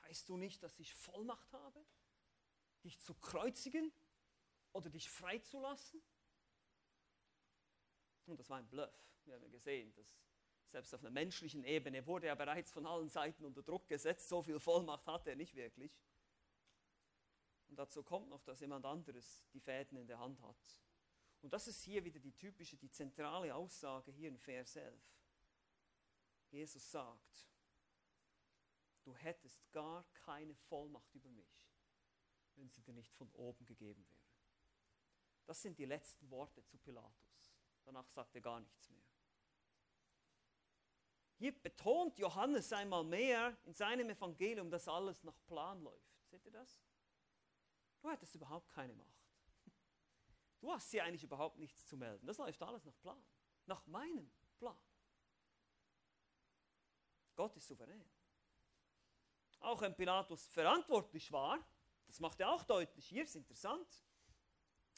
Weißt 0.02 0.28
du 0.28 0.36
nicht, 0.36 0.62
dass 0.62 0.78
ich 0.78 0.94
Vollmacht 0.94 1.54
habe, 1.54 1.86
dich 2.84 3.00
zu 3.00 3.14
kreuzigen 3.14 3.94
oder 4.74 4.90
dich 4.90 5.10
freizulassen? 5.10 6.02
Und 8.26 8.40
das 8.40 8.50
war 8.50 8.58
ein 8.58 8.68
Bluff. 8.68 8.94
Wir 9.26 9.36
haben 9.36 9.44
ja 9.44 9.50
gesehen, 9.50 9.94
dass 9.94 10.08
selbst 10.72 10.94
auf 10.94 11.02
einer 11.02 11.12
menschlichen 11.12 11.64
Ebene 11.64 12.06
wurde 12.08 12.28
er 12.28 12.36
bereits 12.36 12.72
von 12.72 12.86
allen 12.86 13.10
Seiten 13.10 13.44
unter 13.44 13.62
Druck 13.62 13.88
gesetzt. 13.88 14.30
So 14.30 14.42
viel 14.42 14.60
Vollmacht 14.60 15.06
hatte 15.06 15.30
er 15.30 15.36
nicht 15.36 15.56
wirklich. 15.56 15.92
Und 17.68 17.78
dazu 17.78 18.04
kommt 18.04 18.30
noch, 18.30 18.42
dass 18.44 18.60
jemand 18.62 18.86
anderes 18.86 19.44
die 19.54 19.60
Fäden 19.60 19.98
in 19.98 20.08
der 20.08 20.20
Hand 20.20 20.42
hat. 20.42 20.82
Und 21.42 21.54
das 21.54 21.68
ist 21.68 21.82
hier 21.82 22.04
wieder 22.04 22.20
die 22.20 22.34
typische, 22.34 22.78
die 22.78 22.92
zentrale 22.92 23.54
Aussage 23.56 24.12
hier 24.12 24.30
in 24.30 24.38
Vers 24.38 24.76
11. 24.76 24.94
Jesus 26.52 26.92
sagt, 26.92 27.50
du 29.04 29.16
hättest 29.16 29.72
gar 29.72 30.04
keine 30.14 30.54
Vollmacht 30.54 31.14
über 31.16 31.30
mich, 31.30 31.70
wenn 32.56 32.70
sie 32.70 32.82
dir 32.82 32.94
nicht 32.94 33.14
von 33.14 33.32
oben 33.32 33.66
gegeben 33.66 34.06
wäre. 34.10 34.22
Das 35.46 35.62
sind 35.62 35.78
die 35.78 35.86
letzten 35.86 36.30
Worte 36.30 36.64
zu 36.64 36.78
Pilatus. 36.78 37.31
Danach 37.86 38.08
sagt 38.10 38.36
er 38.36 38.42
gar 38.42 38.60
nichts 38.60 38.90
mehr. 38.90 39.04
Hier 41.38 41.60
betont 41.60 42.18
Johannes 42.20 42.72
einmal 42.72 43.04
mehr 43.04 43.58
in 43.64 43.74
seinem 43.74 44.10
Evangelium, 44.10 44.70
dass 44.70 44.88
alles 44.88 45.24
nach 45.24 45.36
Plan 45.48 45.82
läuft. 45.82 46.28
Seht 46.30 46.46
ihr 46.46 46.52
das? 46.52 46.84
Du 48.00 48.10
hättest 48.10 48.36
überhaupt 48.36 48.70
keine 48.70 48.94
Macht. 48.94 49.22
Du 50.60 50.72
hast 50.72 50.92
hier 50.92 51.04
eigentlich 51.04 51.24
überhaupt 51.24 51.58
nichts 51.58 51.88
zu 51.88 51.98
melden. 51.98 52.28
Das 52.28 52.38
läuft 52.38 52.62
alles 52.62 52.86
nach 52.86 52.96
Plan. 53.00 53.24
Nach 53.66 53.86
meinem 53.88 54.32
Plan. 54.58 54.78
Gott 57.36 57.56
ist 57.56 57.68
souverän. 57.68 58.08
Auch 59.60 59.82
wenn 59.82 59.96
Pilatus 59.96 60.46
verantwortlich 60.46 61.32
war, 61.32 61.58
das 62.06 62.20
macht 62.20 62.40
er 62.40 62.52
auch 62.52 62.64
deutlich. 62.64 63.08
Hier 63.08 63.24
ist 63.24 63.36
interessant. 63.36 63.88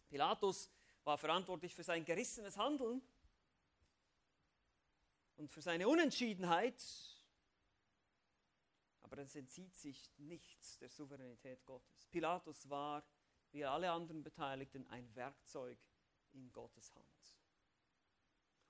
Pilatus 0.09 0.69
war 1.03 1.17
verantwortlich 1.17 1.73
für 1.73 1.83
sein 1.83 2.05
gerissenes 2.05 2.57
Handeln 2.57 3.01
und 5.35 5.51
für 5.51 5.61
seine 5.61 5.87
Unentschiedenheit. 5.87 6.81
Aber 9.01 9.17
es 9.17 9.35
entzieht 9.35 9.75
sich 9.75 10.11
nichts 10.17 10.77
der 10.79 10.89
Souveränität 10.89 11.65
Gottes. 11.65 12.07
Pilatus 12.07 12.69
war, 12.69 13.03
wie 13.51 13.63
alle 13.65 13.91
anderen 13.91 14.23
Beteiligten, 14.23 14.87
ein 14.87 15.13
Werkzeug 15.15 15.77
in 16.31 16.51
Gottes 16.51 16.93
Hand. 16.95 17.37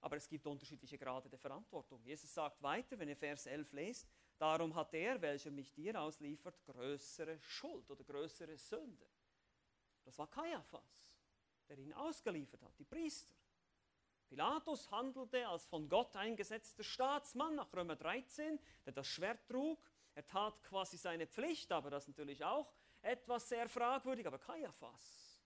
Aber 0.02 0.18
es 0.18 0.28
gibt 0.28 0.46
unterschiedliche 0.46 0.98
Grade 0.98 1.30
der 1.30 1.40
Verantwortung. 1.40 2.04
Jesus 2.04 2.34
sagt 2.34 2.62
weiter, 2.62 3.00
wenn 3.00 3.08
ihr 3.08 3.16
Vers 3.16 3.46
11 3.46 3.72
lest, 3.72 4.12
darum 4.38 4.76
hat 4.76 4.92
der, 4.92 5.22
welcher 5.22 5.50
mich 5.50 5.74
dir 5.74 6.00
ausliefert, 6.02 6.62
größere 6.66 7.40
Schuld 7.40 7.90
oder 7.90 8.04
größere 8.04 8.58
Sünde. 8.58 9.08
Das 10.04 10.18
war 10.18 10.28
Kaiaphas, 10.30 11.16
der 11.70 11.78
ihn 11.78 11.94
ausgeliefert 11.94 12.62
hat, 12.62 12.78
die 12.78 12.86
Priester. 12.86 13.36
Pilatus 14.28 14.90
handelte 14.90 15.48
als 15.48 15.66
von 15.66 15.88
Gott 15.88 16.16
eingesetzter 16.16 16.84
Staatsmann 16.84 17.56
nach 17.56 17.72
Römer 17.74 17.96
13, 17.96 18.60
der 18.86 18.94
das 18.94 19.08
Schwert 19.08 19.48
trug. 19.48 19.80
Er 20.16 20.26
tat 20.26 20.64
quasi 20.64 20.98
seine 20.98 21.28
Pflicht, 21.28 21.72
aber 21.72 21.90
das 21.90 22.08
natürlich 22.08 22.44
auch 22.44 22.74
etwas 23.02 23.48
sehr 23.48 23.70
fragwürdig. 23.70 24.26
Aber 24.26 24.40
Kaiaphas 24.40 25.44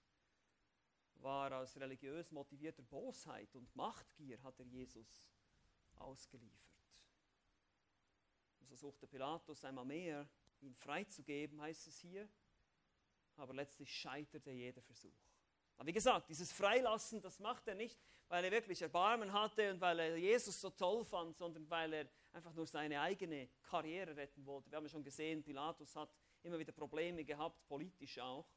war 1.16 1.52
aus 1.52 1.76
religiös 1.78 2.32
motivierter 2.32 2.84
Bosheit 2.84 3.54
und 3.56 3.76
Machtgier 3.76 4.42
hat 4.44 4.60
er 4.60 4.66
Jesus 4.66 5.22
ausgeliefert. 5.96 6.68
Und 8.60 8.68
so 8.70 8.76
suchte 8.76 9.08
Pilatus 9.08 9.66
einmal 9.66 9.86
mehr, 9.86 10.30
ihn 10.62 10.76
freizugeben, 10.76 11.62
heißt 11.62 11.88
es 11.88 12.00
hier, 12.00 12.30
aber 13.36 13.54
letztlich 13.54 13.92
scheiterte 13.94 14.52
jeder 14.52 14.82
Versuch. 14.82 15.27
Aber 15.78 15.88
wie 15.88 15.94
gesagt, 15.94 16.30
dieses 16.30 16.52
Freilassen, 16.52 17.22
das 17.22 17.40
macht 17.40 17.68
er 17.68 17.76
nicht, 17.76 18.00
weil 18.30 18.44
er 18.44 18.52
wirklich 18.52 18.82
Erbarmen 18.82 19.32
hatte 19.32 19.72
und 19.72 19.80
weil 19.80 20.00
er 20.00 20.18
Jesus 20.18 20.60
so 20.60 20.70
toll 20.72 21.06
fand, 21.06 21.38
sondern 21.38 21.70
weil 21.70 21.94
er 21.94 22.08
einfach 22.34 22.54
nur 22.54 22.66
seine 22.66 23.00
eigene 23.00 23.50
Karriere 23.64 24.16
retten 24.16 24.46
wollte. 24.46 24.70
Wir 24.72 24.78
haben 24.78 24.86
ja 24.86 24.90
schon 24.90 25.04
gesehen, 25.04 25.44
Pilatus 25.44 25.96
hat 25.96 26.10
immer 26.44 26.58
wieder 26.60 26.72
Probleme 26.72 27.24
gehabt, 27.24 27.66
politisch 27.68 28.20
auch. 28.20 28.48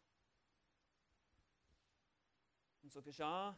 Und 2.82 2.90
so 2.92 3.02
geschah, 3.02 3.56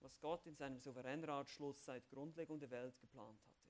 was 0.00 0.18
Gott 0.20 0.46
in 0.46 0.54
seinem 0.54 0.80
souveränen 0.80 1.24
Ratschluss 1.24 1.84
seit 1.84 2.08
Grundlegung 2.08 2.58
der 2.58 2.70
Welt 2.70 2.98
geplant 3.00 3.40
hatte. 3.44 3.60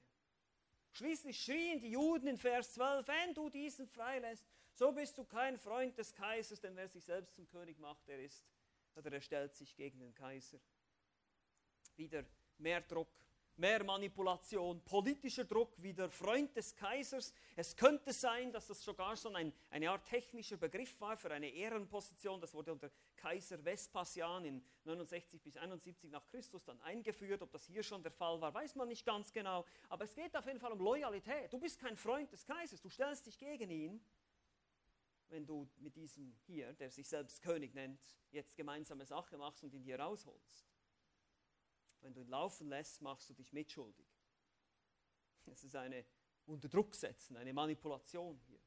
Schließlich 0.92 1.40
schrien 1.40 1.80
die 1.80 1.90
Juden 1.90 2.26
in 2.26 2.38
Vers 2.38 2.72
12, 2.74 3.06
wenn 3.06 3.34
du 3.34 3.48
diesen 3.48 3.86
freilässt, 3.86 4.46
so 4.72 4.92
bist 4.92 5.18
du 5.18 5.24
kein 5.24 5.56
Freund 5.58 5.96
des 5.98 6.12
Kaisers, 6.14 6.60
denn 6.60 6.74
wer 6.74 6.88
sich 6.88 7.04
selbst 7.04 7.34
zum 7.34 7.46
König 7.46 7.78
macht, 7.78 8.06
der 8.08 8.20
ist 8.20 8.44
oder 8.96 9.12
er 9.12 9.20
stellt 9.20 9.54
sich 9.54 9.74
gegen 9.76 9.98
den 9.98 10.14
Kaiser. 10.14 10.58
Wieder 11.96 12.24
mehr 12.58 12.80
Druck, 12.80 13.08
mehr 13.56 13.84
Manipulation, 13.84 14.82
politischer 14.84 15.44
Druck, 15.44 15.80
wieder 15.82 16.10
Freund 16.10 16.56
des 16.56 16.74
Kaisers. 16.74 17.32
Es 17.56 17.76
könnte 17.76 18.12
sein, 18.12 18.50
dass 18.52 18.68
das 18.68 18.82
sogar 18.82 19.16
schon 19.16 19.36
ein, 19.36 19.52
eine 19.68 19.90
Art 19.90 20.06
technischer 20.06 20.56
Begriff 20.56 20.98
war 21.00 21.16
für 21.16 21.30
eine 21.30 21.48
Ehrenposition. 21.48 22.40
Das 22.40 22.54
wurde 22.54 22.72
unter 22.72 22.90
Kaiser 23.16 23.62
Vespasian 23.62 24.46
in 24.46 24.62
69 24.84 25.42
bis 25.42 25.56
71 25.58 26.10
nach 26.10 26.26
Christus 26.28 26.64
dann 26.64 26.80
eingeführt. 26.80 27.42
Ob 27.42 27.52
das 27.52 27.66
hier 27.66 27.82
schon 27.82 28.02
der 28.02 28.12
Fall 28.12 28.40
war, 28.40 28.52
weiß 28.54 28.76
man 28.76 28.88
nicht 28.88 29.04
ganz 29.04 29.30
genau. 29.32 29.66
Aber 29.90 30.04
es 30.04 30.14
geht 30.14 30.34
auf 30.34 30.46
jeden 30.46 30.58
Fall 30.58 30.72
um 30.72 30.80
Loyalität. 30.80 31.52
Du 31.52 31.58
bist 31.58 31.78
kein 31.78 31.96
Freund 31.96 32.32
des 32.32 32.44
Kaisers, 32.46 32.80
du 32.80 32.88
stellst 32.88 33.26
dich 33.26 33.38
gegen 33.38 33.70
ihn 33.70 34.00
wenn 35.30 35.46
du 35.46 35.68
mit 35.78 35.96
diesem 35.96 36.34
hier, 36.46 36.72
der 36.74 36.90
sich 36.90 37.08
selbst 37.08 37.40
König 37.42 37.74
nennt, 37.74 38.00
jetzt 38.30 38.56
gemeinsame 38.56 39.06
Sache 39.06 39.38
machst 39.38 39.62
und 39.62 39.72
ihn 39.72 39.82
hier 39.82 39.98
rausholst. 39.98 40.68
Wenn 42.00 42.14
du 42.14 42.20
ihn 42.20 42.28
laufen 42.28 42.68
lässt, 42.68 43.00
machst 43.02 43.28
du 43.30 43.34
dich 43.34 43.52
mitschuldig. 43.52 44.06
Es 45.46 45.64
ist 45.64 45.76
eine 45.76 46.04
Unterdrucksetzen, 46.46 47.36
eine 47.36 47.52
Manipulation 47.52 48.38
hier. 48.38 48.60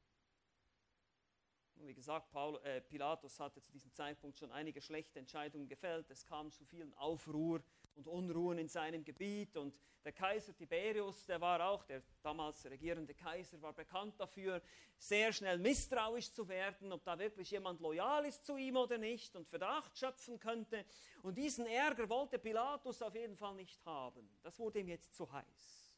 Und 1.76 1.88
wie 1.88 1.94
gesagt, 1.94 2.30
Paul, 2.30 2.60
äh, 2.64 2.80
Pilatus 2.80 3.40
hatte 3.40 3.60
zu 3.60 3.72
diesem 3.72 3.92
Zeitpunkt 3.92 4.38
schon 4.38 4.52
einige 4.52 4.80
schlechte 4.80 5.18
Entscheidungen 5.18 5.68
gefällt. 5.68 6.08
Es 6.10 6.24
kam 6.24 6.52
zu 6.52 6.64
vielen 6.64 6.94
Aufruhr 6.94 7.64
und 7.94 8.06
Unruhen 8.06 8.58
in 8.58 8.68
seinem 8.68 9.04
Gebiet. 9.04 9.56
Und 9.56 9.74
der 10.04 10.12
Kaiser 10.12 10.54
Tiberius, 10.54 11.24
der 11.26 11.40
war 11.40 11.66
auch, 11.66 11.84
der 11.84 12.02
damals 12.22 12.64
regierende 12.66 13.14
Kaiser, 13.14 13.60
war 13.62 13.72
bekannt 13.72 14.18
dafür, 14.18 14.60
sehr 14.98 15.32
schnell 15.32 15.58
misstrauisch 15.58 16.30
zu 16.32 16.48
werden, 16.48 16.92
ob 16.92 17.04
da 17.04 17.18
wirklich 17.18 17.50
jemand 17.50 17.80
loyal 17.80 18.24
ist 18.26 18.44
zu 18.44 18.56
ihm 18.56 18.76
oder 18.76 18.98
nicht 18.98 19.34
und 19.36 19.48
Verdacht 19.48 19.96
schöpfen 19.96 20.38
könnte. 20.38 20.84
Und 21.22 21.38
diesen 21.38 21.66
Ärger 21.66 22.08
wollte 22.08 22.38
Pilatus 22.38 23.02
auf 23.02 23.14
jeden 23.14 23.36
Fall 23.36 23.54
nicht 23.54 23.84
haben. 23.86 24.28
Das 24.42 24.58
wurde 24.58 24.80
ihm 24.80 24.88
jetzt 24.88 25.14
zu 25.14 25.30
heiß. 25.30 25.94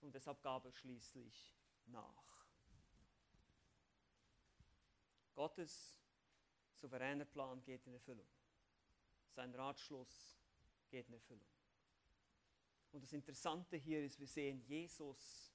Und 0.00 0.14
deshalb 0.14 0.42
gab 0.42 0.64
er 0.64 0.72
schließlich 0.72 1.56
nach. 1.86 2.32
Gottes 5.34 5.98
souveräner 6.74 7.24
Plan 7.24 7.62
geht 7.62 7.86
in 7.86 7.94
Erfüllung. 7.94 8.26
Sein 9.30 9.54
Ratschluss 9.54 10.41
geht 10.92 11.08
in 11.08 11.14
Erfüllung. 11.14 11.48
Und 12.92 13.02
das 13.02 13.12
Interessante 13.12 13.76
hier 13.76 14.04
ist, 14.04 14.20
wir 14.20 14.28
sehen 14.28 14.60
Jesus, 14.60 15.52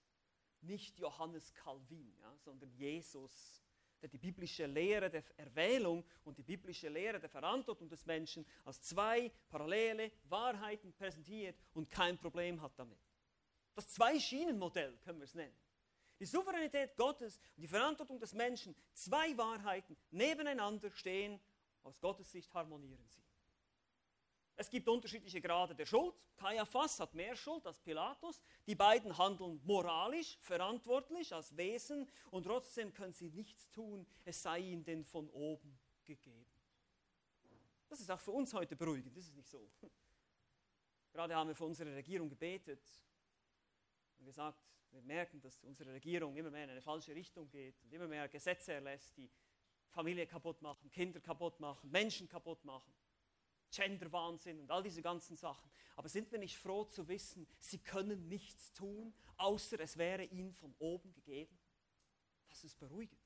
nicht 0.62 0.98
Johannes 0.98 1.54
Calvin, 1.54 2.18
ja, 2.20 2.36
sondern 2.40 2.72
Jesus, 2.72 3.64
der 4.02 4.10
die 4.10 4.18
biblische 4.18 4.66
Lehre 4.66 5.10
der 5.12 5.24
Erwählung 5.38 6.04
und 6.24 6.40
die 6.40 6.44
biblische 6.44 6.90
Lehre 6.90 7.20
der 7.20 7.30
Verantwortung 7.30 7.88
des 7.88 8.06
Menschen 8.08 8.46
als 8.66 8.82
zwei 8.82 9.32
parallele 9.50 10.12
Wahrheiten 10.24 10.92
präsentiert 10.94 11.56
und 11.74 11.92
kein 11.92 12.18
Problem 12.18 12.60
hat 12.60 12.78
damit. 12.78 13.00
Das 13.76 13.88
Zwei-Schienen-Modell 13.90 14.98
können 15.04 15.20
wir 15.20 15.26
es 15.26 15.36
nennen. 15.36 15.56
Die 16.20 16.26
Souveränität 16.26 16.96
Gottes 16.96 17.40
und 17.56 17.62
die 17.62 17.68
Verantwortung 17.68 18.20
des 18.20 18.34
Menschen, 18.34 18.76
zwei 18.94 19.38
Wahrheiten 19.38 19.96
nebeneinander 20.10 20.90
stehen, 20.90 21.40
aus 21.84 22.02
Gottes 22.02 22.32
Sicht 22.32 22.52
harmonieren 22.56 23.08
sie. 23.08 23.27
Es 24.60 24.72
gibt 24.72 24.90
unterschiedliche 24.90 25.40
Grade 25.40 25.76
der 25.76 25.86
Schuld. 25.86 26.16
Kaiaphas 26.36 27.00
hat 27.00 27.14
mehr 27.14 27.36
Schuld 27.36 27.66
als 27.68 27.80
Pilatus. 27.80 28.44
Die 28.66 28.74
beiden 28.74 29.16
handeln 29.16 29.62
moralisch, 29.64 30.36
verantwortlich 30.42 31.32
als 31.32 31.56
Wesen 31.56 32.10
und 32.32 32.44
trotzdem 32.44 32.92
können 32.92 33.14
sie 33.14 33.30
nichts 33.30 33.70
tun, 33.70 34.08
es 34.26 34.42
sei 34.42 34.60
ihnen 34.60 34.84
denn 34.84 35.06
von 35.06 35.30
oben 35.30 35.78
gegeben. 36.06 36.46
Das 37.88 38.00
ist 38.00 38.10
auch 38.10 38.20
für 38.20 38.32
uns 38.32 38.52
heute 38.56 38.76
beruhigend, 38.76 39.16
das 39.16 39.26
ist 39.26 39.36
nicht 39.36 39.48
so. 39.48 39.70
Gerade 41.14 41.36
haben 41.36 41.50
wir 41.50 41.56
für 41.56 41.66
unsere 41.66 41.96
Regierung 41.96 42.28
gebetet 42.28 42.82
und 44.18 44.26
gesagt, 44.26 44.60
wir 44.90 45.04
merken, 45.04 45.40
dass 45.40 45.64
unsere 45.64 45.94
Regierung 45.94 46.36
immer 46.36 46.50
mehr 46.50 46.64
in 46.64 46.72
eine 46.72 46.82
falsche 46.82 47.14
Richtung 47.14 47.48
geht 47.48 47.80
und 47.84 47.94
immer 47.94 48.08
mehr 48.08 48.28
Gesetze 48.28 48.74
erlässt, 48.74 49.16
die 49.18 49.30
Familie 49.92 50.26
kaputt 50.26 50.64
machen, 50.64 50.90
Kinder 50.90 51.20
kaputt 51.20 51.60
machen, 51.60 51.92
Menschen 51.92 52.28
kaputt 52.28 52.66
machen. 52.66 52.92
Genderwahnsinn 53.72 54.60
und 54.60 54.72
all 54.72 54.84
diese 54.84 55.02
ganzen 55.02 55.36
Sachen. 55.36 55.70
Aber 55.96 56.10
sind 56.10 56.32
wir 56.32 56.40
nicht 56.40 56.58
froh 56.58 56.86
zu 56.86 57.08
wissen, 57.08 57.48
sie 57.60 57.80
können 57.80 58.28
nichts 58.28 58.72
tun, 58.74 59.14
außer 59.38 59.80
es 59.80 59.98
wäre 59.98 60.24
ihnen 60.24 60.54
von 60.54 60.74
oben 60.80 61.12
gegeben? 61.14 61.58
Das 62.50 62.64
ist 62.64 62.78
beruhigend. 62.80 63.20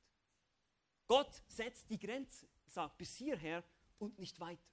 Gott 1.07 1.43
setzt 1.47 1.89
die 1.89 1.99
Grenze, 1.99 2.47
sagt 2.65 2.97
bis 2.97 3.15
hierher 3.15 3.63
und 3.99 4.17
nicht 4.17 4.39
weiter. 4.39 4.71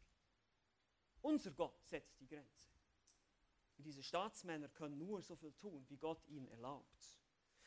Unser 1.20 1.50
Gott 1.50 1.84
setzt 1.84 2.20
die 2.20 2.28
Grenze. 2.28 2.70
Und 3.76 3.84
diese 3.84 4.02
Staatsmänner 4.02 4.68
können 4.68 4.98
nur 4.98 5.22
so 5.22 5.36
viel 5.36 5.52
tun, 5.52 5.84
wie 5.88 5.96
Gott 5.96 6.24
ihnen 6.26 6.48
erlaubt. 6.48 7.18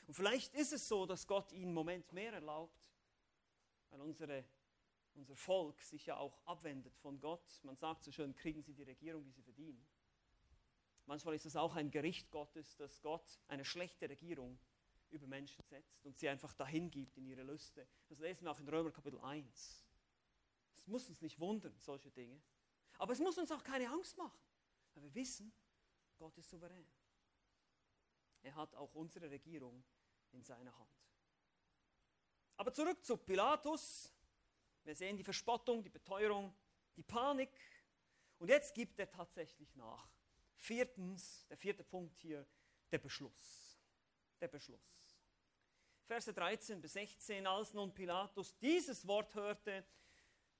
Und 0.07 0.13
vielleicht 0.13 0.53
ist 0.53 0.73
es 0.73 0.87
so, 0.87 1.05
dass 1.05 1.27
Gott 1.27 1.51
ihnen 1.53 1.69
im 1.69 1.73
Moment 1.73 2.11
mehr 2.11 2.33
erlaubt, 2.33 2.81
weil 3.89 4.01
unsere, 4.01 4.45
unser 5.15 5.35
Volk 5.35 5.81
sich 5.81 6.05
ja 6.05 6.17
auch 6.17 6.39
abwendet 6.45 6.95
von 6.97 7.19
Gott. 7.19 7.59
Man 7.63 7.75
sagt 7.75 8.03
so 8.03 8.11
schön, 8.11 8.33
kriegen 8.33 8.61
sie 8.61 8.73
die 8.73 8.83
Regierung, 8.83 9.23
die 9.23 9.31
sie 9.31 9.43
verdienen. 9.43 9.85
Manchmal 11.05 11.35
ist 11.35 11.45
es 11.45 11.55
auch 11.55 11.75
ein 11.75 11.91
Gericht 11.91 12.31
Gottes, 12.31 12.75
dass 12.77 13.01
Gott 13.01 13.39
eine 13.47 13.65
schlechte 13.65 14.09
Regierung 14.09 14.59
über 15.09 15.27
Menschen 15.27 15.63
setzt 15.65 16.05
und 16.05 16.17
sie 16.17 16.29
einfach 16.29 16.53
dahin 16.53 16.89
gibt 16.89 17.17
in 17.17 17.25
ihre 17.25 17.43
Lüste. 17.43 17.87
Das 18.07 18.19
lesen 18.19 18.45
wir 18.45 18.51
auch 18.51 18.59
in 18.59 18.69
Römer 18.69 18.91
Kapitel 18.91 19.19
1. 19.19 19.85
Es 20.75 20.87
muss 20.87 21.09
uns 21.09 21.21
nicht 21.21 21.39
wundern, 21.39 21.77
solche 21.79 22.11
Dinge. 22.11 22.41
Aber 22.97 23.13
es 23.13 23.19
muss 23.19 23.37
uns 23.37 23.51
auch 23.51 23.63
keine 23.63 23.89
Angst 23.89 24.17
machen, 24.17 24.39
weil 24.93 25.03
wir 25.03 25.15
wissen, 25.15 25.51
Gott 26.17 26.37
ist 26.37 26.49
souverän. 26.49 26.87
Er 28.43 28.55
hat 28.55 28.75
auch 28.75 28.93
unsere 28.93 29.29
Regierung 29.29 29.83
in 30.31 30.43
seiner 30.43 30.77
Hand. 30.77 31.01
Aber 32.57 32.71
zurück 32.73 33.03
zu 33.03 33.17
Pilatus. 33.17 34.13
Wir 34.83 34.95
sehen 34.95 35.17
die 35.17 35.23
Verspottung, 35.23 35.83
die 35.83 35.89
Beteuerung, 35.89 36.53
die 36.95 37.03
Panik. 37.03 37.51
Und 38.39 38.49
jetzt 38.49 38.73
gibt 38.73 38.99
er 38.99 39.09
tatsächlich 39.09 39.75
nach. 39.75 40.09
Viertens, 40.55 41.45
der 41.47 41.57
vierte 41.57 41.83
Punkt 41.83 42.17
hier, 42.19 42.45
der 42.91 42.99
Beschluss. 42.99 43.79
Der 44.39 44.47
Beschluss. 44.47 45.01
Verse 46.05 46.33
13 46.33 46.81
bis 46.81 46.93
16, 46.93 47.47
als 47.47 47.73
nun 47.73 47.93
Pilatus 47.93 48.57
dieses 48.57 49.07
Wort 49.07 49.33
hörte, 49.33 49.85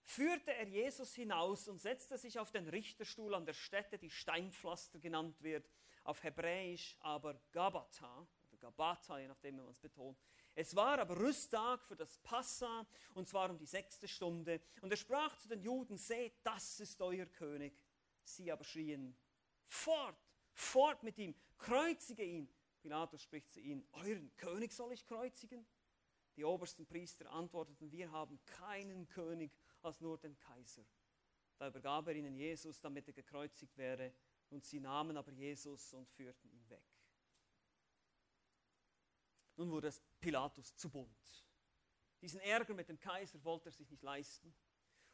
führte 0.04 0.54
er 0.54 0.68
Jesus 0.68 1.14
hinaus 1.14 1.68
und 1.68 1.80
setzte 1.80 2.18
sich 2.18 2.40
auf 2.40 2.52
den 2.52 2.68
Richterstuhl 2.68 3.34
an 3.36 3.46
der 3.46 3.54
Stätte, 3.54 3.98
die 3.98 4.10
Steinpflaster 4.10 5.00
genannt 5.00 5.42
wird, 5.42 5.70
auf 6.04 6.24
Hebräisch 6.24 6.96
aber 7.02 7.40
Gabata, 7.52 8.28
oder 8.48 8.58
Gabata, 8.58 9.20
je 9.20 9.28
nachdem, 9.28 9.58
wie 9.58 9.62
man 9.62 9.72
es 9.72 9.80
betont. 9.80 10.18
Es 10.54 10.76
war 10.76 11.00
aber 11.00 11.18
Rüsttag 11.18 11.84
für 11.86 11.96
das 11.96 12.18
Passa, 12.20 12.86
und 13.14 13.28
zwar 13.28 13.50
um 13.50 13.58
die 13.58 13.66
sechste 13.66 14.08
Stunde. 14.08 14.62
Und 14.82 14.92
er 14.92 14.98
sprach 14.98 15.38
zu 15.38 15.48
den 15.48 15.62
Juden, 15.62 15.98
seht, 15.98 16.34
das 16.44 16.80
ist 16.80 17.02
euer 17.02 17.26
König. 17.26 17.74
Sie 18.24 18.52
aber 18.52 18.64
schrien, 18.64 19.16
fort, 19.66 20.18
fort 20.54 21.04
mit 21.04 21.18
ihm, 21.18 21.34
kreuzige 21.58 22.24
ihn. 22.24 22.50
Pilatus 22.82 23.22
spricht 23.22 23.50
zu 23.50 23.60
ihnen, 23.60 23.88
euren 23.92 24.36
König 24.36 24.74
soll 24.74 24.92
ich 24.94 25.06
kreuzigen? 25.06 25.66
Die 26.36 26.44
obersten 26.44 26.86
Priester 26.86 27.32
antworteten, 27.32 27.92
wir 27.92 28.12
haben 28.12 28.40
keinen 28.46 29.08
König 29.08 29.52
als 29.82 30.02
nur 30.02 30.18
den 30.18 30.38
Kaiser. 30.38 30.86
Da 31.58 31.68
übergab 31.68 32.08
er 32.08 32.16
ihnen 32.16 32.36
Jesus, 32.36 32.82
damit 32.82 33.08
er 33.08 33.14
gekreuzigt 33.14 33.78
wäre, 33.78 34.14
und 34.50 34.66
sie 34.66 34.80
nahmen 34.80 35.16
aber 35.16 35.32
Jesus 35.32 35.94
und 35.94 36.10
führten 36.10 36.50
ihn 36.50 36.70
weg. 36.70 36.84
Nun 39.62 39.70
wurde 39.70 39.90
es 39.90 40.02
Pilatus 40.20 40.76
zu 40.76 40.90
bunt. 40.90 41.46
Diesen 42.20 42.40
Ärger 42.40 42.74
mit 42.74 42.90
dem 42.90 43.00
Kaiser 43.00 43.44
wollte 43.44 43.70
er 43.70 43.72
sich 43.72 43.88
nicht 43.92 44.02
leisten. 44.02 44.52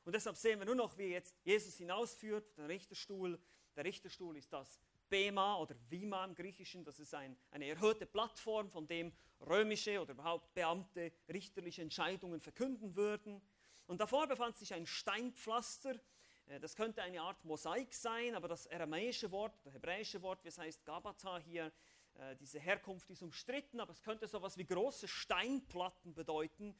Und 0.06 0.16
deshalb 0.16 0.38
sehen 0.38 0.58
wir 0.60 0.66
nur 0.66 0.76
noch, 0.76 0.98
wie 0.98 1.08
jetzt 1.08 1.36
Jesus 1.44 1.76
hinausführt, 1.76 2.58
den 2.58 2.68
Richterstuhl. 2.68 3.38
Der 3.76 3.84
Richterstuhl 3.84 4.38
ist 4.38 4.54
das 4.54 4.80
Bema 5.10 5.58
oder 5.58 5.76
Vima 5.90 6.24
im 6.24 6.34
Griechischen. 6.34 6.86
Das 6.86 6.98
ist 7.02 7.14
ein, 7.14 7.38
eine 7.52 7.68
erhöhte 7.68 8.06
Plattform, 8.06 8.70
von 8.70 8.88
dem 8.88 9.12
römische 9.42 10.00
oder 10.00 10.14
überhaupt 10.14 10.54
Beamte 10.54 11.12
richterliche 11.28 11.82
Entscheidungen 11.82 12.40
verkünden 12.40 12.96
würden. 12.96 13.42
Und 13.86 14.00
davor 14.00 14.28
befand 14.28 14.56
sich 14.56 14.74
ein 14.74 14.86
Steinpflaster. 14.86 16.00
Äh, 16.46 16.62
das 16.62 16.74
könnte 16.78 17.02
eine 17.02 17.22
Art 17.22 17.44
Mosaik 17.44 17.94
sein, 17.94 18.34
aber 18.34 18.48
das 18.48 18.66
aramäische 18.72 19.30
Wort, 19.30 19.60
das 19.66 19.74
hebräische 19.74 20.22
Wort, 20.22 20.42
wie 20.46 20.48
es 20.48 20.58
heißt 20.58 20.86
Gabata 20.86 21.38
hier, 21.40 21.74
diese 22.40 22.60
Herkunft 22.60 23.10
ist 23.10 23.22
umstritten, 23.22 23.80
aber 23.80 23.92
es 23.92 24.02
könnte 24.02 24.28
so 24.28 24.38
etwas 24.38 24.58
wie 24.58 24.66
große 24.66 25.08
Steinplatten 25.08 26.14
bedeuten. 26.14 26.76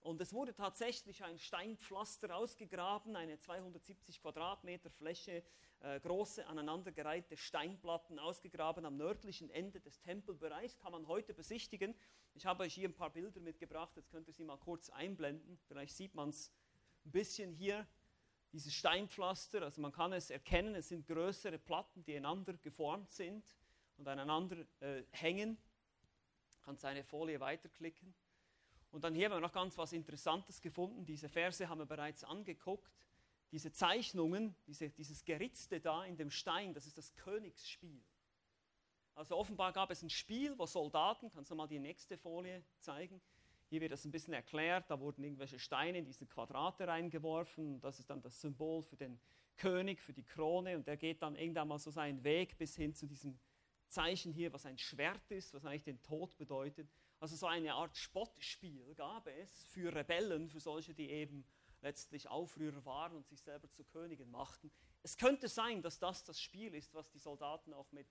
Und 0.00 0.20
es 0.20 0.32
wurde 0.32 0.54
tatsächlich 0.54 1.22
ein 1.22 1.38
Steinpflaster 1.38 2.34
ausgegraben, 2.34 3.16
eine 3.16 3.38
270 3.38 4.22
Quadratmeter 4.22 4.90
Fläche, 4.90 5.44
äh, 5.80 6.00
große 6.00 6.46
aneinandergereihte 6.46 7.36
Steinplatten 7.36 8.18
ausgegraben 8.18 8.86
am 8.86 8.96
nördlichen 8.96 9.50
Ende 9.50 9.78
des 9.80 10.00
Tempelbereichs, 10.00 10.78
kann 10.78 10.92
man 10.92 11.06
heute 11.06 11.34
besichtigen. 11.34 11.94
Ich 12.34 12.46
habe 12.46 12.62
euch 12.62 12.74
hier 12.74 12.88
ein 12.88 12.94
paar 12.94 13.10
Bilder 13.10 13.40
mitgebracht, 13.40 13.94
jetzt 13.96 14.10
könnt 14.10 14.26
ihr 14.28 14.34
sie 14.34 14.44
mal 14.44 14.58
kurz 14.58 14.88
einblenden. 14.88 15.58
Vielleicht 15.68 15.94
sieht 15.94 16.14
man 16.14 16.30
es 16.30 16.50
ein 17.04 17.10
bisschen 17.10 17.52
hier, 17.52 17.86
dieses 18.52 18.74
Steinpflaster, 18.74 19.62
also 19.62 19.80
man 19.80 19.92
kann 19.92 20.12
es 20.12 20.30
erkennen, 20.30 20.74
es 20.74 20.88
sind 20.88 21.06
größere 21.06 21.58
Platten, 21.58 22.02
die 22.04 22.16
einander 22.16 22.54
geformt 22.54 23.12
sind 23.12 23.44
und 24.00 24.08
aneinander 24.08 24.56
äh, 24.80 25.04
hängen. 25.12 25.58
Kannst 26.62 26.84
eine 26.84 27.04
Folie 27.04 27.38
weiterklicken. 27.38 28.14
Und 28.90 29.04
dann 29.04 29.14
hier 29.14 29.26
haben 29.26 29.36
wir 29.36 29.40
noch 29.40 29.52
ganz 29.52 29.78
was 29.78 29.92
Interessantes 29.92 30.60
gefunden. 30.60 31.04
Diese 31.04 31.28
Verse 31.28 31.68
haben 31.68 31.78
wir 31.78 31.86
bereits 31.86 32.24
angeguckt. 32.24 32.90
Diese 33.52 33.72
Zeichnungen, 33.72 34.54
diese, 34.66 34.90
dieses 34.90 35.24
Geritzte 35.24 35.80
da 35.80 36.04
in 36.04 36.16
dem 36.16 36.30
Stein, 36.30 36.72
das 36.72 36.86
ist 36.86 36.98
das 36.98 37.14
Königsspiel. 37.14 38.02
Also 39.14 39.36
offenbar 39.36 39.72
gab 39.72 39.90
es 39.90 40.02
ein 40.02 40.10
Spiel, 40.10 40.58
wo 40.58 40.66
Soldaten, 40.66 41.30
kannst 41.30 41.50
du 41.50 41.54
mal 41.54 41.66
die 41.66 41.78
nächste 41.78 42.16
Folie 42.16 42.64
zeigen, 42.78 43.20
hier 43.68 43.80
wird 43.80 43.92
das 43.92 44.04
ein 44.04 44.10
bisschen 44.10 44.34
erklärt, 44.34 44.90
da 44.90 44.98
wurden 44.98 45.22
irgendwelche 45.22 45.58
Steine 45.58 45.98
in 45.98 46.04
diese 46.04 46.26
Quadrate 46.26 46.88
reingeworfen, 46.88 47.80
das 47.80 47.98
ist 47.98 48.08
dann 48.08 48.22
das 48.22 48.40
Symbol 48.40 48.82
für 48.82 48.96
den 48.96 49.20
König, 49.56 50.00
für 50.00 50.12
die 50.12 50.24
Krone 50.24 50.76
und 50.76 50.86
der 50.86 50.96
geht 50.96 51.22
dann 51.22 51.36
irgendwann 51.36 51.68
mal 51.68 51.78
so 51.78 51.90
seinen 51.90 52.24
Weg 52.24 52.56
bis 52.56 52.76
hin 52.76 52.94
zu 52.94 53.06
diesem 53.06 53.38
Zeichen 53.90 54.32
hier, 54.32 54.52
was 54.52 54.66
ein 54.66 54.78
Schwert 54.78 55.30
ist, 55.30 55.52
was 55.54 55.64
eigentlich 55.64 55.84
den 55.84 56.02
Tod 56.02 56.36
bedeutet. 56.38 56.88
Also 57.18 57.36
so 57.36 57.46
eine 57.46 57.74
Art 57.74 57.96
Spottspiel 57.96 58.94
gab 58.94 59.26
es 59.26 59.64
für 59.64 59.94
Rebellen, 59.94 60.48
für 60.48 60.60
solche, 60.60 60.94
die 60.94 61.10
eben 61.10 61.44
letztlich 61.82 62.28
Aufrührer 62.28 62.84
waren 62.84 63.16
und 63.16 63.26
sich 63.28 63.40
selber 63.40 63.70
zu 63.70 63.84
Königen 63.84 64.30
machten. 64.30 64.70
Es 65.02 65.16
könnte 65.16 65.48
sein, 65.48 65.82
dass 65.82 65.98
das 65.98 66.24
das 66.24 66.40
Spiel 66.40 66.74
ist, 66.74 66.94
was 66.94 67.10
die 67.10 67.18
Soldaten 67.18 67.72
auch 67.72 67.90
mit 67.92 68.06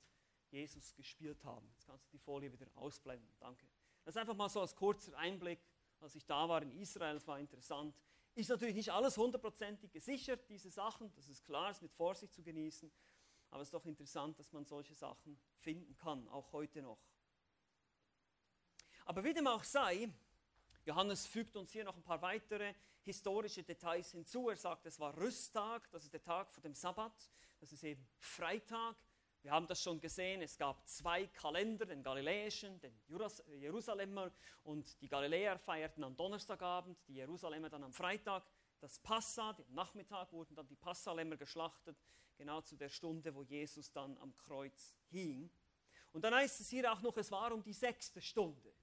Jesus 0.52 0.94
gespielt 0.96 1.44
haben. 1.44 1.68
Jetzt 1.72 1.86
kannst 1.86 2.08
du 2.08 2.12
die 2.12 2.20
Folie 2.20 2.52
wieder 2.52 2.66
ausblenden. 2.76 3.30
Danke. 3.40 3.68
Das 4.04 4.16
ist 4.16 4.20
einfach 4.20 4.36
mal 4.36 4.50
so 4.50 4.62
als 4.62 4.76
kurzer 4.76 5.16
Einblick, 5.18 5.60
als 6.00 6.16
ich 6.16 6.26
da 6.26 6.48
war 6.50 6.62
in 6.62 6.72
Israel, 6.72 7.18
es 7.18 7.28
war 7.28 7.40
interessant. 7.40 7.96
Ist 8.36 8.50
natürlich 8.50 8.76
nicht 8.76 8.92
alles 8.92 9.18
hundertprozentig 9.18 9.92
gesichert, 9.92 10.50
diese 10.50 10.72
Sachen, 10.72 11.14
das 11.16 11.28
ist 11.30 11.44
klar, 11.44 11.72
ist 11.72 11.82
mit 11.82 11.92
Vorsicht 11.92 12.34
zu 12.34 12.42
genießen. 12.42 12.92
Aber 13.52 13.62
es 13.62 13.70
ist 13.70 13.74
doch 13.74 13.86
interessant, 13.86 14.38
dass 14.40 14.52
man 14.52 14.66
solche 14.66 14.96
Sachen 14.96 15.40
finden 15.56 15.96
kann, 15.96 16.28
auch 16.30 16.52
heute 16.52 16.82
noch. 16.82 17.00
Aber 19.06 19.24
wie 19.24 19.34
dem 19.34 19.48
auch 19.48 19.64
sei, 19.64 20.10
Johannes 20.86 21.26
fügt 21.26 21.56
uns 21.56 21.72
hier 21.72 21.84
noch 21.84 21.96
ein 21.96 22.04
paar 22.04 22.22
weitere 22.22 22.74
historische 23.02 23.64
Details 23.64 24.12
hinzu. 24.12 24.50
Er 24.50 24.56
sagt, 24.56 24.86
es 24.86 25.00
war 25.00 25.18
Rüsttag, 25.18 25.90
das 25.92 26.04
ist 26.04 26.14
der 26.14 26.22
Tag 26.22 26.52
vor 26.52 26.62
dem 26.62 26.76
Sabbat, 26.76 27.30
das 27.60 27.74
ist 27.74 27.84
eben 27.84 28.08
Freitag. 28.18 28.96
Wir 29.42 29.52
haben 29.52 29.68
das 29.68 29.82
schon 29.82 30.02
gesehen, 30.02 30.42
es 30.42 30.58
gab 30.58 30.88
zwei 30.88 31.26
Kalender, 31.28 31.86
den 31.86 32.04
galiläischen, 32.04 32.80
den 32.82 33.00
Jerusalemer 33.08 34.32
und 34.64 35.02
die 35.02 35.08
Galiläer 35.08 35.58
feierten 35.58 36.04
am 36.04 36.16
Donnerstagabend, 36.16 37.00
die 37.08 37.16
Jerusalemer 37.16 37.70
dann 37.70 37.84
am 37.84 37.94
Freitag. 37.94 38.46
Das 38.80 39.00
Passa, 39.00 39.50
am 39.50 39.74
Nachmittag 39.74 40.32
wurden 40.32 40.56
dann 40.56 40.68
die 40.68 40.76
Passalämmer 40.76 41.36
geschlachtet, 41.36 41.98
genau 42.38 42.62
zu 42.62 42.76
der 42.76 42.90
Stunde, 42.90 43.36
wo 43.36 43.44
Jesus 43.44 43.92
dann 43.92 44.18
am 44.20 44.36
Kreuz 44.38 44.96
hing. 45.10 45.50
Und 46.14 46.24
dann 46.24 46.34
heißt 46.34 46.62
es 46.62 46.70
hier 46.70 46.92
auch 46.92 47.02
noch, 47.02 47.18
es 47.18 47.32
war 47.32 47.52
um 47.54 47.62
die 47.62 47.74
sechste 47.74 48.22
Stunde. 48.22 48.74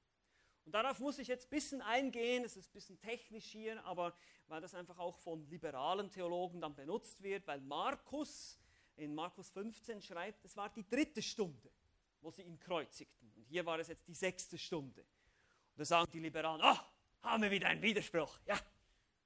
Und 0.67 0.73
darauf 0.73 0.99
muss 0.99 1.19
ich 1.19 1.29
jetzt 1.29 1.47
ein 1.47 1.51
bisschen 1.51 1.81
eingehen, 1.81 2.45
es 2.45 2.57
ist 2.57 2.69
ein 2.69 2.73
bisschen 2.73 2.99
technisch 2.99 3.47
hier, 3.47 3.83
aber 3.85 4.15
weil 4.49 4.61
das 4.61 4.75
einfach 4.75 4.99
auch 4.99 5.17
von 5.19 5.49
liberalen 5.49 6.11
Theologen 6.11 6.61
dann 6.61 6.75
benutzt 6.75 7.23
wird, 7.23 7.47
weil 7.47 7.61
Markus 7.61 8.59
in 8.97 9.15
Markus 9.15 9.51
15 9.51 10.03
schreibt, 10.03 10.45
es 10.45 10.57
war 10.57 10.69
die 10.71 10.87
dritte 10.89 11.23
Stunde, 11.23 11.71
wo 12.21 12.31
sie 12.31 12.43
ihn 12.43 12.59
kreuzigten. 12.59 13.33
Und 13.37 13.45
hier 13.45 13.65
war 13.65 13.79
es 13.79 13.89
jetzt 13.89 14.07
die 14.09 14.15
sechste 14.15 14.59
Stunde. 14.59 15.03
Und 15.03 15.79
da 15.79 15.85
sagen 15.85 16.11
die 16.11 16.21
Liberalen, 16.21 16.61
ah, 16.63 16.81
oh, 17.23 17.29
haben 17.29 17.43
wir 17.43 17.51
wieder 17.51 17.69
einen 17.69 17.83
Widerspruch. 17.83 18.39
Ja, 18.47 18.59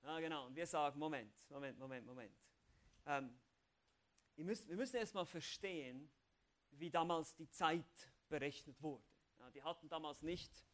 ja 0.03 0.21
genau. 0.21 0.47
Und 0.47 0.57
wir 0.57 0.67
sagen, 0.67 0.99
Moment, 0.99 1.33
Moment, 1.49 1.79
Moment, 1.79 2.07
Moment. 2.07 2.35
Ähm, 3.07 3.39
wir 4.37 4.45
müssen 4.45 4.97
erst 4.97 5.15
mal 5.15 5.27
verstehen, 5.27 6.11
wie 6.71 6.91
damals 6.91 7.35
die 7.35 7.51
Zeit 7.51 8.13
berechnet 8.29 8.81
wurde. 8.83 9.05
Ja, 9.39 9.51
die 9.51 9.63
hatten 9.63 9.89
damals 9.89 10.23
nicht 10.23 10.65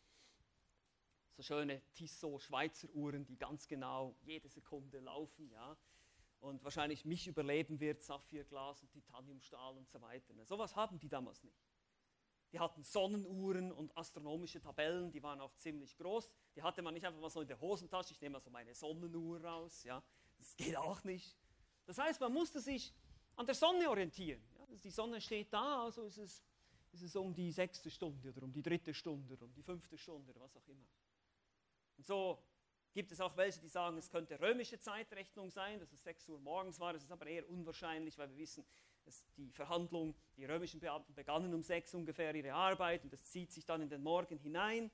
so 1.33 1.43
schöne 1.43 1.83
Tissot 1.93 2.43
Schweizer 2.43 2.89
Uhren, 2.91 3.25
die 3.27 3.37
ganz 3.37 3.67
genau 3.67 4.17
jede 4.23 4.49
Sekunde 4.49 5.01
laufen. 5.01 5.51
Ja. 5.51 5.77
und 6.41 6.63
wahrscheinlich 6.63 7.05
mich 7.05 7.27
überleben 7.27 7.81
wird, 7.81 8.03
Saphirglas 8.03 8.83
und 8.83 8.91
Titaniumstahl 8.91 9.77
und 9.77 9.89
so 9.89 10.01
weiter. 10.01 10.35
Sowas 10.45 10.77
haben 10.77 10.99
die 10.99 11.09
damals 11.09 11.43
nicht. 11.43 11.59
Die 12.53 12.61
hatten 12.61 12.85
Sonnenuhren 12.85 13.73
und 13.73 13.97
astronomische 13.97 14.61
Tabellen, 14.61 15.11
die 15.11 15.23
waren 15.23 15.41
auch 15.41 15.55
ziemlich 15.57 15.97
groß. 15.97 16.31
Die 16.55 16.63
hatte 16.63 16.81
man 16.83 16.95
nicht 16.95 17.05
einfach 17.05 17.21
mal 17.21 17.31
so 17.31 17.41
in 17.41 17.49
der 17.49 17.61
Hosentasche, 17.61 18.13
ich 18.13 18.21
nehme 18.21 18.35
mal 18.35 18.41
so 18.41 18.51
meine 18.51 18.75
Sonnenuhr 18.75 19.43
raus, 19.43 19.83
ja. 19.85 20.03
Das 20.39 20.57
geht 20.57 20.77
auch 20.77 21.03
nicht. 21.05 21.37
Das 21.87 21.99
heißt, 21.99 22.21
man 22.21 22.33
musste 22.33 22.61
sich 22.61 22.93
an 23.37 23.47
der 23.47 23.55
Sonne 23.55 23.89
orientieren. 23.89 24.43
Ja. 24.55 24.67
Die 24.77 24.91
Sonne 24.91 25.21
steht 25.21 25.53
da, 25.53 25.85
also 25.85 26.05
ist 26.05 26.19
es, 26.19 26.43
ist 26.93 27.03
es 27.03 27.17
um 27.17 27.35
die 27.35 27.53
sechste 27.53 27.91
Stunde 27.91 28.31
oder 28.31 28.45
um 28.45 28.53
die 28.53 28.63
dritte 28.63 28.95
Stunde 28.95 29.35
oder 29.35 29.45
um 29.45 29.53
die 29.53 29.63
fünfte 29.63 29.99
Stunde 29.99 30.31
oder 30.31 30.41
was 30.41 30.57
auch 30.57 30.67
immer. 30.69 30.87
Und 31.97 32.07
so 32.07 32.43
gibt 32.93 33.13
es 33.13 33.21
auch 33.21 33.37
welche, 33.37 33.61
die 33.61 33.69
sagen, 33.69 33.99
es 33.99 34.11
könnte 34.11 34.41
römische 34.41 34.79
Zeitrechnung 34.79 35.51
sein, 35.51 35.79
dass 35.79 35.93
es 35.93 36.03
6 36.03 36.31
Uhr 36.31 36.41
morgens 36.41 36.81
war. 36.81 36.95
Das 36.95 37.03
ist 37.03 37.13
aber 37.13 37.27
eher 37.27 37.49
unwahrscheinlich, 37.49 38.17
weil 38.17 38.31
wir 38.31 38.39
wissen, 38.39 38.65
dass 39.07 39.25
die 39.37 39.51
Verhandlung, 39.53 40.15
die 40.37 40.45
römischen 40.45 40.81
Beamten 40.81 41.15
begannen 41.15 41.55
um 41.55 41.63
6 41.63 41.95
ungefähr 41.95 42.35
ihre 42.35 42.53
Arbeit 42.53 43.05
und 43.05 43.13
das 43.13 43.25
zieht 43.25 43.53
sich 43.53 43.65
dann 43.65 43.81
in 43.81 43.89
den 43.89 44.03
Morgen 44.03 44.37
hinein. 44.37 44.91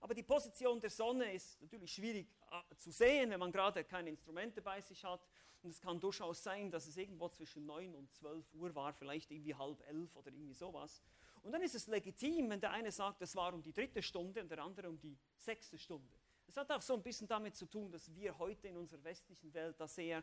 Aber 0.00 0.14
die 0.14 0.24
Position 0.24 0.80
der 0.80 0.90
Sonne 0.90 1.32
ist 1.32 1.62
natürlich 1.62 1.94
schwierig 1.94 2.26
äh, 2.50 2.76
zu 2.76 2.90
sehen, 2.90 3.30
wenn 3.30 3.38
man 3.38 3.52
gerade 3.52 3.84
keine 3.84 4.10
Instrumente 4.10 4.60
bei 4.60 4.80
sich 4.80 5.04
hat. 5.04 5.24
Und 5.62 5.70
es 5.70 5.80
kann 5.80 6.00
durchaus 6.00 6.42
sein, 6.42 6.72
dass 6.72 6.88
es 6.88 6.96
irgendwo 6.96 7.28
zwischen 7.28 7.64
9 7.66 7.94
und 7.94 8.12
12 8.12 8.52
Uhr 8.54 8.74
war, 8.74 8.92
vielleicht 8.92 9.30
irgendwie 9.30 9.54
halb 9.54 9.80
elf 9.88 10.16
oder 10.16 10.32
irgendwie 10.32 10.54
sowas. 10.54 11.00
Und 11.42 11.52
dann 11.52 11.62
ist 11.62 11.76
es 11.76 11.86
legitim, 11.86 12.50
wenn 12.50 12.60
der 12.60 12.72
eine 12.72 12.90
sagt, 12.90 13.22
es 13.22 13.36
war 13.36 13.54
um 13.54 13.62
die 13.62 13.72
dritte 13.72 14.02
Stunde 14.02 14.42
und 14.42 14.50
der 14.50 14.58
andere 14.58 14.88
um 14.88 14.98
die 14.98 15.16
sechste 15.38 15.78
Stunde. 15.78 16.16
Es 16.46 16.56
hat 16.56 16.70
auch 16.70 16.82
so 16.82 16.94
ein 16.94 17.02
bisschen 17.02 17.26
damit 17.26 17.56
zu 17.56 17.66
tun, 17.66 17.90
dass 17.90 18.12
wir 18.14 18.36
heute 18.38 18.68
in 18.68 18.76
unserer 18.76 19.02
westlichen 19.04 19.52
Welt 19.54 19.80
da 19.80 19.88
sehr 19.88 20.22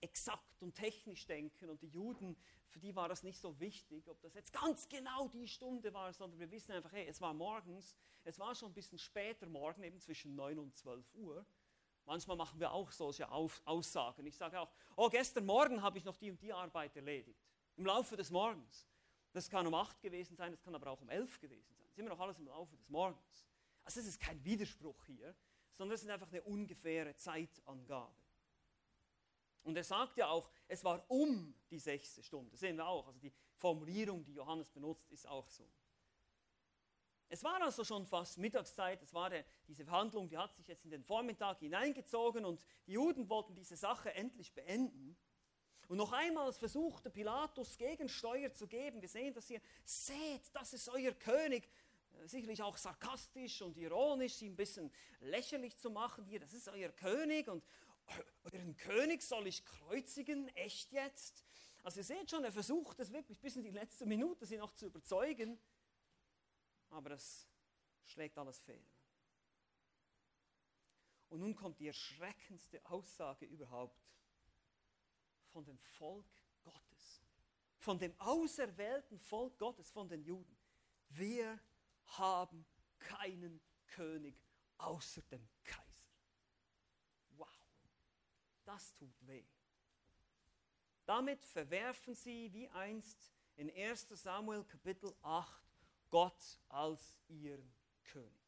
exakt 0.00 0.62
und 0.62 0.74
technisch 0.74 1.26
denken 1.26 1.70
und 1.70 1.80
die 1.82 1.88
Juden, 1.88 2.36
für 2.66 2.80
die 2.80 2.94
war 2.94 3.08
das 3.08 3.22
nicht 3.22 3.38
so 3.38 3.58
wichtig, 3.60 4.08
ob 4.08 4.20
das 4.20 4.34
jetzt 4.34 4.52
ganz 4.52 4.88
genau 4.88 5.28
die 5.28 5.46
Stunde 5.46 5.92
war, 5.94 6.12
sondern 6.12 6.40
wir 6.40 6.50
wissen 6.50 6.72
einfach, 6.72 6.92
hey, 6.92 7.06
es 7.06 7.20
war 7.20 7.32
morgens, 7.32 7.94
es 8.24 8.38
war 8.38 8.54
schon 8.54 8.70
ein 8.70 8.74
bisschen 8.74 8.98
später 8.98 9.46
morgen, 9.46 9.82
eben 9.82 10.00
zwischen 10.00 10.34
9 10.34 10.58
und 10.58 10.76
12 10.76 11.14
Uhr. 11.14 11.46
Manchmal 12.04 12.36
machen 12.36 12.58
wir 12.58 12.72
auch 12.72 12.90
solche 12.90 13.30
Aussagen. 13.30 14.26
Ich 14.26 14.36
sage 14.36 14.58
auch, 14.58 14.70
oh, 14.96 15.08
gestern 15.10 15.44
Morgen 15.44 15.82
habe 15.82 15.98
ich 15.98 16.04
noch 16.04 16.16
die 16.16 16.30
und 16.30 16.40
die 16.40 16.52
Arbeit 16.52 16.96
erledigt. 16.96 17.46
Im 17.76 17.86
Laufe 17.86 18.16
des 18.16 18.30
Morgens. 18.30 18.88
Das 19.32 19.48
kann 19.48 19.66
um 19.66 19.74
8 19.74 20.00
gewesen 20.00 20.34
sein, 20.34 20.52
das 20.52 20.62
kann 20.62 20.74
aber 20.74 20.90
auch 20.90 21.00
um 21.00 21.10
11 21.10 21.38
gewesen 21.38 21.74
sein. 21.74 21.84
Das 21.84 21.92
ist 21.92 21.98
immer 21.98 22.08
noch 22.08 22.20
alles 22.20 22.38
im 22.38 22.46
Laufe 22.46 22.76
des 22.76 22.88
Morgens. 22.88 23.46
Also 23.84 24.00
es 24.00 24.06
ist 24.06 24.20
kein 24.20 24.42
Widerspruch 24.44 25.04
hier, 25.04 25.34
sondern 25.78 25.94
es 25.94 26.02
ist 26.02 26.10
einfach 26.10 26.30
eine 26.30 26.42
ungefähre 26.42 27.14
Zeitangabe. 27.14 28.12
Und 29.62 29.76
er 29.76 29.84
sagt 29.84 30.16
ja 30.16 30.28
auch, 30.28 30.50
es 30.66 30.82
war 30.82 31.04
um 31.08 31.54
die 31.70 31.78
sechste 31.78 32.22
Stunde. 32.22 32.50
Das 32.50 32.60
sehen 32.60 32.76
wir 32.76 32.86
auch. 32.86 33.06
Also 33.06 33.20
die 33.20 33.32
Formulierung, 33.54 34.24
die 34.24 34.34
Johannes 34.34 34.70
benutzt, 34.70 35.08
ist 35.12 35.26
auch 35.28 35.48
so. 35.48 35.70
Es 37.28 37.44
war 37.44 37.62
also 37.62 37.84
schon 37.84 38.06
fast 38.06 38.38
Mittagszeit, 38.38 39.02
es 39.02 39.12
war 39.12 39.28
der, 39.28 39.44
diese 39.68 39.84
Verhandlung, 39.84 40.28
die 40.28 40.38
hat 40.38 40.54
sich 40.56 40.66
jetzt 40.66 40.84
in 40.84 40.90
den 40.90 41.04
Vormittag 41.04 41.58
hineingezogen 41.58 42.44
und 42.44 42.64
die 42.86 42.92
Juden 42.92 43.28
wollten 43.28 43.54
diese 43.54 43.76
Sache 43.76 44.14
endlich 44.14 44.54
beenden. 44.54 45.16
Und 45.88 45.98
noch 45.98 46.12
einmal 46.12 46.52
versuchte 46.54 47.10
Pilatus 47.10 47.76
Gegensteuer 47.76 48.52
zu 48.52 48.66
geben. 48.66 49.00
Wir 49.00 49.08
sehen 49.08 49.32
das 49.34 49.46
hier. 49.46 49.60
Seht, 49.84 50.54
das 50.54 50.72
ist 50.72 50.88
euer 50.88 51.12
König 51.12 51.68
sicherlich 52.26 52.62
auch 52.62 52.76
sarkastisch 52.76 53.62
und 53.62 53.76
ironisch, 53.76 54.42
ihn 54.42 54.52
ein 54.52 54.56
bisschen 54.56 54.92
lächerlich 55.20 55.76
zu 55.76 55.90
machen. 55.90 56.24
Hier, 56.24 56.40
das 56.40 56.52
ist 56.52 56.68
euer 56.68 56.90
König 56.90 57.48
und 57.48 57.64
euren 58.44 58.76
König 58.76 59.22
soll 59.22 59.46
ich 59.46 59.64
kreuzigen, 59.64 60.48
echt 60.56 60.92
jetzt? 60.92 61.44
Also 61.82 62.00
ihr 62.00 62.04
seht 62.04 62.30
schon, 62.30 62.44
er 62.44 62.52
versucht 62.52 62.98
es 63.00 63.12
wirklich 63.12 63.40
bis 63.40 63.56
in 63.56 63.62
die 63.62 63.70
letzte 63.70 64.06
Minute, 64.06 64.46
sie 64.46 64.56
noch 64.56 64.72
zu 64.72 64.86
überzeugen, 64.86 65.58
aber 66.90 67.10
das 67.10 67.46
schlägt 68.04 68.36
alles 68.38 68.58
fehl. 68.58 68.84
Und 71.28 71.40
nun 71.40 71.54
kommt 71.54 71.78
die 71.78 71.86
erschreckendste 71.86 72.84
Aussage 72.86 73.44
überhaupt 73.44 74.02
von 75.48 75.64
dem 75.64 75.78
Volk 75.78 76.26
Gottes, 76.62 77.22
von 77.76 77.98
dem 77.98 78.18
auserwählten 78.18 79.18
Volk 79.18 79.58
Gottes, 79.58 79.90
von 79.90 80.08
den 80.08 80.22
Juden. 80.22 80.56
Wir 81.10 81.60
haben 82.16 82.66
keinen 82.98 83.60
König 83.88 84.40
außer 84.78 85.22
dem 85.22 85.48
Kaiser. 85.64 86.08
Wow, 87.36 87.48
das 88.64 88.94
tut 88.94 89.26
weh. 89.26 89.44
Damit 91.04 91.44
verwerfen 91.44 92.14
sie 92.14 92.52
wie 92.52 92.68
einst 92.68 93.32
in 93.56 93.70
1 93.70 94.08
Samuel 94.10 94.64
Kapitel 94.64 95.14
8 95.22 95.62
Gott 96.10 96.60
als 96.68 97.16
ihren 97.28 97.74
König. 98.04 98.38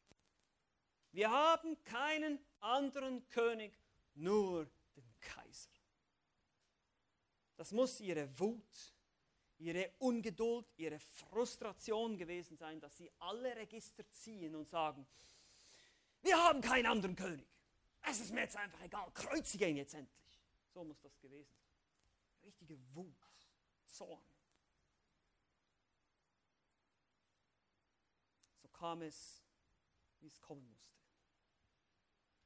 Wir 1.11 1.29
haben 1.29 1.83
keinen 1.83 2.39
anderen 2.59 3.27
König, 3.29 3.77
nur 4.13 4.65
den 4.95 5.13
Kaiser. 5.19 5.69
Das 7.57 7.71
muss 7.71 7.99
ihre 7.99 8.27
Wut 8.39 8.93
ihre 9.61 9.91
Ungeduld, 9.99 10.65
ihre 10.77 10.99
Frustration 10.99 12.17
gewesen 12.17 12.57
sein, 12.57 12.79
dass 12.79 12.97
sie 12.97 13.11
alle 13.19 13.55
Register 13.55 14.09
ziehen 14.09 14.55
und 14.55 14.67
sagen, 14.67 15.07
wir 16.21 16.35
haben 16.37 16.61
keinen 16.61 16.87
anderen 16.87 17.15
König. 17.15 17.47
Es 18.01 18.19
ist 18.19 18.33
mir 18.33 18.41
jetzt 18.41 18.57
einfach 18.57 18.81
egal, 18.81 19.11
kreuzige 19.13 19.67
ihn 19.67 19.77
jetzt 19.77 19.93
endlich. 19.93 20.41
So 20.73 20.83
muss 20.83 20.99
das 21.01 21.19
gewesen 21.19 21.55
sein. 21.55 21.71
Richtige 22.43 22.77
Wut, 22.95 23.13
Zorn. 23.85 24.23
So 28.61 28.67
kam 28.69 29.03
es, 29.03 29.43
wie 30.19 30.27
es 30.27 30.39
kommen 30.39 30.67
musste. 30.69 30.99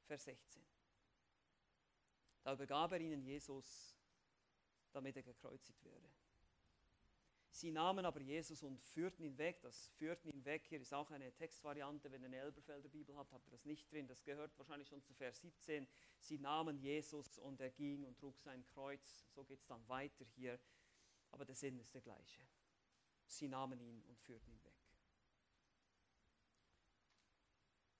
Vers 0.04 0.24
16. 0.24 0.62
Da 2.42 2.52
übergab 2.52 2.92
er 2.92 3.00
ihnen 3.00 3.22
Jesus, 3.22 3.96
damit 4.92 5.16
er 5.16 5.22
gekreuzigt 5.22 5.82
würde. 5.82 6.12
Sie 7.56 7.70
nahmen 7.70 8.04
aber 8.04 8.20
Jesus 8.20 8.62
und 8.62 8.82
führten 8.82 9.24
ihn 9.24 9.38
weg. 9.38 9.62
Das 9.62 9.88
führten 9.96 10.28
ihn 10.28 10.44
weg 10.44 10.66
hier 10.68 10.78
ist 10.78 10.92
auch 10.92 11.10
eine 11.10 11.32
Textvariante. 11.32 12.12
Wenn 12.12 12.20
ihr 12.20 12.26
eine 12.26 12.36
Elberfelder 12.36 12.90
Bibel 12.90 13.16
habt, 13.16 13.32
habt 13.32 13.48
ihr 13.48 13.50
das 13.50 13.64
nicht 13.64 13.90
drin. 13.90 14.06
Das 14.06 14.22
gehört 14.22 14.56
wahrscheinlich 14.58 14.88
schon 14.88 15.02
zu 15.02 15.14
Vers 15.14 15.40
17. 15.40 15.88
Sie 16.18 16.36
nahmen 16.36 16.76
Jesus 16.76 17.38
und 17.38 17.58
er 17.62 17.70
ging 17.70 18.04
und 18.04 18.18
trug 18.18 18.38
sein 18.40 18.62
Kreuz. 18.66 19.26
So 19.34 19.42
geht 19.42 19.60
es 19.60 19.66
dann 19.66 19.88
weiter 19.88 20.26
hier. 20.26 20.60
Aber 21.30 21.46
der 21.46 21.54
Sinn 21.54 21.78
ist 21.78 21.94
der 21.94 22.02
gleiche. 22.02 22.42
Sie 23.24 23.48
nahmen 23.48 23.80
ihn 23.80 24.02
und 24.02 24.20
führten 24.20 24.52
ihn 24.52 24.62
weg. 24.62 24.76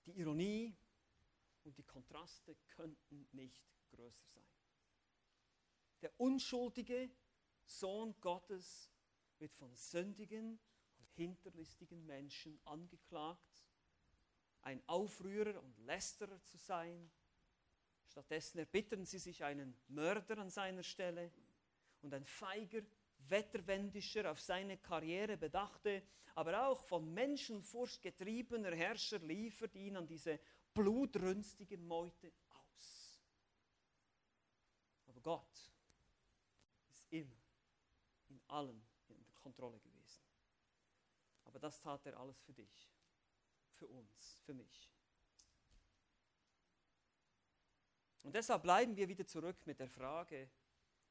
Die 0.05 0.19
Ironie 0.19 0.77
und 1.63 1.75
die 1.79 1.83
Kontraste 1.83 2.55
könnten 2.67 3.27
nicht 3.31 3.65
größer 3.89 4.27
sein. 4.27 4.43
Der 6.03 6.11
unschuldige 6.19 7.09
Sohn 7.65 8.13
Gottes 8.21 8.91
wird 9.39 9.53
von 9.53 9.75
sündigen 9.75 10.59
und 10.97 11.09
hinterlistigen 11.11 12.05
Menschen 12.05 12.59
angeklagt, 12.65 13.65
ein 14.61 14.81
Aufrührer 14.87 15.61
und 15.61 15.77
Lästerer 15.79 16.41
zu 16.43 16.57
sein. 16.57 17.09
Stattdessen 18.09 18.59
erbitten 18.59 19.05
sie 19.05 19.19
sich 19.19 19.43
einen 19.43 19.77
Mörder 19.87 20.39
an 20.39 20.49
seiner 20.49 20.83
Stelle 20.83 21.31
und 22.01 22.13
ein 22.13 22.25
feiger, 22.25 22.81
wetterwendischer, 23.29 24.29
auf 24.29 24.41
seine 24.41 24.77
Karriere 24.77 25.37
bedachte, 25.37 26.03
aber 26.35 26.67
auch 26.67 26.79
von 26.83 27.13
Menschenfurcht 27.13 28.01
getriebener 28.01 28.75
Herrscher 28.75 29.19
liefert 29.19 29.75
ihn 29.75 29.97
an 29.97 30.07
diese 30.07 30.39
blutrünstige 30.73 31.77
Meute 31.77 32.31
aus. 32.49 33.19
Aber 35.07 35.19
Gott 35.21 35.71
ist 36.89 37.11
immer 37.11 37.41
in 38.27 38.39
allem 38.47 38.86
Kontrolle 39.47 39.79
gewesen. 39.79 40.21
Aber 41.45 41.57
das 41.59 41.79
tat 41.79 42.05
er 42.05 42.19
alles 42.19 42.41
für 42.41 42.53
dich, 42.53 42.91
für 43.71 43.87
uns, 43.87 44.41
für 44.45 44.53
mich. 44.53 44.91
Und 48.23 48.35
deshalb 48.35 48.63
bleiben 48.63 48.97
wir 48.97 49.07
wieder 49.07 49.25
zurück 49.25 49.65
mit 49.65 49.79
der 49.79 49.87
Frage, 49.87 50.49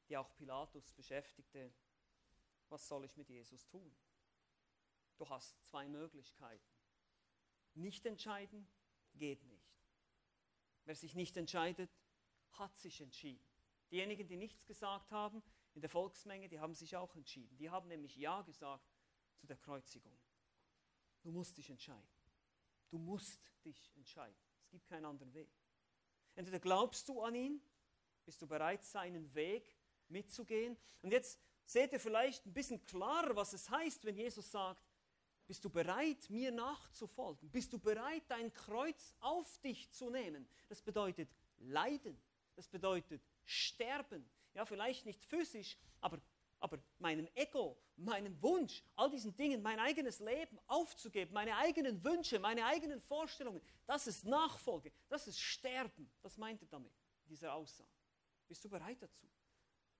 die 0.07 0.15
auch 0.15 0.31
Pilatus 0.35 0.91
beschäftigte, 0.91 1.73
was 2.69 2.87
soll 2.87 3.05
ich 3.05 3.17
mit 3.17 3.27
Jesus 3.27 3.67
tun? 3.67 3.91
Du 5.17 5.27
hast 5.27 5.59
zwei 5.65 5.87
Möglichkeiten. 5.87 6.71
Nicht 7.73 8.05
entscheiden 8.05 8.67
geht 9.15 9.43
nicht. 9.45 9.81
Wer 10.85 10.95
sich 10.95 11.15
nicht 11.15 11.37
entscheidet, 11.37 11.89
hat 12.51 12.77
sich 12.77 13.01
entschieden. 13.01 13.49
Diejenigen, 13.89 14.27
die 14.27 14.37
nichts 14.37 14.63
gesagt 14.67 15.09
haben, 15.09 15.41
in 15.77 15.81
der 15.81 15.91
Volksmenge, 15.91 16.49
die 16.49 16.59
haben 16.59 16.73
sich 16.73 16.95
auch 16.95 17.15
entschieden. 17.15 17.55
Die 17.59 17.69
haben 17.69 17.87
nämlich 17.87 18.17
Ja 18.17 18.41
gesagt 18.41 18.83
zu 19.35 19.45
der 19.45 19.57
Kreuzigung. 19.57 20.17
Du 21.21 21.29
musst 21.29 21.55
dich 21.55 21.69
entscheiden. 21.69 22.09
Du 22.89 22.97
musst 22.97 23.53
dich 23.63 23.91
entscheiden. 23.95 24.35
Es 24.63 24.71
gibt 24.71 24.87
keinen 24.87 25.05
anderen 25.05 25.31
Weg. 25.35 25.51
Entweder 26.33 26.59
glaubst 26.59 27.07
du 27.07 27.21
an 27.21 27.35
ihn, 27.35 27.61
bist 28.25 28.41
du 28.41 28.47
bereit, 28.47 28.83
seinen 28.85 29.31
Weg 29.35 29.77
mitzugehen. 30.07 30.75
Und 31.03 31.11
jetzt 31.11 31.39
seht 31.67 31.93
ihr 31.93 31.99
vielleicht 31.99 32.47
ein 32.47 32.53
bisschen 32.53 32.83
klarer, 32.83 33.35
was 33.35 33.53
es 33.53 33.69
heißt, 33.69 34.03
wenn 34.03 34.17
Jesus 34.17 34.49
sagt, 34.49 34.83
bist 35.45 35.63
du 35.63 35.69
bereit, 35.69 36.27
mir 36.31 36.51
nachzufolgen? 36.51 37.51
Bist 37.51 37.71
du 37.71 37.77
bereit, 37.77 38.23
dein 38.29 38.51
Kreuz 38.51 39.13
auf 39.19 39.59
dich 39.59 39.91
zu 39.91 40.09
nehmen? 40.09 40.49
Das 40.69 40.81
bedeutet 40.81 41.29
Leiden. 41.59 42.19
Das 42.55 42.67
bedeutet 42.67 43.21
Sterben. 43.45 44.27
Ja, 44.57 44.65
vielleicht 44.65 45.05
nicht 45.05 45.23
physisch, 45.23 45.77
aber, 46.01 46.19
aber 46.57 46.79
meinem 46.97 47.27
Ego, 47.35 47.77
meinem 47.95 48.41
Wunsch, 48.41 48.83
all 48.95 49.07
diesen 49.07 49.35
Dingen, 49.35 49.61
mein 49.61 49.79
eigenes 49.79 50.17
Leben 50.19 50.59
aufzugeben, 50.65 51.31
meine 51.31 51.55
eigenen 51.57 52.03
Wünsche, 52.03 52.39
meine 52.39 52.65
eigenen 52.65 52.99
Vorstellungen, 52.99 53.61
das 53.85 54.07
ist 54.07 54.25
Nachfolge, 54.25 54.91
das 55.09 55.27
ist 55.27 55.39
Sterben. 55.39 56.11
Das 56.23 56.37
meint 56.37 56.59
er 56.63 56.67
damit, 56.69 56.91
dieser 57.29 57.53
Aussage. 57.53 57.91
Bist 58.47 58.65
du 58.65 58.69
bereit 58.69 58.99
dazu? 58.99 59.27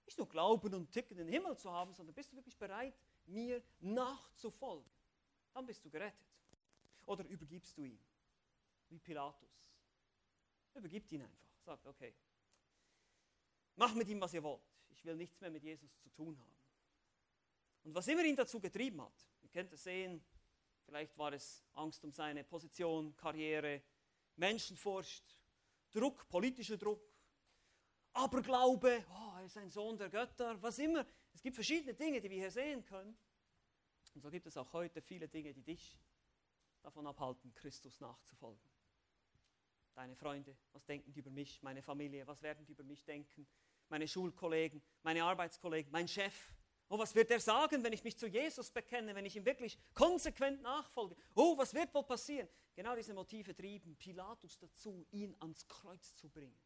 Nicht 0.07 0.17
nur 0.17 0.27
Glauben 0.27 0.73
und 0.73 0.91
Ticken 0.91 1.17
den 1.17 1.27
Himmel 1.27 1.55
zu 1.55 1.71
haben, 1.71 1.93
sondern 1.93 2.15
bist 2.15 2.31
du 2.31 2.37
wirklich 2.37 2.57
bereit, 2.57 2.97
mir 3.27 3.61
nachzufolgen? 3.79 4.89
Dann 5.53 5.67
bist 5.67 5.85
du 5.85 5.91
gerettet. 5.91 6.25
Oder 7.05 7.23
übergibst 7.25 7.77
du 7.77 7.83
ihn, 7.83 8.03
wie 8.89 8.97
Pilatus. 8.97 9.61
Übergibt 10.73 11.11
ihn 11.11 11.21
einfach. 11.21 11.47
Sagt, 11.63 11.85
okay, 11.85 12.15
Macht 13.77 13.95
mit 13.95 14.07
ihm, 14.09 14.19
was 14.19 14.33
ihr 14.33 14.43
wollt. 14.43 14.61
Ich 14.89 15.05
will 15.05 15.15
nichts 15.15 15.39
mehr 15.39 15.51
mit 15.51 15.63
Jesus 15.63 15.97
zu 15.99 16.09
tun 16.09 16.37
haben. 16.37 16.57
Und 17.83 17.95
was 17.95 18.07
immer 18.07 18.23
ihn 18.23 18.35
dazu 18.35 18.59
getrieben 18.59 19.01
hat, 19.01 19.13
ihr 19.41 19.49
könnt 19.49 19.71
es 19.71 19.83
sehen, 19.83 20.21
vielleicht 20.83 21.17
war 21.17 21.31
es 21.31 21.63
Angst 21.73 22.03
um 22.03 22.11
seine 22.11 22.43
Position, 22.43 23.15
Karriere, 23.15 23.81
Menschenfurcht, 24.35 25.39
Druck, 25.91 26.27
politischer 26.27 26.77
Druck, 26.77 27.01
Aberglaube, 28.13 29.05
oh, 29.09 29.37
er 29.37 29.45
ist 29.45 29.57
ein 29.57 29.69
Sohn 29.69 29.97
der 29.97 30.09
Götter, 30.09 30.61
was 30.61 30.79
immer. 30.79 31.05
Es 31.33 31.41
gibt 31.41 31.55
verschiedene 31.55 31.93
Dinge, 31.93 32.19
die 32.19 32.29
wir 32.29 32.37
hier 32.37 32.51
sehen 32.51 32.83
können. 32.83 33.15
Und 34.15 34.21
so 34.21 34.31
gibt 34.31 34.47
es 34.47 34.57
auch 34.57 34.73
heute 34.73 35.01
viele 35.01 35.27
Dinge, 35.27 35.53
die 35.53 35.61
dich 35.61 35.99
davon 36.81 37.05
abhalten, 37.05 37.53
Christus 37.53 37.99
nachzufolgen. 37.99 38.67
Deine 39.93 40.15
Freunde, 40.15 40.57
was 40.73 40.83
denken 40.85 41.13
die 41.13 41.19
über 41.19 41.29
mich, 41.29 41.61
meine 41.61 41.83
Familie, 41.83 42.25
was 42.25 42.41
werden 42.41 42.65
die 42.65 42.71
über 42.71 42.83
mich 42.83 43.05
denken, 43.05 43.47
meine 43.89 44.07
Schulkollegen, 44.07 44.81
meine 45.03 45.23
Arbeitskollegen, 45.23 45.91
mein 45.91 46.07
Chef. 46.07 46.53
Oh, 46.89 46.97
was 46.97 47.13
wird 47.15 47.29
er 47.31 47.39
sagen, 47.39 47.83
wenn 47.83 47.91
ich 47.91 48.03
mich 48.03 48.17
zu 48.17 48.27
Jesus 48.27 48.71
bekenne, 48.71 49.13
wenn 49.13 49.25
ich 49.25 49.35
ihm 49.35 49.45
wirklich 49.45 49.77
konsequent 49.93 50.61
nachfolge? 50.61 51.15
Oh, 51.35 51.57
was 51.57 51.73
wird 51.73 51.93
wohl 51.93 52.03
passieren? 52.03 52.47
Genau 52.75 52.95
diese 52.95 53.13
Motive 53.13 53.53
trieben 53.53 53.95
Pilatus 53.97 54.57
dazu, 54.57 55.05
ihn 55.11 55.35
ans 55.39 55.67
Kreuz 55.67 56.15
zu 56.15 56.29
bringen. 56.29 56.57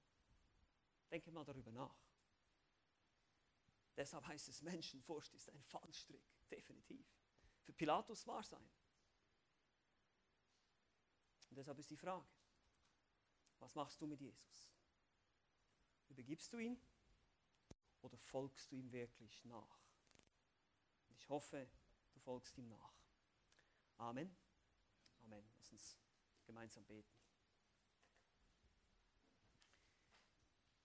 Denke 1.10 1.32
mal 1.32 1.44
darüber 1.44 1.72
nach. 1.72 1.96
Deshalb 3.98 4.26
heißt 4.28 4.48
es, 4.50 4.62
Menschenfurcht 4.62 5.34
ist 5.34 5.50
ein 5.50 5.62
Fallstrick, 5.64 6.24
definitiv. 6.50 7.06
Für 7.64 7.74
Pilatus 7.74 8.26
war 8.28 8.40
es 8.40 8.54
ein. 8.54 8.70
Und 11.50 11.58
deshalb 11.58 11.78
ist 11.80 11.90
die 11.90 11.98
Frage, 11.98 12.26
was 13.60 13.76
machst 13.76 14.00
du 14.02 14.08
mit 14.08 14.22
Jesus? 14.22 14.72
Übergibst 16.08 16.52
du 16.54 16.58
ihn 16.58 16.82
oder 18.02 18.18
folgst 18.18 18.72
du 18.72 18.76
ihm 18.76 18.92
wirklich 18.92 19.44
nach? 19.46 19.80
Ich 21.10 21.30
hoffe, 21.30 21.70
du 22.14 22.20
folgst 22.20 22.58
ihm 22.58 22.68
nach. 22.68 22.94
Amen. 23.98 24.36
Amen. 25.24 25.46
Lass 25.58 25.72
uns 25.72 25.98
gemeinsam 26.46 26.86
beten. 26.86 27.22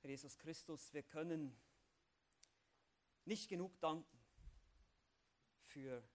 Herr 0.01 0.11
Jesus 0.11 0.39
Christus, 0.39 0.93
wir 0.93 1.03
können 1.03 1.59
nicht 3.25 3.49
genug 3.49 3.79
danken 3.81 4.25
für 5.59 6.09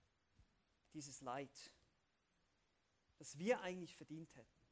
dieses 0.93 1.21
Leid, 1.21 1.73
das 3.17 3.37
wir 3.37 3.61
eigentlich 3.61 3.95
verdient 3.95 4.33
hätten. 4.35 4.65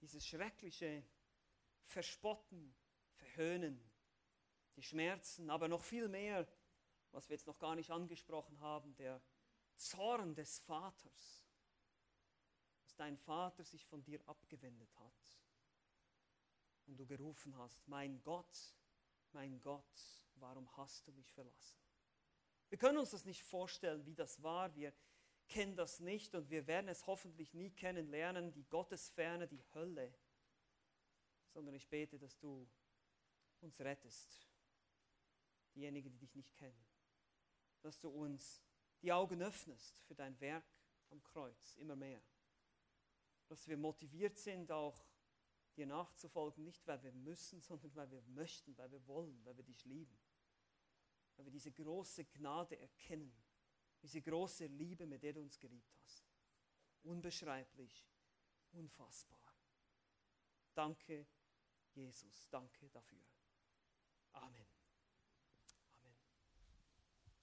Dieses 0.00 0.26
schreckliche 0.26 1.04
Verspotten, 1.84 2.74
Verhöhnen, 3.14 3.85
die 4.76 4.82
Schmerzen, 4.82 5.50
aber 5.50 5.68
noch 5.68 5.82
viel 5.82 6.08
mehr, 6.08 6.46
was 7.10 7.28
wir 7.28 7.34
jetzt 7.34 7.46
noch 7.46 7.58
gar 7.58 7.74
nicht 7.74 7.90
angesprochen 7.90 8.60
haben, 8.60 8.94
der 8.96 9.22
Zorn 9.74 10.34
des 10.34 10.58
Vaters, 10.60 11.46
dass 12.82 12.94
dein 12.96 13.16
Vater 13.16 13.64
sich 13.64 13.84
von 13.86 14.04
dir 14.04 14.20
abgewendet 14.28 14.94
hat 14.96 15.40
und 16.86 16.98
du 16.98 17.06
gerufen 17.06 17.56
hast, 17.56 17.88
mein 17.88 18.22
Gott, 18.22 18.74
mein 19.32 19.60
Gott, 19.60 20.22
warum 20.36 20.74
hast 20.76 21.06
du 21.06 21.12
mich 21.12 21.32
verlassen? 21.32 21.78
Wir 22.68 22.78
können 22.78 22.98
uns 22.98 23.10
das 23.10 23.24
nicht 23.24 23.42
vorstellen, 23.42 24.04
wie 24.06 24.14
das 24.14 24.42
war. 24.42 24.74
Wir 24.74 24.92
kennen 25.48 25.76
das 25.76 26.00
nicht 26.00 26.34
und 26.34 26.50
wir 26.50 26.66
werden 26.66 26.88
es 26.88 27.06
hoffentlich 27.06 27.54
nie 27.54 27.70
kennenlernen, 27.70 28.52
die 28.52 28.64
Gottesferne, 28.64 29.46
die 29.46 29.62
Hölle. 29.72 30.12
Sondern 31.52 31.74
ich 31.74 31.88
bete, 31.88 32.18
dass 32.18 32.36
du 32.38 32.68
uns 33.60 33.80
rettest 33.80 34.46
diejenigen, 35.76 36.10
die 36.10 36.18
dich 36.18 36.34
nicht 36.34 36.54
kennen. 36.56 36.86
Dass 37.82 38.00
du 38.00 38.08
uns 38.08 38.62
die 39.02 39.12
Augen 39.12 39.42
öffnest 39.42 40.00
für 40.00 40.14
dein 40.14 40.40
Werk 40.40 40.64
am 41.10 41.22
Kreuz, 41.22 41.76
immer 41.76 41.94
mehr. 41.94 42.22
Dass 43.46 43.68
wir 43.68 43.76
motiviert 43.76 44.38
sind, 44.38 44.72
auch 44.72 45.06
dir 45.76 45.86
nachzufolgen, 45.86 46.64
nicht 46.64 46.86
weil 46.86 47.02
wir 47.02 47.12
müssen, 47.12 47.60
sondern 47.60 47.94
weil 47.94 48.10
wir 48.10 48.22
möchten, 48.22 48.76
weil 48.78 48.90
wir 48.90 49.06
wollen, 49.06 49.44
weil 49.44 49.56
wir 49.56 49.64
dich 49.64 49.84
lieben. 49.84 50.18
Weil 51.36 51.46
wir 51.46 51.52
diese 51.52 51.70
große 51.70 52.24
Gnade 52.24 52.78
erkennen, 52.78 53.36
diese 54.02 54.22
große 54.22 54.66
Liebe, 54.66 55.06
mit 55.06 55.22
der 55.22 55.34
du 55.34 55.42
uns 55.42 55.58
geliebt 55.58 55.94
hast. 56.02 56.26
Unbeschreiblich, 57.02 58.08
unfassbar. 58.72 59.54
Danke, 60.74 61.26
Jesus, 61.94 62.48
danke 62.50 62.88
dafür. 62.90 63.22
Amen. 64.32 64.75